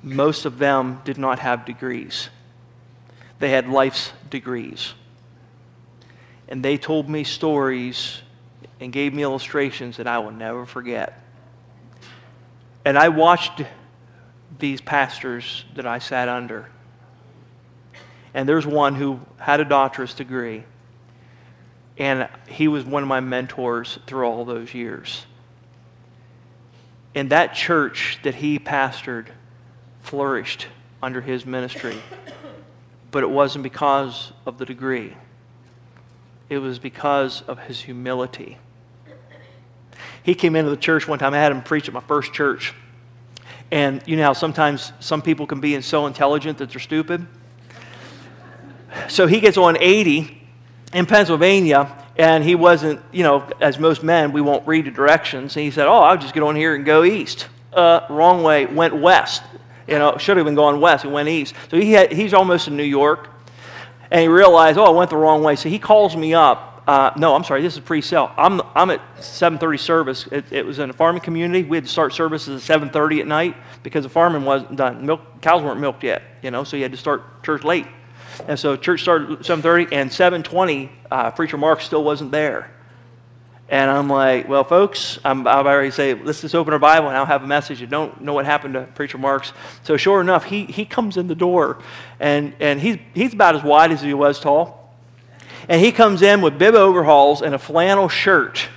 most 0.03 0.44
of 0.44 0.59
them 0.59 1.01
did 1.07 1.16
not 1.16 1.38
have 1.38 1.64
degrees, 1.64 2.28
they 3.38 3.49
had 3.49 3.68
life's 3.68 4.12
degrees. 4.30 4.92
And 6.49 6.62
they 6.62 6.76
told 6.76 7.09
me 7.09 7.24
stories 7.24 8.20
and 8.78 8.92
gave 8.92 9.12
me 9.12 9.22
illustrations 9.24 9.97
that 9.97 10.07
I 10.07 10.18
will 10.18 10.30
never 10.30 10.64
forget. 10.64 11.24
And 12.84 12.97
I 12.97 13.09
watched 13.09 13.62
these 14.59 14.80
pastors 14.80 15.64
that 15.74 15.86
I 15.86 15.99
sat 15.99 16.28
under. 16.28 16.70
And 18.32 18.49
there's 18.49 18.66
one 18.66 18.94
who 18.94 19.20
had 19.38 19.59
a 19.59 19.64
doctorate 19.64 20.14
degree 20.14 20.64
and 21.99 22.28
he 22.49 22.68
was 22.68 22.84
one 22.84 23.03
of 23.03 23.09
my 23.09 23.20
mentors 23.20 23.99
through 24.07 24.26
all 24.26 24.44
those 24.44 24.74
years. 24.74 25.26
And 27.14 27.30
that 27.30 27.55
church 27.55 28.18
that 28.22 28.36
he 28.36 28.59
pastored 28.59 29.28
flourished 30.03 30.66
under 31.03 31.20
his 31.20 31.47
ministry. 31.47 31.97
But 33.11 33.22
it 33.22 33.30
wasn't 33.30 33.62
because 33.62 34.32
of 34.44 34.59
the 34.59 34.66
degree, 34.66 35.16
it 36.49 36.59
was 36.59 36.78
because 36.78 37.42
of 37.42 37.59
his 37.61 37.80
humility. 37.80 38.59
He 40.22 40.34
came 40.34 40.57
into 40.57 40.70
the 40.70 40.76
church 40.76 41.07
one 41.07 41.20
time. 41.20 41.34
I 41.34 41.38
had 41.38 41.53
him 41.53 41.62
preach 41.62 41.86
at 41.86 41.94
my 41.94 42.01
first 42.01 42.32
church. 42.32 42.74
And 43.70 44.03
you 44.07 44.16
know 44.16 44.24
how 44.24 44.32
sometimes 44.32 44.92
some 44.99 45.22
people 45.22 45.47
can 45.47 45.61
be 45.61 45.80
so 45.80 46.07
intelligent 46.07 46.59
that 46.59 46.70
they're 46.70 46.80
stupid? 46.80 47.26
So 49.09 49.26
he 49.26 49.40
gets 49.40 49.57
on 49.57 49.76
80 49.78 50.36
in 50.97 51.05
Pennsylvania, 51.05 51.94
and 52.16 52.42
he 52.42 52.55
wasn't, 52.55 53.03
you 53.12 53.22
know, 53.22 53.47
as 53.61 53.78
most 53.78 54.03
men, 54.03 54.32
we 54.32 54.40
won't 54.40 54.66
read 54.66 54.86
the 54.86 54.90
directions. 54.90 55.55
And 55.55 55.62
he 55.62 55.70
said, 55.70 55.86
Oh, 55.86 55.99
I'll 55.99 56.16
just 56.16 56.32
get 56.32 56.42
on 56.42 56.57
here 56.57 56.74
and 56.74 56.86
go 56.86 57.05
east. 57.05 57.49
Uh, 57.70 58.07
wrong 58.09 58.42
way, 58.42 58.64
went 58.64 58.97
west. 58.97 59.42
You 59.86 59.99
know, 59.99 60.16
should 60.16 60.38
have 60.38 60.47
been 60.47 60.55
going 60.55 60.80
west. 60.80 61.05
He 61.05 61.11
went 61.11 61.28
east. 61.28 61.55
So 61.70 61.76
he 61.76 61.92
had, 61.92 62.12
he's 62.12 62.32
almost 62.32 62.66
in 62.66 62.78
New 62.78 62.82
York. 62.82 63.28
And 64.11 64.22
he 64.22 64.28
realized, 64.28 64.78
oh, 64.78 64.84
I 64.84 64.90
went 64.90 65.11
the 65.11 65.18
wrong 65.18 65.42
way. 65.42 65.55
So 65.57 65.68
he 65.68 65.78
calls 65.78 66.16
me 66.16 66.32
up. 66.32 66.82
Uh, 66.86 67.11
no, 67.18 67.34
I'm 67.34 67.44
sorry, 67.44 67.61
this 67.61 67.74
is 67.74 67.80
pre-sale. 67.80 68.32
I'm, 68.38 68.62
I'm 68.74 68.90
at 68.90 69.01
7.30 69.16 69.78
service. 69.78 70.26
It, 70.28 70.51
it, 70.51 70.64
was 70.64 70.78
in 70.78 70.88
a 70.88 70.92
farming 70.94 71.20
community. 71.20 71.62
We 71.64 71.76
had 71.76 71.84
to 71.84 71.90
start 71.90 72.14
services 72.14 72.70
at 72.70 72.80
7.30 72.80 73.20
at 73.20 73.26
night 73.26 73.57
because 73.82 74.05
the 74.05 74.09
farming 74.09 74.44
wasn't 74.44 74.76
done. 74.76 75.05
Milk, 75.05 75.42
cows 75.42 75.62
weren't 75.62 75.80
milked 75.80 76.05
yet, 76.05 76.22
you 76.42 76.53
know, 76.53 76.64
so 76.64 76.76
you 76.76 76.84
had 76.84 76.92
to 76.92 76.99
start 76.99 77.42
church 77.42 77.64
late. 77.64 77.86
And 78.47 78.59
so 78.59 78.76
church 78.76 79.03
started 79.03 79.32
at 79.32 79.39
7.30, 79.41 79.89
and 79.93 80.11
7.20, 80.11 80.91
uh, 81.11 81.30
Preacher 81.32 81.57
Mark 81.57 81.80
still 81.80 82.05
wasn't 82.05 82.32
there. 82.32 82.70
And 83.68 83.91
I'm 83.91 84.09
like, 84.09 84.49
well, 84.49 84.62
folks, 84.62 85.18
I'm, 85.24 85.47
I've 85.47 85.66
already 85.66 85.91
say, 85.91 86.14
let's 86.14 86.41
just 86.41 86.55
open 86.55 86.72
our 86.72 86.78
Bible 86.78 87.09
and 87.09 87.16
I'll 87.16 87.26
have 87.26 87.43
a 87.43 87.47
message. 87.49 87.80
You 87.80 87.89
don't 87.89 88.20
know 88.20 88.32
what 88.32 88.45
happened 88.45 88.74
to 88.74 88.82
Preacher 88.82 89.18
Marks. 89.18 89.53
So 89.82 89.97
sure 89.97 90.20
enough, 90.20 90.45
he, 90.45 90.66
he 90.66 90.84
comes 90.84 91.16
in 91.16 91.26
the 91.26 91.34
door, 91.34 91.82
and, 92.20 92.55
and 92.61 92.80
he's, 92.80 92.99
he's 93.12 93.34
about 93.34 93.57
as 93.57 93.64
wide 93.64 93.91
as 93.91 94.03
he 94.03 94.14
was 94.14 94.39
tall. 94.39 94.95
And 95.68 95.80
he 95.80 95.91
comes 95.91 96.22
in 96.22 96.43
with 96.43 96.59
bib 96.59 96.74
overalls 96.74 97.43
and 97.43 97.55
a 97.55 97.59
flannel 97.59 98.09
shirt, 98.09 98.68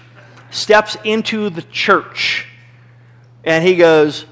steps 0.50 0.98
into 1.04 1.52
the 1.52 1.62
church, 1.62 2.48
and 3.44 3.64
he 3.64 3.76
goes, 3.76 4.26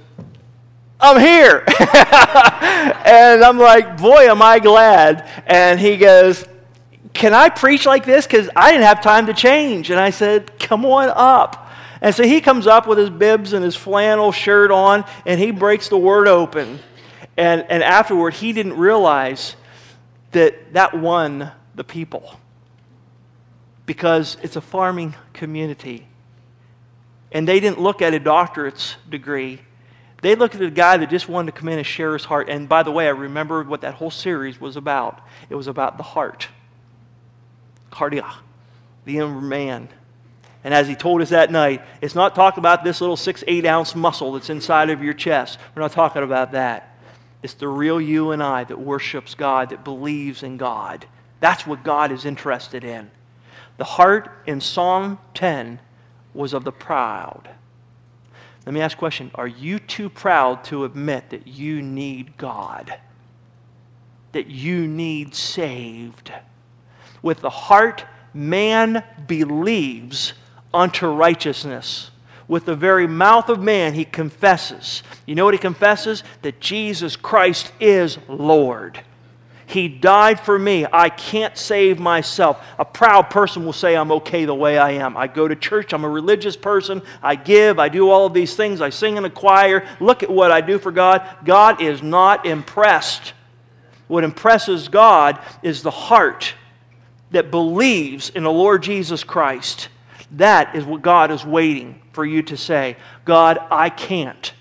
I'm 1.00 1.20
here. 1.20 1.64
and 1.80 3.44
I'm 3.44 3.60
like, 3.60 3.98
boy, 3.98 4.30
am 4.30 4.42
I 4.42 4.60
glad. 4.60 5.30
And 5.46 5.80
he 5.80 5.98
goes, 5.98 6.46
Can 7.14 7.34
I 7.34 7.50
preach 7.50 7.86
like 7.86 8.06
this? 8.06 8.26
Because 8.26 8.50
I 8.56 8.72
didn't 8.72 8.86
have 8.86 9.02
time 9.02 9.28
to 9.28 9.34
change. 9.34 9.92
And 9.92 10.00
I 10.00 10.10
said, 10.10 10.58
Come 10.60 10.86
on 10.86 11.10
up. 11.14 11.66
And 12.02 12.14
so 12.14 12.24
he 12.24 12.42
comes 12.42 12.68
up 12.68 12.88
with 12.88 12.98
his 12.98 13.10
bibs 13.10 13.54
and 13.54 13.64
his 13.64 13.76
flannel 13.76 14.32
shirt 14.32 14.72
on, 14.72 15.04
and 15.26 15.40
he 15.40 15.52
breaks 15.52 15.90
the 15.90 15.98
word 15.98 16.28
open. 16.28 16.80
And, 17.36 17.66
and 17.70 17.84
afterward, 17.84 18.34
he 18.36 18.54
didn't 18.54 18.78
realize 18.78 19.56
that 20.32 20.74
that 20.74 20.98
won 20.98 21.52
the 21.76 21.84
people 21.84 22.40
because 23.86 24.38
it's 24.42 24.56
a 24.56 24.62
farming 24.62 25.16
community. 25.34 26.08
And 27.32 27.48
they 27.48 27.60
didn't 27.60 27.80
look 27.80 28.02
at 28.02 28.14
a 28.14 28.20
doctorate's 28.20 28.96
degree 29.10 29.62
they 30.22 30.36
looked 30.36 30.56
at 30.56 30.62
a 30.62 30.70
guy 30.72 30.98
that 30.98 31.10
just 31.10 31.30
wanted 31.30 31.54
to 31.54 31.60
come 31.60 31.70
in 31.70 31.78
and 31.78 31.86
share 31.86 32.14
his 32.14 32.26
heart. 32.26 32.50
And 32.50 32.68
by 32.68 32.84
the 32.84 32.92
way, 32.92 33.08
I 33.08 33.12
remember 33.12 33.64
what 33.64 33.82
that 33.82 33.96
whole 33.96 34.12
series 34.12 34.60
was 34.60 34.76
about. 34.76 35.22
It 35.50 35.56
was 35.56 35.68
about 35.68 35.98
the 35.98 36.04
heart, 36.04 36.48
cardia, 37.92 38.28
the 39.06 39.18
inner 39.18 39.42
man. 39.42 39.90
And 40.64 40.74
as 40.74 40.88
he 40.88 40.96
told 40.96 41.22
us 41.22 41.30
that 41.30 41.52
night, 41.52 41.84
it's 42.02 42.16
not 42.16 42.36
talking 42.36 42.60
about 42.60 42.84
this 42.84 43.00
little 43.00 43.16
six, 43.16 43.44
eight 43.48 43.66
ounce 43.66 43.96
muscle 43.96 44.34
that's 44.34 44.50
inside 44.50 44.90
of 44.90 45.04
your 45.04 45.14
chest. 45.14 45.60
We're 45.76 45.84
not 45.84 45.92
talking 45.92 46.24
about 46.24 46.52
that. 46.54 46.98
It's 47.44 47.54
the 47.54 47.68
real 47.68 48.02
you 48.02 48.32
and 48.32 48.42
I 48.42 48.64
that 48.64 48.80
worships 48.80 49.36
God, 49.36 49.70
that 49.70 49.84
believes 49.84 50.42
in 50.42 50.58
God. 50.58 51.06
That's 51.40 51.68
what 51.68 51.84
God 51.84 52.12
is 52.12 52.26
interested 52.26 52.84
in. 52.84 53.12
The 53.78 53.84
heart 53.84 54.32
in 54.48 54.60
Psalm 54.60 55.20
10 55.36 55.80
was 56.34 56.54
of 56.54 56.64
the 56.64 56.72
proud. 56.72 57.50
Let 58.68 58.74
me 58.74 58.82
ask 58.82 58.98
a 58.98 59.00
question 59.00 59.32
Are 59.36 59.48
you 59.48 59.80
too 59.80 60.10
proud 60.10 60.66
to 60.66 60.84
admit 60.84 61.30
that 61.30 61.48
you 61.48 61.82
need 61.82 62.36
God? 62.36 63.00
That 64.34 64.48
you 64.48 64.86
need 64.86 65.34
saved? 65.34 66.34
With 67.22 67.40
the 67.40 67.50
heart, 67.50 68.04
man 68.34 69.06
believes 69.26 70.34
unto 70.74 71.08
righteousness. 71.08 72.12
With 72.50 72.66
the 72.66 72.76
very 72.76 73.08
mouth 73.08 73.48
of 73.48 73.62
man, 73.62 73.94
he 73.94 74.04
confesses. 74.04 75.02
You 75.26 75.36
know 75.36 75.46
what 75.46 75.54
he 75.54 75.60
confesses? 75.60 76.26
That 76.42 76.60
Jesus 76.60 77.16
Christ 77.16 77.72
is 77.80 78.18
Lord. 78.28 79.02
He 79.68 79.90
died 79.90 80.40
for 80.40 80.58
me. 80.58 80.86
I 80.94 81.10
can't 81.10 81.58
save 81.58 82.00
myself. 82.00 82.66
A 82.80 82.86
proud 82.86 83.30
person 83.30 83.66
will 83.66 83.74
say, 83.74 83.98
I'm 83.98 84.14
okay 84.14 84.46
the 84.46 84.56
way 84.56 84.78
I 84.78 84.92
am. 84.92 85.18
I 85.18 85.28
go 85.28 85.46
to 85.46 85.58
church. 85.58 85.92
I'm 85.92 86.06
a 86.06 86.10
religious 86.10 86.56
person. 86.56 87.02
I 87.22 87.36
give. 87.36 87.78
I 87.78 87.90
do 87.90 88.10
all 88.10 88.26
of 88.26 88.34
these 88.34 88.56
things. 88.56 88.80
I 88.80 88.90
sing 88.90 89.18
in 89.18 89.26
a 89.26 89.30
choir. 89.30 89.86
Look 90.00 90.24
at 90.24 90.30
what 90.30 90.54
I 90.54 90.62
do 90.62 90.80
for 90.80 90.90
God. 90.94 91.30
God 91.44 91.82
is 91.82 92.02
not 92.02 92.46
impressed. 92.46 93.34
What 94.08 94.24
impresses 94.24 94.88
God 94.88 95.38
is 95.62 95.84
the 95.84 95.92
heart 95.92 96.54
that 97.32 97.52
believes 97.52 98.30
in 98.30 98.44
the 98.44 98.52
Lord 98.52 98.84
Jesus 98.84 99.26
Christ. 99.26 99.90
That 100.32 100.78
is 100.78 100.86
what 100.86 101.02
God 101.02 101.30
is 101.30 101.46
waiting 101.46 102.02
for 102.14 102.26
you 102.26 102.42
to 102.44 102.56
say. 102.56 102.96
God, 103.26 103.60
I 103.70 103.90
can't. 103.90 104.54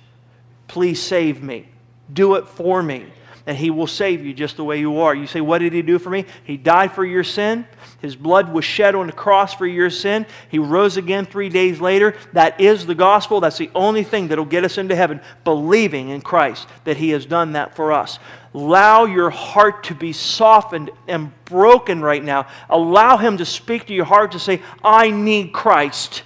Please 0.67 1.01
save 1.01 1.45
me. 1.45 1.69
Do 2.13 2.35
it 2.35 2.49
for 2.49 2.83
me 2.83 3.07
and 3.47 3.57
He 3.57 3.71
will 3.71 3.87
save 3.87 4.27
you 4.27 4.35
just 4.35 4.57
the 4.57 4.65
way 4.65 4.81
you 4.81 5.01
are. 5.01 5.15
You 5.15 5.27
say, 5.27 5.41
What 5.41 5.59
did 5.59 5.73
He 5.73 5.83
do 5.83 5.99
for 5.99 6.11
me? 6.11 6.27
He 6.45 6.57
died 6.57 6.93
for 6.93 7.05
your 7.05 7.25
sin. 7.25 7.67
His 8.01 8.17
blood 8.17 8.53
was 8.53 8.65
shed 8.65 8.95
on 8.95 9.07
the 9.07 9.13
cross 9.13 9.55
for 9.55 9.67
your 9.67 9.89
sin. 9.89 10.27
He 10.51 10.59
rose 10.59 10.97
again 10.97 11.25
three 11.25 11.49
days 11.49 11.81
later. 11.81 12.17
That 12.33 12.61
is 12.61 12.87
the 12.87 12.95
gospel. 12.95 13.41
That's 13.41 13.59
the 13.59 13.71
only 13.75 14.03
thing 14.03 14.29
that 14.29 14.39
will 14.39 14.45
get 14.45 14.65
us 14.65 14.79
into 14.79 14.97
heaven, 14.97 15.21
believing 15.45 16.09
in 16.09 16.21
Christ 16.21 16.69
that 16.85 16.97
He 16.97 17.11
has 17.11 17.25
done 17.25 17.53
that 17.53 17.77
for 17.77 17.93
us. 17.93 18.19
Allow 18.53 19.05
your 19.05 19.31
heart 19.31 19.85
to 19.85 19.95
be 19.95 20.13
softened 20.13 20.91
and 21.07 21.33
broken 21.45 22.01
right 22.01 22.25
now. 22.25 22.49
Allow 22.69 23.17
Him 23.17 23.37
to 23.37 23.45
speak 23.45 23.87
to 23.87 23.95
your 23.95 24.07
heart 24.07 24.33
to 24.33 24.39
say, 24.39 24.61
I 24.83 25.11
need 25.11 25.53
Christ 25.53 26.25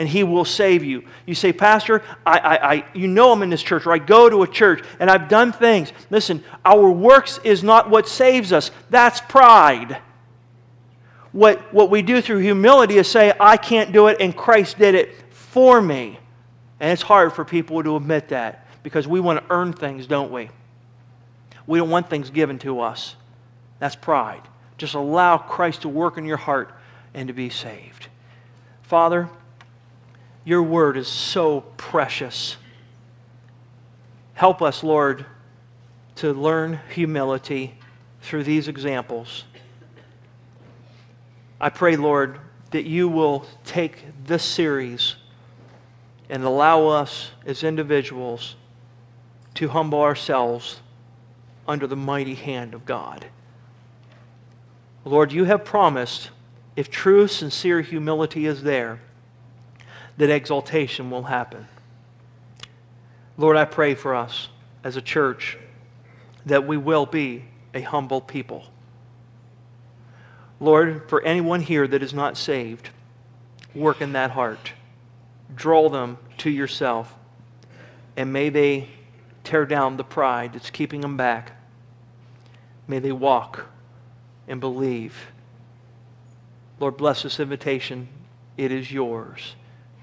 and 0.00 0.08
he 0.08 0.24
will 0.24 0.46
save 0.46 0.82
you. 0.82 1.04
You 1.26 1.34
say, 1.34 1.52
Pastor, 1.52 2.02
I, 2.24 2.38
I, 2.38 2.72
I, 2.72 2.84
you 2.94 3.06
know 3.06 3.32
I'm 3.32 3.42
in 3.42 3.50
this 3.50 3.62
church, 3.62 3.84
or 3.84 3.92
I 3.92 3.98
go 3.98 4.30
to 4.30 4.42
a 4.42 4.48
church 4.48 4.82
and 4.98 5.10
I've 5.10 5.28
done 5.28 5.52
things. 5.52 5.92
Listen, 6.08 6.42
our 6.64 6.90
works 6.90 7.38
is 7.44 7.62
not 7.62 7.90
what 7.90 8.08
saves 8.08 8.50
us, 8.50 8.70
that's 8.88 9.20
pride. 9.20 9.98
What, 11.32 11.74
what 11.74 11.90
we 11.90 12.00
do 12.00 12.22
through 12.22 12.38
humility 12.38 12.96
is 12.96 13.08
say, 13.08 13.34
I 13.38 13.58
can't 13.58 13.92
do 13.92 14.06
it, 14.06 14.16
and 14.20 14.34
Christ 14.34 14.78
did 14.78 14.94
it 14.94 15.14
for 15.32 15.82
me. 15.82 16.18
And 16.80 16.90
it's 16.90 17.02
hard 17.02 17.34
for 17.34 17.44
people 17.44 17.82
to 17.82 17.96
admit 17.96 18.30
that 18.30 18.66
because 18.82 19.06
we 19.06 19.20
want 19.20 19.46
to 19.46 19.52
earn 19.52 19.74
things, 19.74 20.06
don't 20.06 20.32
we? 20.32 20.48
We 21.66 21.78
don't 21.78 21.90
want 21.90 22.08
things 22.08 22.30
given 22.30 22.58
to 22.60 22.80
us. 22.80 23.16
That's 23.80 23.96
pride. 23.96 24.40
Just 24.78 24.94
allow 24.94 25.36
Christ 25.36 25.82
to 25.82 25.90
work 25.90 26.16
in 26.16 26.24
your 26.24 26.38
heart 26.38 26.74
and 27.12 27.28
to 27.28 27.34
be 27.34 27.50
saved. 27.50 28.08
Father, 28.82 29.28
your 30.44 30.62
word 30.62 30.96
is 30.96 31.08
so 31.08 31.62
precious. 31.76 32.56
Help 34.34 34.62
us, 34.62 34.82
Lord, 34.82 35.26
to 36.16 36.32
learn 36.32 36.80
humility 36.92 37.74
through 38.22 38.44
these 38.44 38.68
examples. 38.68 39.44
I 41.60 41.68
pray, 41.68 41.96
Lord, 41.96 42.38
that 42.70 42.84
you 42.84 43.08
will 43.08 43.46
take 43.64 44.04
this 44.24 44.42
series 44.42 45.16
and 46.28 46.44
allow 46.44 46.86
us 46.86 47.30
as 47.44 47.64
individuals 47.64 48.56
to 49.54 49.68
humble 49.68 50.00
ourselves 50.00 50.80
under 51.66 51.86
the 51.86 51.96
mighty 51.96 52.34
hand 52.34 52.72
of 52.72 52.86
God. 52.86 53.26
Lord, 55.04 55.32
you 55.32 55.44
have 55.44 55.64
promised 55.64 56.30
if 56.76 56.90
true, 56.90 57.26
sincere 57.26 57.80
humility 57.80 58.46
is 58.46 58.62
there, 58.62 59.00
that 60.20 60.28
exaltation 60.28 61.10
will 61.10 61.22
happen. 61.22 61.66
Lord, 63.38 63.56
I 63.56 63.64
pray 63.64 63.94
for 63.94 64.14
us 64.14 64.50
as 64.84 64.98
a 64.98 65.00
church 65.00 65.56
that 66.44 66.66
we 66.66 66.76
will 66.76 67.06
be 67.06 67.46
a 67.72 67.80
humble 67.80 68.20
people. 68.20 68.66
Lord, 70.60 71.08
for 71.08 71.22
anyone 71.22 71.62
here 71.62 71.88
that 71.88 72.02
is 72.02 72.12
not 72.12 72.36
saved, 72.36 72.90
work 73.74 74.02
in 74.02 74.12
that 74.12 74.32
heart. 74.32 74.74
Draw 75.54 75.88
them 75.88 76.18
to 76.36 76.50
yourself. 76.50 77.14
And 78.14 78.30
may 78.30 78.50
they 78.50 78.88
tear 79.42 79.64
down 79.64 79.96
the 79.96 80.04
pride 80.04 80.52
that's 80.52 80.68
keeping 80.68 81.00
them 81.00 81.16
back. 81.16 81.52
May 82.86 82.98
they 82.98 83.12
walk 83.12 83.70
and 84.46 84.60
believe. 84.60 85.32
Lord, 86.78 86.98
bless 86.98 87.22
this 87.22 87.40
invitation. 87.40 88.08
It 88.58 88.70
is 88.70 88.92
yours. 88.92 89.54